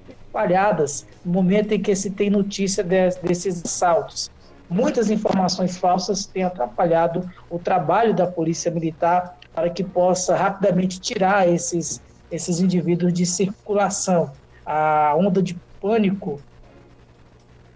espalhadas 0.09 1.05
no 1.23 1.33
momento 1.33 1.71
em 1.73 1.81
que 1.81 1.95
se 1.95 2.09
tem 2.09 2.29
notícia 2.29 2.83
de, 2.83 3.09
desses 3.23 3.63
assaltos. 3.63 4.29
Muitas 4.69 5.11
informações 5.11 5.77
falsas 5.77 6.25
têm 6.25 6.43
atrapalhado 6.43 7.29
o 7.49 7.59
trabalho 7.59 8.13
da 8.13 8.25
Polícia 8.25 8.71
Militar 8.71 9.37
para 9.53 9.69
que 9.69 9.83
possa 9.83 10.35
rapidamente 10.35 10.99
tirar 10.99 11.47
esses 11.47 12.01
esses 12.31 12.59
indivíduos 12.59 13.13
de 13.13 13.25
circulação. 13.25 14.31
A 14.65 15.15
onda 15.15 15.41
de 15.41 15.55
pânico, 15.79 16.41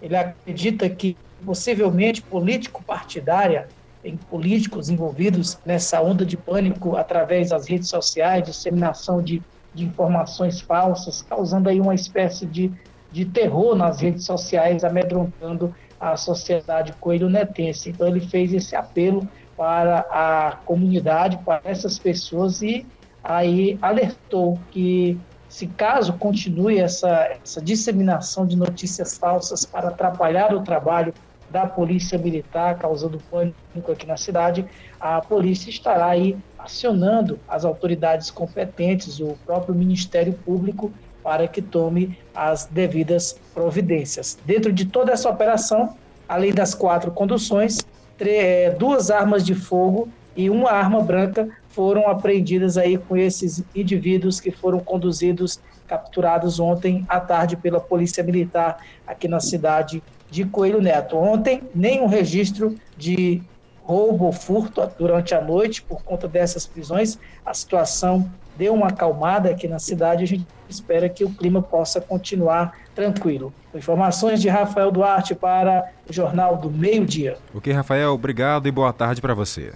ele 0.01 0.15
acredita 0.15 0.89
que 0.89 1.15
possivelmente 1.45 2.21
político-partidária, 2.21 3.67
em 4.03 4.15
políticos 4.15 4.89
envolvidos 4.89 5.57
nessa 5.65 6.01
onda 6.01 6.25
de 6.25 6.37
pânico 6.37 6.95
através 6.95 7.49
das 7.49 7.67
redes 7.67 7.89
sociais, 7.89 8.43
disseminação 8.43 9.21
de, 9.21 9.41
de 9.73 9.85
informações 9.85 10.61
falsas, 10.61 11.21
causando 11.21 11.69
aí 11.69 11.79
uma 11.79 11.95
espécie 11.95 12.45
de, 12.45 12.71
de 13.11 13.25
terror 13.25 13.75
nas 13.75 13.99
redes 13.99 14.25
sociais, 14.25 14.83
amedrontando 14.83 15.73
a 15.99 16.15
sociedade 16.15 16.93
coelho-netense. 16.93 17.89
Então 17.89 18.07
ele 18.07 18.21
fez 18.21 18.53
esse 18.53 18.75
apelo 18.75 19.27
para 19.57 19.99
a 20.09 20.57
comunidade, 20.65 21.37
para 21.39 21.61
essas 21.65 21.99
pessoas 21.99 22.61
e 22.61 22.85
aí 23.21 23.77
alertou 23.81 24.57
que 24.71 25.19
se 25.49 25.67
caso 25.67 26.13
continue 26.13 26.77
essa, 26.77 27.37
essa 27.43 27.61
disseminação 27.61 28.45
de 28.45 28.55
notícias 28.55 29.17
falsas 29.17 29.65
para 29.65 29.89
atrapalhar 29.89 30.53
o 30.55 30.61
trabalho 30.61 31.13
da 31.51 31.65
polícia 31.65 32.17
militar, 32.17 32.77
causando 32.77 33.19
pânico 33.29 33.91
aqui 33.91 34.05
na 34.05 34.17
cidade, 34.17 34.65
a 34.99 35.21
polícia 35.21 35.69
estará 35.69 36.07
aí 36.07 36.37
acionando 36.57 37.39
as 37.47 37.65
autoridades 37.65 38.29
competentes, 38.29 39.19
o 39.19 39.37
próprio 39.45 39.73
Ministério 39.73 40.33
Público, 40.33 40.91
para 41.23 41.47
que 41.47 41.61
tome 41.61 42.17
as 42.33 42.65
devidas 42.65 43.39
providências. 43.53 44.37
Dentro 44.45 44.71
de 44.71 44.85
toda 44.85 45.11
essa 45.11 45.29
operação, 45.29 45.95
além 46.27 46.53
das 46.53 46.73
quatro 46.73 47.11
conduções, 47.11 47.79
eh, 48.19 48.75
duas 48.77 49.09
armas 49.09 49.45
de 49.45 49.55
fogo 49.55 50.09
e 50.35 50.49
uma 50.49 50.71
arma 50.71 51.01
branca 51.01 51.49
foram 51.69 52.07
apreendidas 52.07 52.77
aí 52.77 52.97
com 52.97 53.15
esses 53.15 53.63
indivíduos 53.75 54.39
que 54.39 54.51
foram 54.51 54.79
conduzidos, 54.79 55.59
capturados 55.87 56.59
ontem 56.59 57.05
à 57.07 57.19
tarde 57.19 57.57
pela 57.57 57.79
Polícia 57.79 58.23
Militar 58.23 58.77
aqui 59.07 59.27
na 59.27 59.39
cidade 59.39 60.03
de 60.29 60.45
Coelho 60.45 60.81
Neto. 60.81 61.17
Ontem, 61.17 61.63
nenhum 61.73 62.07
registro 62.07 62.75
de 62.97 63.41
roubo 63.83 64.25
ou 64.25 64.31
furto 64.31 64.87
durante 64.97 65.33
a 65.33 65.41
noite 65.41 65.81
por 65.81 66.03
conta 66.03 66.27
dessas 66.27 66.65
prisões. 66.65 67.17
A 67.45 67.53
situação 67.53 68.29
deu 68.55 68.73
uma 68.73 68.87
acalmada 68.87 69.49
aqui 69.49 69.67
na 69.67 69.79
cidade. 69.79 70.23
A 70.23 70.27
gente 70.27 70.45
espera 70.69 71.09
que 71.09 71.23
o 71.23 71.29
clima 71.29 71.61
possa 71.61 71.99
continuar 71.99 72.77
tranquilo. 72.93 73.51
Informações 73.73 74.41
de 74.41 74.49
Rafael 74.49 74.91
Duarte 74.91 75.33
para 75.33 75.91
o 76.07 76.13
Jornal 76.13 76.57
do 76.57 76.69
Meio 76.69 77.05
Dia. 77.05 77.37
Ok, 77.53 77.73
Rafael, 77.73 78.11
obrigado 78.11 78.67
e 78.67 78.71
boa 78.71 78.93
tarde 78.93 79.21
para 79.21 79.33
você. 79.33 79.73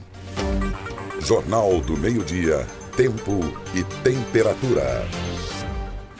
Jornal 1.23 1.79
do 1.79 1.97
Meio-Dia, 1.97 2.67
Tempo 2.97 3.39
e 3.73 3.81
Temperatura. 4.03 5.05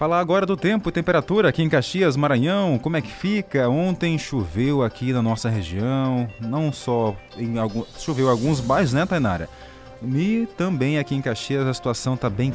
Falar 0.03 0.19
agora 0.19 0.45
do 0.45 0.57
tempo 0.57 0.89
e 0.89 0.91
temperatura 0.91 1.47
aqui 1.47 1.63
em 1.63 1.69
Caxias, 1.69 2.17
Maranhão, 2.17 2.77
como 2.77 2.97
é 2.97 3.01
que 3.01 3.09
fica? 3.09 3.69
Ontem 3.69 4.17
choveu 4.17 4.83
aqui 4.83 5.13
na 5.13 5.21
nossa 5.21 5.49
região, 5.49 6.27
não 6.41 6.73
só 6.73 7.15
em 7.37 7.57
algum, 7.57 7.85
choveu 7.97 8.29
alguns 8.29 8.59
bairros, 8.59 8.91
né, 8.91 9.05
Tainara? 9.05 9.47
E 10.03 10.45
também 10.57 10.99
aqui 10.99 11.15
em 11.15 11.21
Caxias 11.21 11.65
a 11.65 11.73
situação 11.73 12.15
está 12.15 12.29
bem 12.29 12.53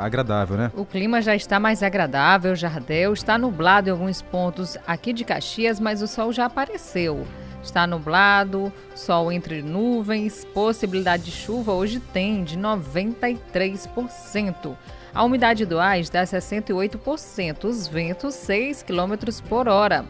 agradável, 0.00 0.56
né? 0.56 0.70
O 0.76 0.84
clima 0.84 1.20
já 1.20 1.34
está 1.34 1.58
mais 1.58 1.82
agradável, 1.82 2.54
Jardel 2.54 3.12
está 3.12 3.36
nublado 3.36 3.88
em 3.88 3.90
alguns 3.90 4.22
pontos 4.22 4.78
aqui 4.86 5.12
de 5.12 5.24
Caxias, 5.24 5.80
mas 5.80 6.00
o 6.00 6.06
sol 6.06 6.32
já 6.32 6.44
apareceu. 6.44 7.26
Está 7.60 7.88
nublado, 7.88 8.72
sol 8.94 9.32
entre 9.32 9.62
nuvens, 9.62 10.44
possibilidade 10.54 11.24
de 11.24 11.32
chuva 11.32 11.72
hoje 11.72 11.98
tem 11.98 12.44
de 12.44 12.56
93%. 12.56 14.76
A 15.14 15.22
umidade 15.24 15.66
do 15.66 15.78
ar 15.78 16.00
está 16.00 16.22
68%, 16.22 17.64
os 17.64 17.86
ventos 17.86 18.34
6 18.34 18.82
km 18.82 19.14
por 19.46 19.68
hora. 19.68 20.06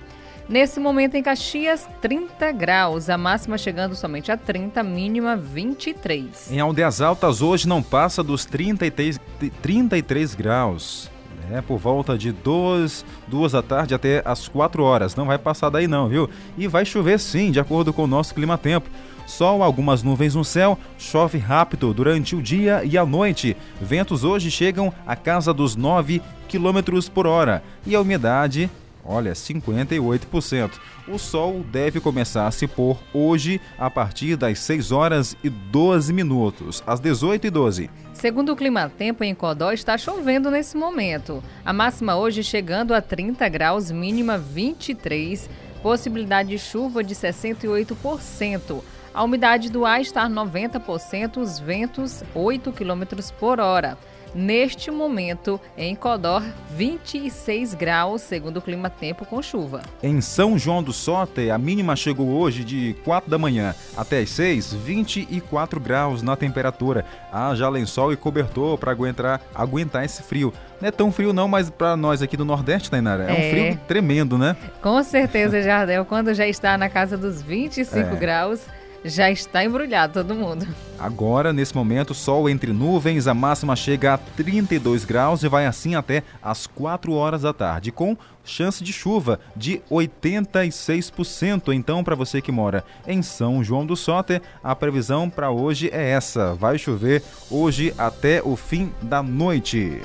Nesse 0.49 0.79
momento 0.79 1.17
em 1.17 1.23
Caxias, 1.23 1.89
30 2.01 2.53
graus, 2.53 3.09
a 3.09 3.19
máxima 3.19 3.59
chegando 3.59 3.97
somente 3.97 4.31
a 4.31 4.37
30, 4.37 4.81
a 4.81 4.83
mínima 4.83 5.37
23. 5.37 6.53
Em 6.53 6.61
Aldeias 6.61 7.01
Altas 7.01 7.43
hoje 7.43 7.67
não 7.67 7.83
passa 7.83 8.23
dos 8.23 8.45
33, 8.45 9.21
33 9.61 10.35
graus. 10.35 11.11
É, 11.51 11.61
por 11.61 11.79
volta 11.79 12.17
de 12.17 12.31
2, 12.31 13.05
duas 13.27 13.53
da 13.53 13.63
tarde 13.63 13.95
até 13.95 14.23
as 14.25 14.47
4 14.47 14.83
horas. 14.85 15.17
Não 15.17 15.27
vai 15.27 15.39
passar 15.39 15.69
daí 15.69 15.89
não, 15.89 16.09
viu? 16.09 16.31
E 16.57 16.69
vai 16.69 16.85
chover 16.85 17.19
sim, 17.19 17.51
de 17.51 17.59
acordo 17.59 17.93
com 17.93 18.05
o 18.05 18.07
nosso 18.07 18.35
clima-tempo. 18.35 18.89
Sol, 19.33 19.63
algumas 19.63 20.03
nuvens 20.03 20.35
no 20.35 20.45
céu, 20.45 20.79
chove 20.99 21.39
rápido 21.39 21.95
durante 21.95 22.37
o 22.37 22.43
dia 22.43 22.83
e 22.85 22.99
a 22.99 23.07
noite. 23.07 23.57
Ventos 23.81 24.25
hoje 24.25 24.51
chegam 24.51 24.93
a 25.07 25.17
casa 25.17 25.55
dos 25.55 25.75
9 25.75 26.21
km 26.51 27.09
por 27.11 27.27
hora 27.27 27.63
e 27.87 27.95
a 27.95 28.01
umidade 28.03 28.71
Olha, 29.05 29.33
58%. 29.33 30.71
O 31.09 31.19
sol 31.19 31.65
deve 31.73 31.99
começar 31.99 32.47
a 32.47 32.53
se 32.53 32.69
pôr 32.69 32.97
hoje 33.13 33.61
a 33.77 33.91
partir 33.91 34.37
das 34.37 34.61
6 34.61 34.93
horas 34.93 35.37
e 35.43 35.49
12 35.49 36.13
minutos, 36.13 36.85
às 36.87 37.01
18 37.01 37.49
e 37.49 37.51
12. 37.51 37.91
Segundo 38.13 38.53
o 38.53 38.57
Clima 38.57 38.89
Tempo, 38.89 39.25
em 39.25 39.35
Codó 39.35 39.73
está 39.73 39.99
chovendo 39.99 40.53
nesse 40.53 40.77
momento. 40.77 41.43
A 41.65 41.73
máxima 41.73 42.15
hoje 42.15 42.45
chegando 42.45 42.95
a 42.95 43.01
30 43.01 43.49
graus, 43.49 43.91
mínima 43.91 44.39
23, 44.39 45.51
possibilidade 45.83 46.51
de 46.51 46.59
chuva 46.59 47.03
de 47.03 47.15
68%. 47.15 48.83
A 49.15 49.23
umidade 49.23 49.71
do 49.71 49.85
ar 49.85 50.01
está 50.01 50.29
90%, 50.29 51.37
os 51.37 51.59
ventos 51.59 52.25
8 52.35 52.73
km 52.73 53.03
por 53.39 53.61
hora. 53.61 53.99
Neste 54.35 54.91
momento, 54.91 55.61
em 55.77 55.95
Codor, 55.95 56.43
26 56.71 57.75
graus, 57.75 58.23
segundo 58.23 58.57
o 58.57 58.63
clima 58.63 58.89
tempo 58.89 59.27
com 59.27 59.43
chuva. 59.43 59.83
Em 60.03 60.23
São 60.23 60.59
João 60.59 60.83
do 60.83 60.91
Soter, 60.91 61.53
a 61.53 61.59
mínima 61.59 61.95
chegou 61.95 62.31
hoje 62.31 62.65
de 62.65 62.97
4 63.05 63.31
da 63.31 63.37
manhã 63.37 63.75
até 63.95 64.21
as 64.21 64.31
6, 64.31 64.73
24 64.73 65.79
graus 65.79 66.23
na 66.23 66.35
temperatura. 66.35 67.05
Haja 67.31 67.69
lençol 67.69 68.11
e 68.11 68.17
cobertor 68.17 68.79
para 68.79 68.91
aguentar, 68.91 69.39
aguentar 69.55 70.03
esse 70.03 70.23
frio. 70.23 70.51
Não 70.81 70.89
é 70.89 70.91
tão 70.91 71.13
frio 71.13 71.35
não, 71.35 71.47
mas 71.47 71.69
para 71.69 71.95
nós 71.95 72.23
aqui 72.23 72.37
do 72.37 72.45
Nordeste, 72.47 72.91
Tainara, 72.91 73.25
é, 73.25 73.29
é 73.29 73.33
um 73.33 73.51
frio 73.51 73.81
tremendo, 73.87 74.39
né? 74.39 74.57
Com 74.81 75.03
certeza, 75.03 75.61
Jardel, 75.61 76.07
quando 76.07 76.33
já 76.33 76.49
está 76.49 76.79
na 76.79 76.89
casa 76.89 77.19
dos 77.19 77.43
25 77.43 77.99
é. 77.99 78.17
graus 78.17 78.63
já 79.05 79.31
está 79.31 79.65
embrulhado 79.65 80.15
todo 80.15 80.35
mundo. 80.35 80.67
Agora, 80.99 81.53
nesse 81.53 81.75
momento, 81.75 82.15
sol 82.15 82.49
entre 82.49 82.73
nuvens, 82.73 83.27
a 83.27 83.35
máxima 83.35 83.75
chega 83.75 84.15
a 84.15 84.19
32 84.19 85.05
graus 85.05 85.43
e 85.43 85.49
vai 85.49 85.67
assim 85.67 85.95
até 85.95 86.23
às 86.43 86.67
4 86.67 87.13
horas 87.13 87.43
da 87.43 87.53
tarde, 87.53 87.91
com 87.91 88.17
chance 88.45 88.83
de 88.83 88.93
chuva 88.93 89.41
de 89.57 89.81
86%. 89.91 91.73
Então, 91.73 92.05
para 92.05 92.15
você 92.15 92.41
que 92.41 92.53
mora 92.53 92.85
em 93.07 93.23
São 93.23 93.63
João 93.63 93.85
do 93.85 93.97
Soter, 93.97 94.41
a 94.63 94.75
previsão 94.75 95.29
para 95.29 95.51
hoje 95.51 95.91
é 95.93 96.11
essa: 96.11 96.55
vai 96.55 96.79
chover 96.79 97.23
hoje 97.51 97.93
até 97.99 98.43
o 98.43 98.57
fim 98.57 98.93
da 99.03 99.23
noite. 99.23 100.01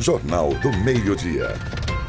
Jornal 0.00 0.54
do 0.54 0.72
Meio-Dia. 0.78 1.54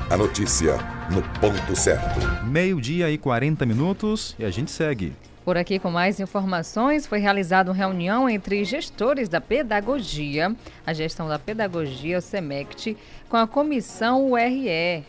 A 0.09 0.17
notícia 0.17 0.77
no 1.09 1.21
ponto 1.39 1.75
certo. 1.75 2.19
Meio-dia 2.45 3.09
e 3.09 3.17
40 3.17 3.65
minutos 3.65 4.35
e 4.37 4.45
a 4.45 4.51
gente 4.51 4.71
segue. 4.71 5.13
Por 5.45 5.57
aqui, 5.57 5.77
com 5.77 5.91
mais 5.91 6.19
informações, 6.19 7.05
foi 7.05 7.19
realizada 7.19 7.69
uma 7.69 7.77
reunião 7.77 8.27
entre 8.27 8.65
gestores 8.65 9.29
da 9.29 9.39
pedagogia, 9.39 10.55
a 10.83 10.91
gestão 10.91 11.27
da 11.27 11.37
pedagogia, 11.37 12.17
o 12.17 12.21
SEMECT, 12.21 12.97
com 13.29 13.37
a 13.37 13.45
comissão 13.45 14.31
URE. 14.31 14.67
É 14.67 15.03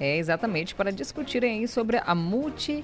exatamente 0.00 0.74
para 0.74 0.90
discutirem 0.90 1.66
sobre 1.66 2.00
a 2.06 2.14
multi 2.14 2.82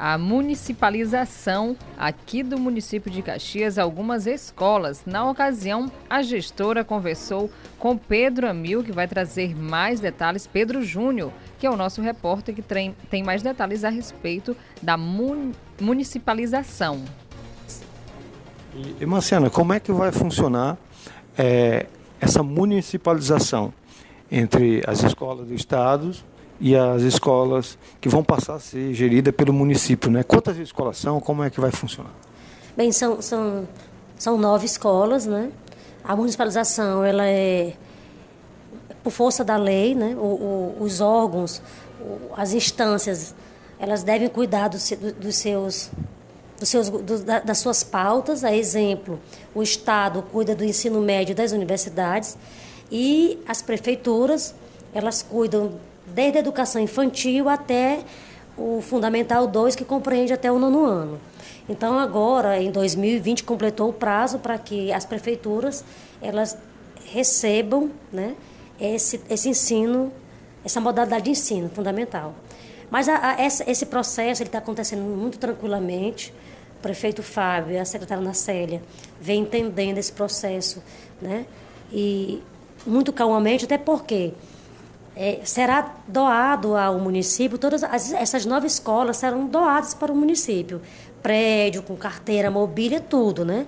a 0.00 0.16
municipalização 0.16 1.76
aqui 1.98 2.42
do 2.42 2.58
município 2.58 3.10
de 3.10 3.20
Caxias 3.20 3.76
algumas 3.76 4.26
escolas. 4.26 5.02
Na 5.04 5.28
ocasião, 5.28 5.92
a 6.08 6.22
gestora 6.22 6.82
conversou 6.82 7.50
com 7.78 7.98
Pedro 7.98 8.48
Amil, 8.48 8.82
que 8.82 8.92
vai 8.92 9.06
trazer 9.06 9.54
mais 9.54 10.00
detalhes, 10.00 10.46
Pedro 10.46 10.82
Júnior, 10.82 11.30
que 11.58 11.66
é 11.66 11.70
o 11.70 11.76
nosso 11.76 12.00
repórter 12.00 12.54
que 12.54 12.62
tem, 12.62 12.94
mais 13.22 13.42
detalhes 13.42 13.84
a 13.84 13.90
respeito 13.90 14.56
da 14.80 14.96
mun, 14.96 15.52
municipalização. 15.78 17.04
E, 18.98 19.04
Marciana, 19.04 19.50
como 19.50 19.74
é 19.74 19.80
que 19.80 19.92
vai 19.92 20.10
funcionar 20.10 20.78
é, 21.36 21.84
essa 22.18 22.42
municipalização 22.42 23.70
entre 24.32 24.82
as 24.86 25.02
escolas 25.02 25.46
do 25.46 25.52
Estado 25.52 26.12
e 26.60 26.76
as 26.76 27.02
escolas 27.02 27.78
que 28.00 28.08
vão 28.08 28.22
passar 28.22 28.56
a 28.56 28.60
ser 28.60 28.92
geridas 28.92 29.34
pelo 29.34 29.52
município, 29.52 30.10
né? 30.10 30.22
Quantas 30.22 30.58
escolas 30.58 30.98
são? 30.98 31.18
Como 31.18 31.42
é 31.42 31.48
que 31.48 31.58
vai 31.58 31.70
funcionar? 31.70 32.12
Bem, 32.76 32.92
são, 32.92 33.22
são, 33.22 33.66
são 34.18 34.36
nove 34.36 34.66
escolas, 34.66 35.24
né? 35.24 35.50
A 36.04 36.14
municipalização, 36.14 37.02
ela 37.02 37.26
é 37.26 37.72
por 39.02 39.10
força 39.10 39.42
da 39.42 39.56
lei, 39.56 39.94
né? 39.94 40.14
O, 40.16 40.76
o, 40.76 40.76
os 40.80 41.00
órgãos, 41.00 41.62
as 42.36 42.52
instâncias, 42.52 43.34
elas 43.78 44.02
devem 44.02 44.28
cuidar 44.28 44.68
do, 44.68 44.76
do, 44.76 45.12
dos 45.14 45.36
seus 45.36 45.90
dos 46.58 46.68
seus, 46.68 46.90
do, 46.90 47.24
das 47.24 47.58
suas 47.58 47.82
pautas. 47.82 48.44
A 48.44 48.54
exemplo, 48.54 49.18
o 49.54 49.62
Estado 49.62 50.22
cuida 50.30 50.54
do 50.54 50.62
ensino 50.62 51.00
médio 51.00 51.34
das 51.34 51.52
universidades 51.52 52.36
e 52.92 53.38
as 53.48 53.62
prefeituras, 53.62 54.54
elas 54.92 55.22
cuidam 55.22 55.72
desde 56.12 56.38
a 56.38 56.40
educação 56.40 56.80
infantil 56.80 57.48
até 57.48 58.00
o 58.56 58.80
Fundamental 58.82 59.46
2, 59.46 59.74
que 59.74 59.84
compreende 59.84 60.32
até 60.32 60.50
o 60.52 60.58
nono 60.58 60.84
ano. 60.84 61.20
Então, 61.68 61.98
agora, 61.98 62.60
em 62.60 62.70
2020, 62.70 63.44
completou 63.44 63.88
o 63.90 63.92
prazo 63.92 64.38
para 64.38 64.58
que 64.58 64.92
as 64.92 65.04
prefeituras 65.04 65.84
elas 66.20 66.58
recebam 67.12 67.90
né, 68.12 68.34
esse, 68.80 69.20
esse 69.30 69.48
ensino, 69.48 70.12
essa 70.64 70.80
modalidade 70.80 71.24
de 71.24 71.30
ensino 71.30 71.68
fundamental. 71.70 72.34
Mas 72.90 73.08
a, 73.08 73.36
a, 73.36 73.46
esse 73.46 73.86
processo 73.86 74.42
está 74.42 74.58
acontecendo 74.58 75.02
muito 75.02 75.38
tranquilamente. 75.38 76.34
O 76.78 76.82
prefeito 76.82 77.22
Fábio, 77.22 77.80
a 77.80 77.84
secretária 77.84 78.22
Nacélia, 78.22 78.82
vem 79.20 79.42
entendendo 79.42 79.98
esse 79.98 80.12
processo, 80.12 80.82
né? 81.20 81.46
E 81.92 82.42
muito 82.86 83.12
calmamente, 83.12 83.64
até 83.64 83.78
porque 83.78 84.32
é, 85.20 85.40
será 85.44 85.96
doado 86.08 86.74
ao 86.74 86.98
município, 86.98 87.58
todas 87.58 87.84
as, 87.84 88.10
essas 88.10 88.46
nove 88.46 88.66
escolas 88.66 89.18
serão 89.18 89.44
doadas 89.46 89.92
para 89.92 90.10
o 90.10 90.16
município. 90.16 90.80
Prédio, 91.22 91.82
com 91.82 91.94
carteira, 91.94 92.50
mobília, 92.50 93.02
tudo, 93.02 93.44
né? 93.44 93.66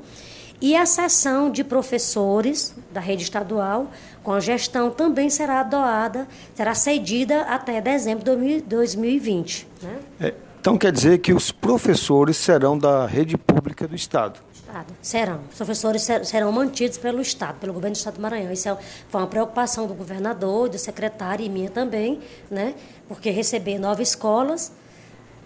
E 0.63 0.75
a 0.75 0.87
seção 0.87 1.51
de 1.51 1.63
professores 1.63 2.75
da 2.91 3.01
rede 3.01 3.25
estadual, 3.25 3.91
com 4.23 4.33
a 4.33 4.41
gestão, 4.41 4.91
também 4.91 5.29
será 5.29 5.63
doada, 5.63 6.27
será 6.55 6.75
cedida 6.75 7.43
até 7.43 7.83
dezembro 7.83 8.25
de 8.25 8.63
2020. 8.63 9.69
Né? 9.83 9.99
É, 10.21 10.35
então 10.59 10.79
quer 10.79 10.91
dizer 10.91 11.19
que 11.19 11.35
os 11.35 11.53
professores 11.53 12.39
serão 12.39 12.79
da 12.79 13.05
rede 13.05 13.37
pública 13.37 13.87
do 13.87 13.95
Estado. 13.95 14.41
Estado. 14.73 14.95
Serão. 15.03 15.41
Os 15.51 15.57
professores 15.57 16.03
serão 16.25 16.51
mantidos 16.51 16.97
pelo 16.97 17.21
Estado, 17.21 17.59
pelo 17.61 17.75
governo 17.75 17.95
do 17.95 17.99
Estado 17.99 18.15
do 18.15 18.23
Maranhão. 18.23 18.51
Isso 18.51 18.71
é, 18.71 18.79
foi 19.09 19.21
uma 19.21 19.27
preocupação 19.27 19.87
do 19.87 19.93
governador, 19.93 20.71
do 20.71 20.79
secretário 20.79 21.45
e 21.45 21.49
minha 21.51 21.69
também, 21.69 22.21
né? 22.51 22.75
Porque 23.07 23.29
receber 23.31 23.79
nove 23.79 24.03
escolas 24.03 24.73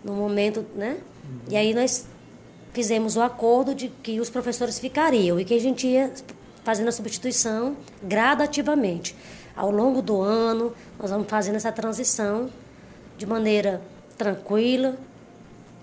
no 0.04 0.12
momento, 0.12 0.64
né? 0.76 0.98
E 1.48 1.56
aí 1.56 1.74
nós 1.74 2.06
fizemos 2.72 3.16
o 3.16 3.20
acordo 3.20 3.74
de 3.74 3.88
que 3.88 4.20
os 4.20 4.30
professores 4.30 4.78
ficariam 4.78 5.40
e 5.40 5.44
que 5.44 5.54
a 5.54 5.60
gente 5.60 5.88
ia 5.88 6.12
fazendo 6.62 6.88
a 6.88 6.92
substituição 6.92 7.76
gradativamente. 8.00 9.16
Ao 9.56 9.72
longo 9.72 10.00
do 10.02 10.20
ano, 10.20 10.72
nós 11.00 11.10
vamos 11.10 11.26
fazendo 11.26 11.56
essa 11.56 11.72
transição 11.72 12.48
de 13.18 13.26
maneira 13.26 13.82
tranquila, 14.16 14.96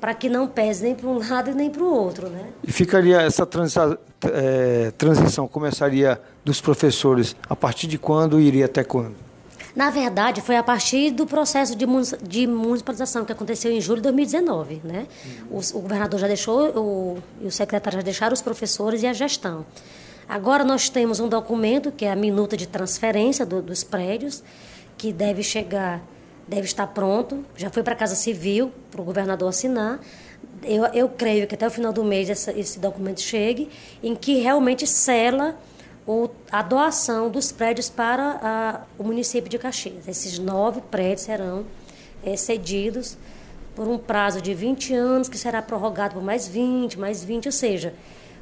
para 0.04 0.14
que 0.14 0.28
não 0.28 0.50
pese 0.50 0.84
nem 0.84 0.94
para 0.94 1.08
um 1.08 1.18
lado 1.18 1.56
nem 1.56 1.70
para 1.70 1.82
o 1.82 1.86
outro. 1.86 2.28
Né? 2.28 2.50
E 2.62 2.74
ficaria 2.74 3.22
essa 3.22 3.46
transa, 3.46 3.98
é, 4.26 4.92
transição, 4.98 5.48
começaria 5.48 6.20
dos 6.44 6.60
professores 6.60 7.38
a 7.50 7.56
partir 7.56 7.88
de 7.88 7.98
quando 7.98 8.38
e 8.38 8.44
iria 8.44 8.66
até 8.66 8.84
quando? 8.84 9.16
Na 9.74 9.90
verdade, 9.90 10.42
foi 10.42 10.58
a 10.58 10.62
partir 10.62 11.10
do 11.12 11.26
processo 11.26 11.74
de, 11.74 11.86
de 12.22 12.46
municipalização 12.46 13.24
que 13.24 13.32
aconteceu 13.32 13.72
em 13.72 13.80
julho 13.80 14.02
de 14.02 14.04
2019. 14.04 14.82
Né? 14.84 15.08
O, 15.50 15.60
o 15.60 15.80
governador 15.80 16.20
já 16.20 16.28
deixou, 16.28 16.78
o, 16.78 17.18
e 17.40 17.48
o 17.48 17.52
secretário 17.52 17.98
já 18.00 18.04
deixaram 18.04 18.34
os 18.34 18.42
professores 18.42 19.04
e 19.04 19.08
a 19.08 19.14
gestão. 19.14 19.66
Agora 20.28 20.66
nós 20.66 20.90
temos 20.90 21.22
um 21.22 21.30
documento, 21.30 21.94
que 21.94 22.04
é 22.04 22.12
a 22.12 22.16
minuta 22.16 22.58
de 22.58 22.68
transferência 22.68 23.46
do, 23.46 23.62
dos 23.62 23.86
prédios, 23.86 24.44
que 24.98 25.14
deve 25.14 25.42
chegar 25.44 26.02
deve 26.48 26.66
estar 26.66 26.88
pronto, 26.88 27.46
já 27.56 27.70
foi 27.70 27.84
para 27.84 27.94
a 27.94 27.98
Casa 27.98 28.16
Civil, 28.16 28.72
para 28.92 29.02
o 29.02 29.04
governador 29.04 29.50
assinar. 29.50 30.00
Eu, 30.64 30.86
eu 30.88 31.10
creio 31.10 31.48
que 31.48 31.56
até 31.56 31.68
o 31.68 31.72
final 31.72 31.92
do 31.92 32.04
mês 32.04 32.30
essa, 32.30 32.52
esse 32.58 32.80
documento 32.80 33.22
chegue, 33.22 33.70
em 34.02 34.16
que 34.16 34.40
realmente 34.40 34.86
sela 34.86 35.58
o, 36.08 36.30
a 36.52 36.62
doação 36.62 37.30
dos 37.30 37.52
prédios 37.52 37.90
para 37.90 38.40
a, 38.42 38.82
o 38.98 39.04
município 39.04 39.50
de 39.50 39.58
Caxias. 39.58 40.08
Esses 40.08 40.38
nove 40.40 40.82
prédios 40.82 41.22
serão 41.22 41.66
é, 42.24 42.36
cedidos 42.36 43.18
por 43.76 43.88
um 43.88 43.98
prazo 43.98 44.42
de 44.42 44.54
20 44.54 44.94
anos, 44.94 45.30
que 45.30 45.38
será 45.38 45.62
prorrogado 45.62 46.16
por 46.16 46.24
mais 46.24 46.48
20, 46.48 47.00
mais 47.00 47.24
20, 47.24 47.48
ou 47.48 47.52
seja, 47.52 47.94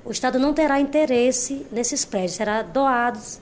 o 0.04 0.12
Estado 0.12 0.40
não 0.40 0.54
terá 0.54 0.80
interesse 0.80 1.66
nesses 1.72 2.04
prédios, 2.04 2.34
será 2.34 2.64
doados 2.64 3.40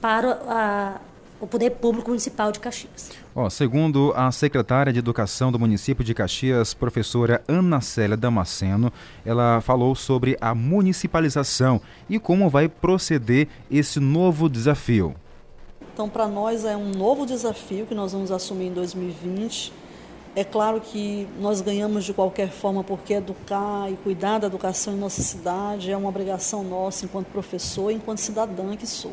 para 0.00 0.40
a, 0.48 1.00
o 1.40 1.46
Poder 1.46 1.70
Público 1.70 2.08
Municipal 2.08 2.52
de 2.52 2.60
Caxias. 2.60 3.25
Oh, 3.38 3.50
segundo 3.50 4.14
a 4.16 4.32
secretária 4.32 4.90
de 4.90 4.98
Educação 4.98 5.52
do 5.52 5.58
município 5.58 6.02
de 6.02 6.14
Caxias, 6.14 6.72
professora 6.72 7.42
Ana 7.46 7.82
Célia 7.82 8.16
Damasceno, 8.16 8.90
ela 9.26 9.60
falou 9.60 9.94
sobre 9.94 10.38
a 10.40 10.54
municipalização 10.54 11.78
e 12.08 12.18
como 12.18 12.48
vai 12.48 12.66
proceder 12.66 13.46
esse 13.70 14.00
novo 14.00 14.48
desafio. 14.48 15.14
Então, 15.92 16.08
para 16.08 16.26
nós 16.26 16.64
é 16.64 16.78
um 16.78 16.88
novo 16.88 17.26
desafio 17.26 17.84
que 17.84 17.94
nós 17.94 18.12
vamos 18.12 18.30
assumir 18.30 18.68
em 18.68 18.72
2020. 18.72 19.70
É 20.34 20.42
claro 20.42 20.80
que 20.80 21.28
nós 21.38 21.60
ganhamos 21.60 22.06
de 22.06 22.14
qualquer 22.14 22.48
forma, 22.48 22.82
porque 22.82 23.12
educar 23.12 23.92
e 23.92 23.96
cuidar 23.96 24.38
da 24.38 24.46
educação 24.46 24.94
em 24.94 24.98
nossa 24.98 25.20
cidade 25.20 25.92
é 25.92 25.96
uma 25.96 26.08
obrigação 26.08 26.64
nossa 26.64 27.04
enquanto 27.04 27.26
professor, 27.26 27.90
enquanto 27.90 28.16
cidadã 28.16 28.74
que 28.74 28.86
sou. 28.86 29.12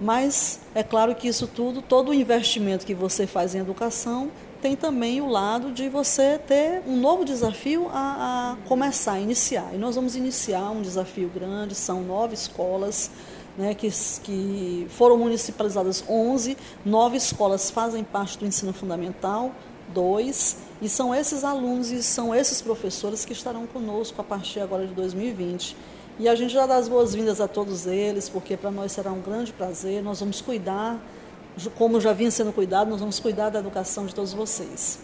Mas 0.00 0.60
é 0.74 0.82
claro 0.82 1.14
que 1.14 1.28
isso 1.28 1.46
tudo, 1.46 1.82
todo 1.82 2.08
o 2.08 2.14
investimento 2.14 2.86
que 2.86 2.94
você 2.94 3.26
faz 3.26 3.54
em 3.54 3.58
educação, 3.58 4.30
tem 4.62 4.76
também 4.76 5.20
o 5.20 5.28
lado 5.28 5.72
de 5.72 5.88
você 5.88 6.38
ter 6.38 6.82
um 6.86 6.96
novo 6.96 7.24
desafio 7.24 7.88
a, 7.92 8.56
a 8.62 8.68
começar, 8.68 9.12
a 9.12 9.20
iniciar. 9.20 9.70
E 9.74 9.76
nós 9.76 9.96
vamos 9.96 10.16
iniciar 10.16 10.70
um 10.70 10.80
desafio 10.80 11.28
grande, 11.28 11.74
são 11.74 12.02
nove 12.02 12.34
escolas. 12.34 13.10
Né, 13.58 13.74
que, 13.74 13.90
que 14.22 14.86
foram 14.90 15.18
municipalizadas 15.18 16.04
11, 16.08 16.56
nove 16.84 17.16
escolas 17.16 17.68
fazem 17.68 18.04
parte 18.04 18.38
do 18.38 18.46
ensino 18.46 18.72
fundamental, 18.72 19.52
dois, 19.92 20.58
e 20.80 20.88
são 20.88 21.12
esses 21.12 21.42
alunos 21.42 21.90
e 21.90 22.00
são 22.00 22.32
esses 22.32 22.62
professores 22.62 23.24
que 23.24 23.32
estarão 23.32 23.66
conosco 23.66 24.20
a 24.20 24.24
partir 24.24 24.60
agora 24.60 24.86
de 24.86 24.94
2020. 24.94 25.76
E 26.20 26.28
a 26.28 26.34
gente 26.34 26.52
já 26.52 26.66
dá 26.66 26.76
as 26.76 26.86
boas-vindas 26.86 27.40
a 27.40 27.48
todos 27.48 27.86
eles, 27.86 28.28
porque 28.28 28.54
para 28.54 28.70
nós 28.70 28.92
será 28.92 29.10
um 29.10 29.22
grande 29.22 29.54
prazer. 29.54 30.02
Nós 30.02 30.20
vamos 30.20 30.42
cuidar, 30.42 31.02
como 31.78 31.98
já 31.98 32.12
vinha 32.12 32.30
sendo 32.30 32.52
cuidado, 32.52 32.90
nós 32.90 33.00
vamos 33.00 33.18
cuidar 33.18 33.48
da 33.48 33.58
educação 33.58 34.04
de 34.04 34.14
todos 34.14 34.34
vocês. 34.34 34.98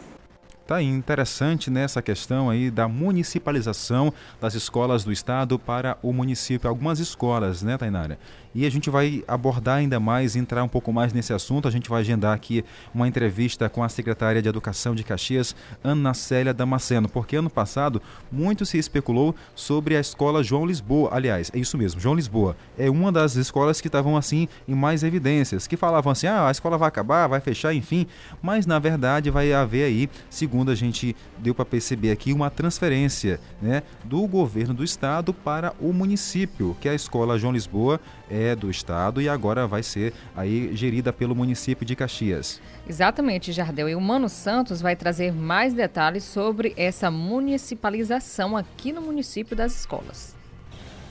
Tá 0.66 0.82
interessante 0.82 1.70
nessa 1.70 2.00
né, 2.00 2.02
questão 2.02 2.50
aí 2.50 2.72
da 2.72 2.88
municipalização 2.88 4.12
das 4.40 4.54
escolas 4.54 5.04
do 5.04 5.12
estado 5.12 5.60
para 5.60 5.96
o 6.02 6.12
município. 6.12 6.68
Algumas 6.68 6.98
escolas, 6.98 7.62
né, 7.62 7.78
Tainara? 7.78 8.18
E 8.52 8.64
a 8.64 8.70
gente 8.70 8.88
vai 8.88 9.22
abordar 9.28 9.76
ainda 9.76 10.00
mais, 10.00 10.34
entrar 10.34 10.64
um 10.64 10.68
pouco 10.68 10.90
mais 10.90 11.12
nesse 11.12 11.30
assunto. 11.30 11.68
A 11.68 11.70
gente 11.70 11.90
vai 11.90 12.00
agendar 12.00 12.34
aqui 12.34 12.64
uma 12.92 13.06
entrevista 13.06 13.68
com 13.68 13.84
a 13.84 13.88
secretária 13.88 14.40
de 14.40 14.48
Educação 14.48 14.94
de 14.94 15.04
Caxias, 15.04 15.54
Ana 15.84 16.14
Célia 16.14 16.54
Damasceno, 16.54 17.06
porque 17.06 17.36
ano 17.36 17.50
passado 17.50 18.00
muito 18.32 18.64
se 18.64 18.78
especulou 18.78 19.34
sobre 19.54 19.94
a 19.94 20.00
escola 20.00 20.42
João 20.42 20.64
Lisboa. 20.64 21.10
Aliás, 21.12 21.50
é 21.54 21.58
isso 21.58 21.76
mesmo, 21.76 22.00
João 22.00 22.14
Lisboa. 22.14 22.56
É 22.78 22.88
uma 22.88 23.12
das 23.12 23.36
escolas 23.36 23.78
que 23.78 23.88
estavam 23.88 24.16
assim 24.16 24.48
em 24.66 24.74
mais 24.74 25.02
evidências, 25.02 25.66
que 25.66 25.76
falavam 25.76 26.10
assim: 26.10 26.26
ah, 26.26 26.48
a 26.48 26.50
escola 26.50 26.78
vai 26.78 26.88
acabar, 26.88 27.26
vai 27.26 27.40
fechar, 27.40 27.74
enfim. 27.74 28.06
Mas 28.40 28.64
na 28.64 28.78
verdade 28.78 29.30
vai 29.30 29.52
haver 29.52 29.84
aí, 29.84 30.08
segundo 30.30 30.55
a 30.64 30.74
gente 30.74 31.14
deu 31.38 31.54
para 31.54 31.64
perceber 31.64 32.10
aqui, 32.10 32.32
uma 32.32 32.50
transferência 32.50 33.40
né, 33.60 33.82
do 34.04 34.26
governo 34.26 34.74
do 34.74 34.84
estado 34.84 35.32
para 35.32 35.74
o 35.80 35.92
município, 35.92 36.76
que 36.80 36.88
é 36.88 36.92
a 36.92 36.94
escola 36.94 37.38
João 37.38 37.52
Lisboa 37.52 38.00
é 38.30 38.56
do 38.56 38.70
estado 38.70 39.20
e 39.20 39.28
agora 39.28 39.66
vai 39.66 39.82
ser 39.82 40.12
aí 40.36 40.74
gerida 40.74 41.12
pelo 41.12 41.34
município 41.34 41.86
de 41.86 41.94
Caxias. 41.94 42.60
Exatamente, 42.88 43.52
Jardel. 43.52 43.88
E 43.88 43.94
o 43.94 44.00
Mano 44.00 44.28
Santos 44.28 44.80
vai 44.80 44.96
trazer 44.96 45.32
mais 45.32 45.74
detalhes 45.74 46.24
sobre 46.24 46.74
essa 46.76 47.10
municipalização 47.10 48.56
aqui 48.56 48.92
no 48.92 49.00
município 49.00 49.56
das 49.56 49.78
escolas. 49.78 50.34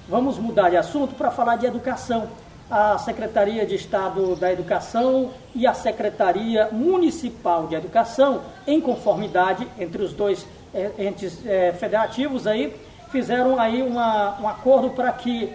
Vamos 0.08 0.38
mudar 0.38 0.70
de 0.70 0.78
assunto 0.78 1.16
para 1.16 1.32
falar 1.32 1.56
de 1.56 1.66
educação. 1.66 2.30
A 2.70 2.98
Secretaria 2.98 3.64
de 3.66 3.76
Estado 3.76 4.36
da 4.36 4.52
Educação 4.52 5.32
e 5.54 5.68
a 5.68 5.74
Secretaria 5.74 6.70
Municipal 6.72 7.68
de 7.68 7.76
Educação, 7.76 8.42
em 8.66 8.82
conformidade 8.82 9.68
entre 9.78 10.02
os 10.02 10.14
dois 10.14 10.48
eh, 10.74 10.92
entes 10.98 11.46
eh, 11.46 11.74
federativos 11.80 12.48
aí, 12.48 12.76
fizeram 13.12 13.60
aí 13.60 13.84
uma, 13.84 14.42
um 14.42 14.48
acordo 14.48 14.90
para 14.90 15.12
que 15.12 15.54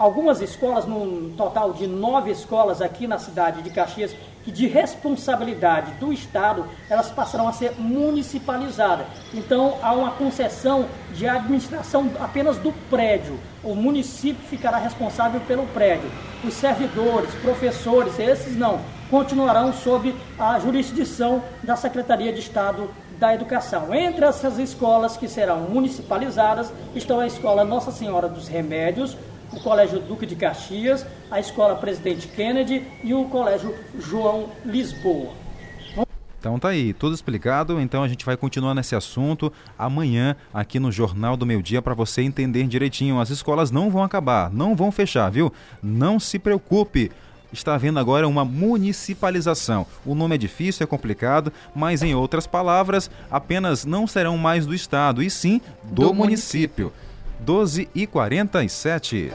algumas 0.00 0.40
escolas, 0.40 0.86
num 0.86 1.34
total 1.36 1.74
de 1.74 1.86
nove 1.86 2.30
escolas 2.30 2.80
aqui 2.80 3.06
na 3.06 3.18
cidade 3.18 3.60
de 3.60 3.68
Caxias, 3.68 4.16
que 4.42 4.50
de 4.50 4.66
responsabilidade 4.66 5.92
do 6.00 6.10
Estado, 6.10 6.64
elas 6.88 7.10
passarão 7.10 7.46
a 7.46 7.52
ser 7.52 7.74
municipalizadas. 7.78 9.06
Então, 9.34 9.76
há 9.82 9.92
uma 9.92 10.12
concessão 10.12 10.86
de 11.12 11.28
administração 11.28 12.10
apenas 12.18 12.56
do 12.56 12.72
prédio. 12.88 13.38
O 13.62 13.74
município 13.74 14.42
ficará 14.48 14.78
responsável 14.78 15.38
pelo 15.42 15.66
prédio. 15.66 16.10
Os 16.42 16.54
servidores, 16.54 17.34
professores, 17.34 18.18
esses 18.18 18.56
não, 18.56 18.80
continuarão 19.10 19.70
sob 19.70 20.14
a 20.38 20.58
jurisdição 20.58 21.42
da 21.62 21.76
Secretaria 21.76 22.32
de 22.32 22.40
Estado 22.40 22.88
da 23.18 23.34
Educação. 23.34 23.94
Entre 23.94 24.24
essas 24.24 24.58
escolas 24.58 25.18
que 25.18 25.28
serão 25.28 25.60
municipalizadas 25.60 26.72
estão 26.94 27.20
a 27.20 27.26
Escola 27.26 27.66
Nossa 27.66 27.92
Senhora 27.92 28.26
dos 28.26 28.48
Remédios, 28.48 29.14
o 29.52 29.60
Colégio 29.60 30.00
Duque 30.00 30.26
de 30.26 30.36
Caxias, 30.36 31.06
a 31.30 31.40
Escola 31.40 31.74
Presidente 31.76 32.28
Kennedy 32.28 32.84
e 33.02 33.12
o 33.14 33.24
Colégio 33.24 33.74
João 33.98 34.50
Lisboa. 34.64 35.40
Então 36.40 36.58
tá 36.58 36.70
aí, 36.70 36.94
tudo 36.94 37.14
explicado. 37.14 37.78
Então 37.78 38.02
a 38.02 38.08
gente 38.08 38.24
vai 38.24 38.34
continuar 38.34 38.74
nesse 38.74 38.96
assunto 38.96 39.52
amanhã 39.78 40.34
aqui 40.54 40.80
no 40.80 40.90
Jornal 40.90 41.36
do 41.36 41.44
Meio 41.44 41.62
Dia 41.62 41.82
para 41.82 41.92
você 41.92 42.22
entender 42.22 42.66
direitinho. 42.66 43.20
As 43.20 43.28
escolas 43.28 43.70
não 43.70 43.90
vão 43.90 44.02
acabar, 44.02 44.50
não 44.50 44.74
vão 44.74 44.90
fechar, 44.90 45.30
viu? 45.30 45.52
Não 45.82 46.18
se 46.18 46.38
preocupe. 46.38 47.12
Está 47.52 47.74
havendo 47.74 47.98
agora 47.98 48.26
uma 48.26 48.44
municipalização. 48.44 49.84
O 50.06 50.14
nome 50.14 50.36
é 50.36 50.38
difícil, 50.38 50.84
é 50.84 50.86
complicado, 50.86 51.52
mas 51.74 52.02
em 52.02 52.14
outras 52.14 52.46
palavras, 52.46 53.10
apenas 53.30 53.84
não 53.84 54.06
serão 54.06 54.38
mais 54.38 54.64
do 54.64 54.74
estado, 54.74 55.20
e 55.22 55.28
sim 55.28 55.60
do, 55.84 56.06
do 56.06 56.14
município. 56.14 56.86
município. 56.86 57.09
12 57.44 57.88
e 57.94 58.06
47. 58.06 59.30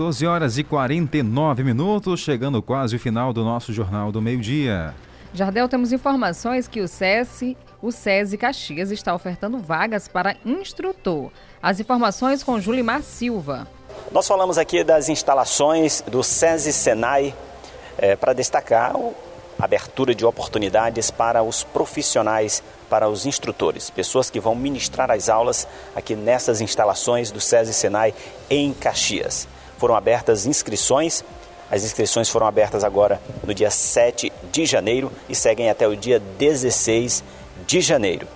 12 0.01 0.25
horas 0.25 0.57
e 0.57 0.63
49 0.63 1.63
minutos, 1.63 2.21
chegando 2.21 2.59
quase 2.59 2.95
o 2.95 2.99
final 2.99 3.31
do 3.31 3.43
nosso 3.43 3.71
Jornal 3.71 4.11
do 4.11 4.19
Meio-Dia. 4.19 4.95
Jardel, 5.31 5.69
temos 5.69 5.93
informações 5.93 6.67
que 6.67 6.81
o 6.81 6.87
SESI, 6.87 7.55
o 7.79 7.91
SESI 7.91 8.35
Caxias 8.35 8.89
está 8.89 9.13
ofertando 9.13 9.59
vagas 9.59 10.07
para 10.07 10.35
instrutor. 10.43 11.29
As 11.61 11.79
informações 11.79 12.41
com 12.41 12.59
Julimar 12.59 13.03
Silva. 13.03 13.67
Nós 14.11 14.27
falamos 14.27 14.57
aqui 14.57 14.83
das 14.83 15.07
instalações 15.07 16.03
do 16.07 16.23
SESI 16.23 16.73
Senai 16.73 17.35
é, 17.95 18.15
para 18.15 18.33
destacar 18.33 18.95
a 18.95 19.63
abertura 19.63 20.15
de 20.15 20.25
oportunidades 20.25 21.11
para 21.11 21.43
os 21.43 21.63
profissionais, 21.63 22.63
para 22.89 23.07
os 23.07 23.27
instrutores, 23.27 23.91
pessoas 23.91 24.31
que 24.31 24.39
vão 24.39 24.55
ministrar 24.55 25.11
as 25.11 25.29
aulas 25.29 25.67
aqui 25.95 26.15
nessas 26.15 26.59
instalações 26.59 27.29
do 27.29 27.39
SESI 27.39 27.71
Senai 27.71 28.15
em 28.49 28.73
Caxias 28.73 29.47
foram 29.81 29.95
abertas 29.95 30.45
inscrições. 30.45 31.23
As 31.71 31.83
inscrições 31.83 32.29
foram 32.29 32.45
abertas 32.45 32.83
agora 32.83 33.19
no 33.43 33.51
dia 33.51 33.71
7 33.71 34.31
de 34.51 34.63
janeiro 34.63 35.11
e 35.27 35.33
seguem 35.33 35.71
até 35.71 35.87
o 35.87 35.95
dia 35.95 36.19
16 36.37 37.23
de 37.65 37.81
janeiro. 37.81 38.27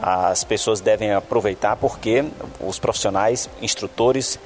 As 0.00 0.44
pessoas 0.44 0.80
devem 0.80 1.12
aproveitar 1.12 1.74
porque 1.74 2.24
os 2.60 2.78
profissionais, 2.78 3.50
instrutores, 3.60 4.38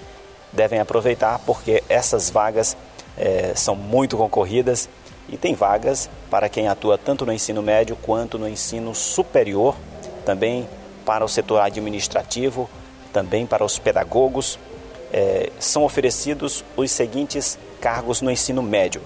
devem 0.51 0.81
aproveitar 0.81 1.39
porque 1.41 1.85
essas 1.87 2.31
vagas 2.31 2.79
é, 3.19 3.53
são 3.55 3.77
muito 3.77 4.17
concorridas 4.17 4.89
e 5.29 5.37
tem 5.37 5.55
vagas 5.55 6.09
para 6.31 6.49
quem 6.49 6.67
atua 6.67 6.97
tanto 6.97 7.27
no 7.27 7.33
ensino 7.33 7.61
médio 7.61 7.95
quanto 7.97 8.39
no 8.39 8.49
ensino 8.49 8.95
superior, 8.95 9.77
também 10.25 10.67
para 11.05 11.27
o 11.27 11.29
setor 11.29 11.61
administrativo, 11.61 12.71
também 13.13 13.45
para 13.47 13.63
os 13.63 13.79
pedagogos 13.79 14.59
é, 15.13 15.51
são 15.59 15.85
oferecidos 15.85 16.65
os 16.77 16.91
seguintes 16.91 17.59
cargos 17.81 18.23
no 18.23 18.31
ensino 18.31 18.63
médio: 18.63 19.03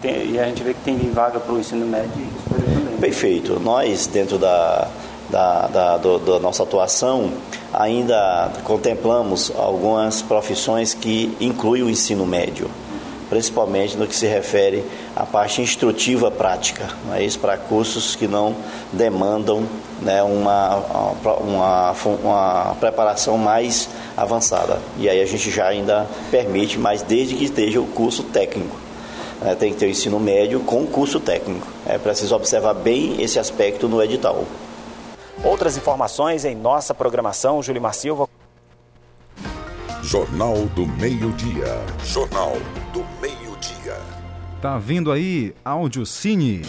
Tem, 0.00 0.30
e 0.30 0.40
a 0.40 0.44
gente 0.44 0.62
vê 0.62 0.72
que 0.72 0.80
tem 0.80 0.98
vaga 1.10 1.38
para 1.38 1.52
o 1.52 1.58
ensino 1.60 1.86
médio 1.86 2.10
também. 2.48 2.96
Perfeito. 2.98 3.60
Nós, 3.60 4.06
dentro 4.06 4.38
da, 4.38 4.88
da, 5.30 5.66
da, 5.66 5.96
do, 5.98 6.18
da 6.18 6.38
nossa 6.40 6.62
atuação, 6.62 7.30
ainda 7.72 8.50
contemplamos 8.64 9.52
algumas 9.56 10.22
profissões 10.22 10.94
que 10.94 11.36
incluem 11.40 11.82
o 11.82 11.90
ensino 11.90 12.26
médio 12.26 12.68
principalmente 13.32 13.96
no 13.96 14.06
que 14.06 14.14
se 14.14 14.26
refere 14.26 14.84
à 15.16 15.24
parte 15.24 15.62
instrutiva 15.62 16.30
prática, 16.30 16.86
não 17.06 17.14
é 17.14 17.24
isso? 17.24 17.38
para 17.38 17.56
cursos 17.56 18.14
que 18.14 18.28
não 18.28 18.54
demandam 18.92 19.66
né, 20.02 20.22
uma, 20.22 20.76
uma, 21.40 21.92
uma 22.22 22.76
preparação 22.78 23.38
mais 23.38 23.88
avançada. 24.14 24.78
E 24.98 25.08
aí 25.08 25.18
a 25.18 25.24
gente 25.24 25.50
já 25.50 25.66
ainda 25.66 26.06
permite, 26.30 26.78
mas 26.78 27.00
desde 27.00 27.34
que 27.34 27.44
esteja 27.44 27.80
o 27.80 27.86
curso 27.86 28.22
técnico. 28.24 28.76
É, 29.44 29.54
tem 29.54 29.72
que 29.72 29.78
ter 29.78 29.86
o 29.86 29.88
ensino 29.88 30.20
médio 30.20 30.60
com 30.60 30.86
curso 30.86 31.18
técnico. 31.18 31.66
É 31.86 31.96
preciso 31.96 32.36
observar 32.36 32.74
bem 32.74 33.20
esse 33.22 33.38
aspecto 33.38 33.88
no 33.88 34.02
edital. 34.02 34.44
Outras 35.42 35.78
informações 35.78 36.44
em 36.44 36.54
nossa 36.54 36.94
programação, 36.94 37.62
Julimar 37.62 37.94
Silva. 37.94 38.28
Jornal 40.02 40.66
do 40.76 40.86
Meio-Dia. 40.86 41.80
Jornal 42.04 42.52
do. 42.92 43.11
Tá 44.62 44.78
vindo 44.78 45.10
aí 45.10 45.52
Áudio 45.64 46.06
Cine. 46.06 46.62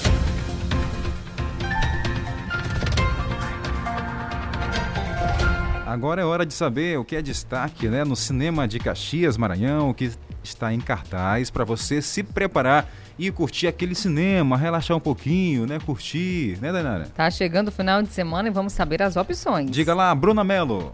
Agora 5.86 6.20
é 6.20 6.26
hora 6.26 6.44
de 6.44 6.56
saber 6.56 6.98
o 6.98 7.06
que 7.06 7.16
é 7.16 7.22
destaque 7.22 7.88
né, 7.88 8.04
no 8.04 8.16
cinema 8.16 8.68
de 8.68 8.80
Caxias, 8.80 9.38
Maranhão, 9.38 9.92
o 9.92 9.94
que 9.94 10.12
está 10.44 10.74
em 10.74 10.80
cartaz 10.80 11.52
para 11.52 11.64
você 11.64 12.02
se 12.02 12.24
preparar 12.24 12.90
e 13.16 13.30
curtir 13.30 13.68
aquele 13.68 13.94
cinema, 13.94 14.58
relaxar 14.58 14.98
um 14.98 15.00
pouquinho, 15.00 15.68
né? 15.68 15.78
Curtir, 15.86 16.58
né, 16.60 16.72
Dainara? 16.72 17.12
Tá 17.16 17.30
chegando 17.30 17.68
o 17.68 17.72
final 17.72 18.02
de 18.02 18.12
semana 18.12 18.50
e 18.50 18.52
vamos 18.52 18.74
saber 18.74 19.04
as 19.04 19.16
opções. 19.16 19.70
Diga 19.70 19.94
lá, 19.94 20.16
Bruna 20.16 20.44
Mello. 20.44 20.92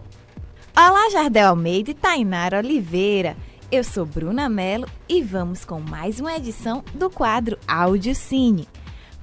Olá, 0.76 1.08
Jardel 1.10 1.48
Almeida 1.48 1.92
e 1.92 1.94
Tainara 1.94 2.58
Oliveira. 2.58 3.38
Eu 3.72 3.84
sou 3.84 4.04
Bruna 4.04 4.48
Mello 4.48 4.88
e 5.08 5.22
vamos 5.22 5.64
com 5.64 5.78
mais 5.78 6.18
uma 6.18 6.34
edição 6.34 6.82
do 6.92 7.08
quadro 7.08 7.56
Áudio 7.68 8.16
Cine. 8.16 8.66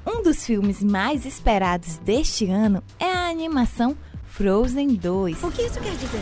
Um 0.06 0.24
dos 0.24 0.46
filmes 0.46 0.82
mais 0.82 1.26
esperados 1.26 1.98
deste 1.98 2.50
ano 2.50 2.82
é 2.98 3.12
a 3.12 3.28
animação 3.28 3.98
Frozen 4.24 4.96
2. 4.96 5.44
O 5.44 5.52
que 5.52 5.64
isso 5.64 5.82
quer 5.82 5.96
dizer? 5.98 6.22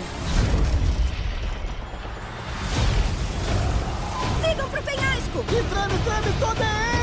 Sigam 4.42 4.70
pro 4.70 4.82
louco? 4.82 5.44
Que 5.44 5.64
treme, 5.70 5.94
treme 6.04 6.40
todo 6.40 6.64
é 6.64 6.90
esse? 6.90 6.92
A 6.92 6.95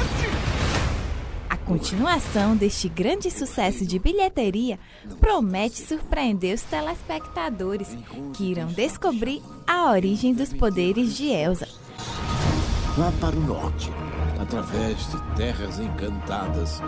continuação 1.63 2.57
deste 2.57 2.89
grande 2.89 3.31
sucesso 3.31 3.87
de 3.87 3.99
bilheteria 3.99 4.79
promete 5.21 5.81
surpreender 5.81 6.55
os 6.55 6.63
telespectadores 6.63 7.97
que 8.35 8.51
irão 8.51 8.69
descobrir 8.69 9.43
a 9.67 9.91
origem 9.91 10.35
dos 10.35 10.53
poderes 10.53 11.17
de 11.17 11.29
Elsa. 11.31 11.69
Vá 12.97 13.11
para 13.21 13.37
o 13.37 13.41
norte, 13.41 13.91
através 14.53 15.11
de 15.11 15.19
terras 15.35 15.79
encantadas 15.79 16.83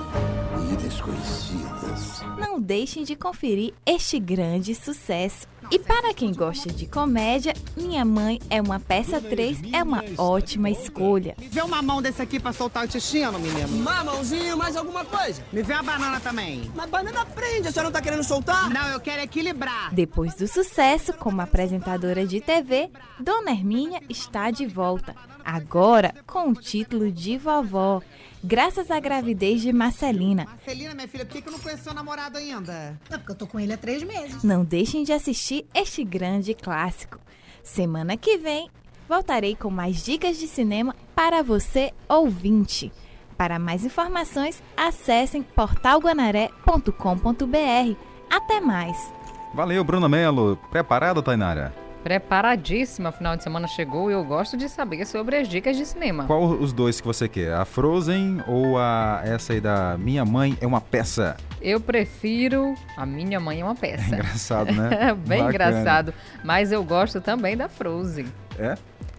e 0.71 0.77
desconhecidas. 0.77 2.21
Não 2.39 2.61
deixem 2.61 3.05
de 3.05 3.17
conferir 3.17 3.73
este 3.87 4.21
grande 4.21 4.75
sucesso. 4.75 5.47
E 5.71 5.79
para 5.79 6.13
quem 6.13 6.31
gosta 6.31 6.71
de 6.71 6.87
comédia, 6.87 7.55
Minha 7.75 8.05
Mãe 8.05 8.39
é 8.51 8.61
uma 8.61 8.79
peça 8.79 9.19
3 9.19 9.73
é 9.73 9.83
uma 9.83 10.05
ótima 10.19 10.69
escolha. 10.69 11.35
Me 11.39 11.49
vê 11.49 11.63
uma 11.63 11.81
mão 11.81 12.03
desse 12.03 12.21
aqui 12.21 12.39
pra 12.39 12.53
soltar 12.53 12.83
o 12.83 12.87
intestino, 12.87 13.39
menino. 13.39 13.69
Mamãozinho, 13.69 14.59
mais 14.59 14.77
alguma 14.77 15.07
coisa? 15.07 15.43
Me 15.51 15.63
vê 15.63 15.73
uma 15.73 15.83
banana 15.83 16.21
também. 16.21 16.71
Mas 16.75 16.91
banana 16.91 17.25
prende, 17.25 17.69
a 17.69 17.73
senhora 17.73 17.89
não 17.89 17.93
tá 17.93 18.03
querendo 18.03 18.23
soltar? 18.23 18.69
Não, 18.69 18.89
eu 18.89 19.01
quero 19.01 19.23
equilibrar. 19.23 19.95
Depois 19.95 20.35
do 20.35 20.47
sucesso 20.47 21.15
como 21.15 21.41
apresentadora 21.41 22.27
de 22.27 22.43
TV, 22.43 22.91
Dona 23.19 23.53
Hermínia 23.53 24.03
está 24.11 24.51
de 24.51 24.67
volta. 24.67 25.15
Agora 25.45 26.15
com 26.27 26.51
o 26.51 26.55
título 26.55 27.13
de 27.13 27.37
vovó, 27.37 28.01
graças 28.43 28.91
à 28.91 28.99
gravidez 28.99 29.61
de 29.61 29.73
Marcelina. 29.73 30.47
Marcelina, 30.47 30.95
minha 30.95 31.07
filha, 31.07 31.27
por 31.27 31.33
que 31.33 31.43
que 31.43 31.49
eu 31.49 31.53
não 31.53 31.59
conheço 31.59 31.85
seu 31.85 31.95
namorado 31.95 32.39
ainda? 32.39 32.99
É 33.11 33.19
porque 33.19 33.33
eu 33.33 33.37
tô 33.37 33.47
com 33.47 33.61
ele 33.61 33.73
há 33.73 33.77
três 33.77 34.03
meses. 34.03 34.43
Não 34.43 34.65
deixem 34.65 35.05
de 35.05 35.13
assistir 35.13 35.67
este 35.75 36.03
grande 36.03 36.55
clássico. 36.55 37.19
Semana 37.63 38.17
que 38.17 38.39
vem, 38.39 38.71
voltarei 39.09 39.55
com 39.55 39.71
mais 39.71 40.03
dicas 40.03 40.39
de 40.39 40.49
cinema 40.49 40.95
para 41.15 41.43
você, 41.43 41.93
ouvinte. 42.09 42.91
Para 43.37 43.59
mais 43.59 43.85
informações, 43.85 44.63
acessem 44.77 45.43
portalguanaré.com.br. 45.43 47.99
Até 48.31 48.61
mais! 48.61 49.13
Valeu, 49.53 49.85
Bruna 49.85 50.09
Mello. 50.09 50.59
Preparada, 50.71 51.23
Tainara? 51.23 51.84
Preparadíssima, 52.05 53.11
final 53.11 53.35
de 53.35 53.43
semana 53.43 53.67
chegou 53.67 54.11
e 54.11 54.13
eu 54.13 54.23
gosto 54.23 54.59
de 54.59 54.69
saber 54.69 55.07
sobre 55.07 55.37
as 55.39 55.49
dicas 55.49 55.75
de 55.75 55.87
cinema. 55.87 56.27
Qual 56.27 56.45
os 56.45 56.71
dois 56.71 57.01
que 57.01 57.07
você 57.07 57.27
quer? 57.27 57.55
A 57.55 57.65
Frozen 57.65 58.43
ou 58.47 58.77
a 58.79 59.23
essa 59.25 59.55
aí 59.55 59.61
da 59.61 59.97
Minha 59.99 60.23
Mãe 60.23 60.55
é 60.61 60.67
uma 60.67 60.83
peça? 60.83 61.35
Eu 61.63 61.81
prefiro 61.81 62.75
A 62.95 63.07
Minha 63.07 63.41
Mãe 63.41 63.63
é 63.63 63.65
uma 63.65 63.75
Peça. 63.85 64.15
É 64.17 64.19
engraçado, 64.19 64.71
né? 64.73 65.17
Bem 65.27 65.45
Bacana. 65.45 65.49
engraçado. 65.49 66.15
Mas 66.45 66.71
eu 66.71 66.85
gosto 66.85 67.23
também 67.23 67.57
da 67.57 67.71
Frozen. 67.71 68.27
É? 68.59 68.77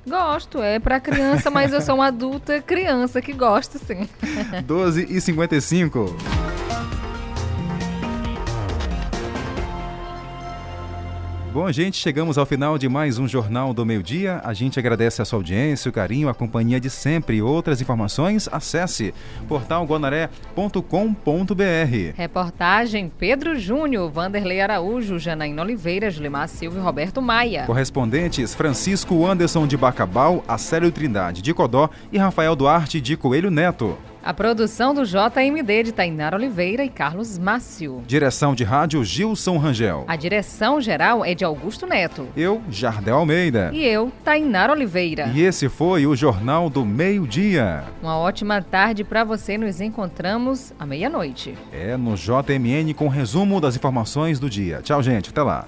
Gosto, 0.07 0.61
é 0.61 0.77
pra 0.77 0.99
criança, 0.99 1.49
mas 1.49 1.73
eu 1.73 1.81
sou 1.81 1.95
uma 1.95 2.05
adulta 2.07 2.61
criança 2.61 3.19
que 3.19 3.33
gosta, 3.33 3.79
sim. 3.79 4.07
12 4.63 5.07
e 5.09 5.19
55. 5.19 6.15
Bom, 11.55 11.71
gente, 11.71 11.95
chegamos 11.95 12.37
ao 12.37 12.45
final 12.45 12.77
de 12.77 12.89
mais 12.89 13.17
um 13.17 13.25
Jornal 13.25 13.73
do 13.73 13.85
Meio 13.85 14.03
Dia. 14.03 14.41
A 14.43 14.53
gente 14.53 14.77
agradece 14.77 15.21
a 15.21 15.25
sua 15.25 15.39
audiência, 15.39 15.87
o 15.87 15.91
carinho, 15.93 16.27
a 16.27 16.33
companhia 16.33 16.81
de 16.81 16.89
sempre. 16.89 17.41
Outras 17.41 17.79
informações, 17.79 18.49
acesse 18.51 19.13
portalguanaré.com.br. 19.47 22.13
Reportagem 22.13 23.07
Pedro 23.07 23.57
Júnior, 23.57 24.11
Vanderlei 24.11 24.59
Araújo, 24.59 25.17
Janaína 25.17 25.61
Oliveira, 25.61 26.11
Julimar 26.11 26.49
Silva 26.49 26.77
e 26.77 26.81
Roberto 26.81 27.21
Maia. 27.21 27.65
Correspondentes 27.65 28.53
Francisco 28.53 29.25
Anderson 29.25 29.65
de 29.65 29.77
Bacabal, 29.77 30.43
Acélio 30.49 30.91
Trindade 30.91 31.41
de 31.41 31.53
Codó 31.53 31.89
e 32.11 32.17
Rafael 32.17 32.53
Duarte 32.53 32.99
de 32.99 33.15
Coelho 33.15 33.49
Neto. 33.49 33.97
A 34.25 34.33
produção 34.33 34.91
do 34.91 35.03
JMD 35.05 35.83
de 35.83 35.91
Tainara 35.91 36.35
Oliveira 36.35 36.83
e 36.83 36.89
Carlos 36.89 37.37
Mácio. 37.37 38.01
Direção 38.07 38.55
de 38.55 38.63
rádio 38.63 39.03
Gilson 39.03 39.59
Rangel. 39.59 40.03
A 40.07 40.15
direção 40.15 40.81
geral 40.81 41.23
é 41.23 41.35
de 41.35 41.45
Augusto 41.45 41.85
Neto. 41.85 42.27
Eu, 42.35 42.59
Jardel 42.67 43.17
Almeida. 43.17 43.69
E 43.71 43.85
eu, 43.85 44.11
Tainara 44.23 44.73
Oliveira. 44.73 45.27
E 45.31 45.43
esse 45.43 45.69
foi 45.69 46.07
o 46.07 46.15
Jornal 46.15 46.71
do 46.71 46.83
Meio 46.83 47.27
Dia. 47.27 47.83
Uma 48.01 48.17
ótima 48.17 48.63
tarde 48.63 49.03
para 49.03 49.23
você. 49.23 49.59
Nos 49.59 49.79
encontramos 49.79 50.73
à 50.79 50.87
meia-noite. 50.87 51.55
É 51.71 51.95
no 51.95 52.15
JMN 52.15 52.95
com 52.95 53.07
resumo 53.07 53.61
das 53.61 53.75
informações 53.75 54.39
do 54.39 54.49
dia. 54.49 54.81
Tchau, 54.81 55.03
gente. 55.03 55.29
Até 55.29 55.43
lá. 55.43 55.67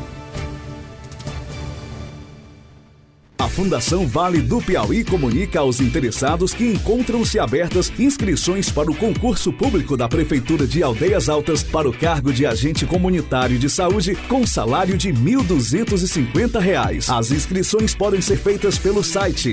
A 3.41 3.49
Fundação 3.49 4.05
Vale 4.05 4.39
do 4.39 4.61
Piauí 4.61 5.03
comunica 5.03 5.61
aos 5.61 5.79
interessados 5.79 6.53
que 6.53 6.63
encontram-se 6.63 7.39
abertas 7.39 7.91
inscrições 7.97 8.69
para 8.69 8.91
o 8.91 8.95
concurso 8.95 9.51
público 9.51 9.97
da 9.97 10.07
Prefeitura 10.07 10.67
de 10.67 10.83
Aldeias 10.83 11.27
Altas 11.27 11.63
para 11.63 11.89
o 11.89 11.91
cargo 11.91 12.31
de 12.31 12.45
agente 12.45 12.85
comunitário 12.85 13.57
de 13.57 13.67
saúde 13.67 14.13
com 14.29 14.45
salário 14.45 14.95
de 14.95 15.09
R$ 15.09 15.17
1.250. 15.17 17.09
As 17.09 17.31
inscrições 17.31 17.95
podem 17.95 18.21
ser 18.21 18.37
feitas 18.37 18.77
pelo 18.77 19.03
site 19.03 19.49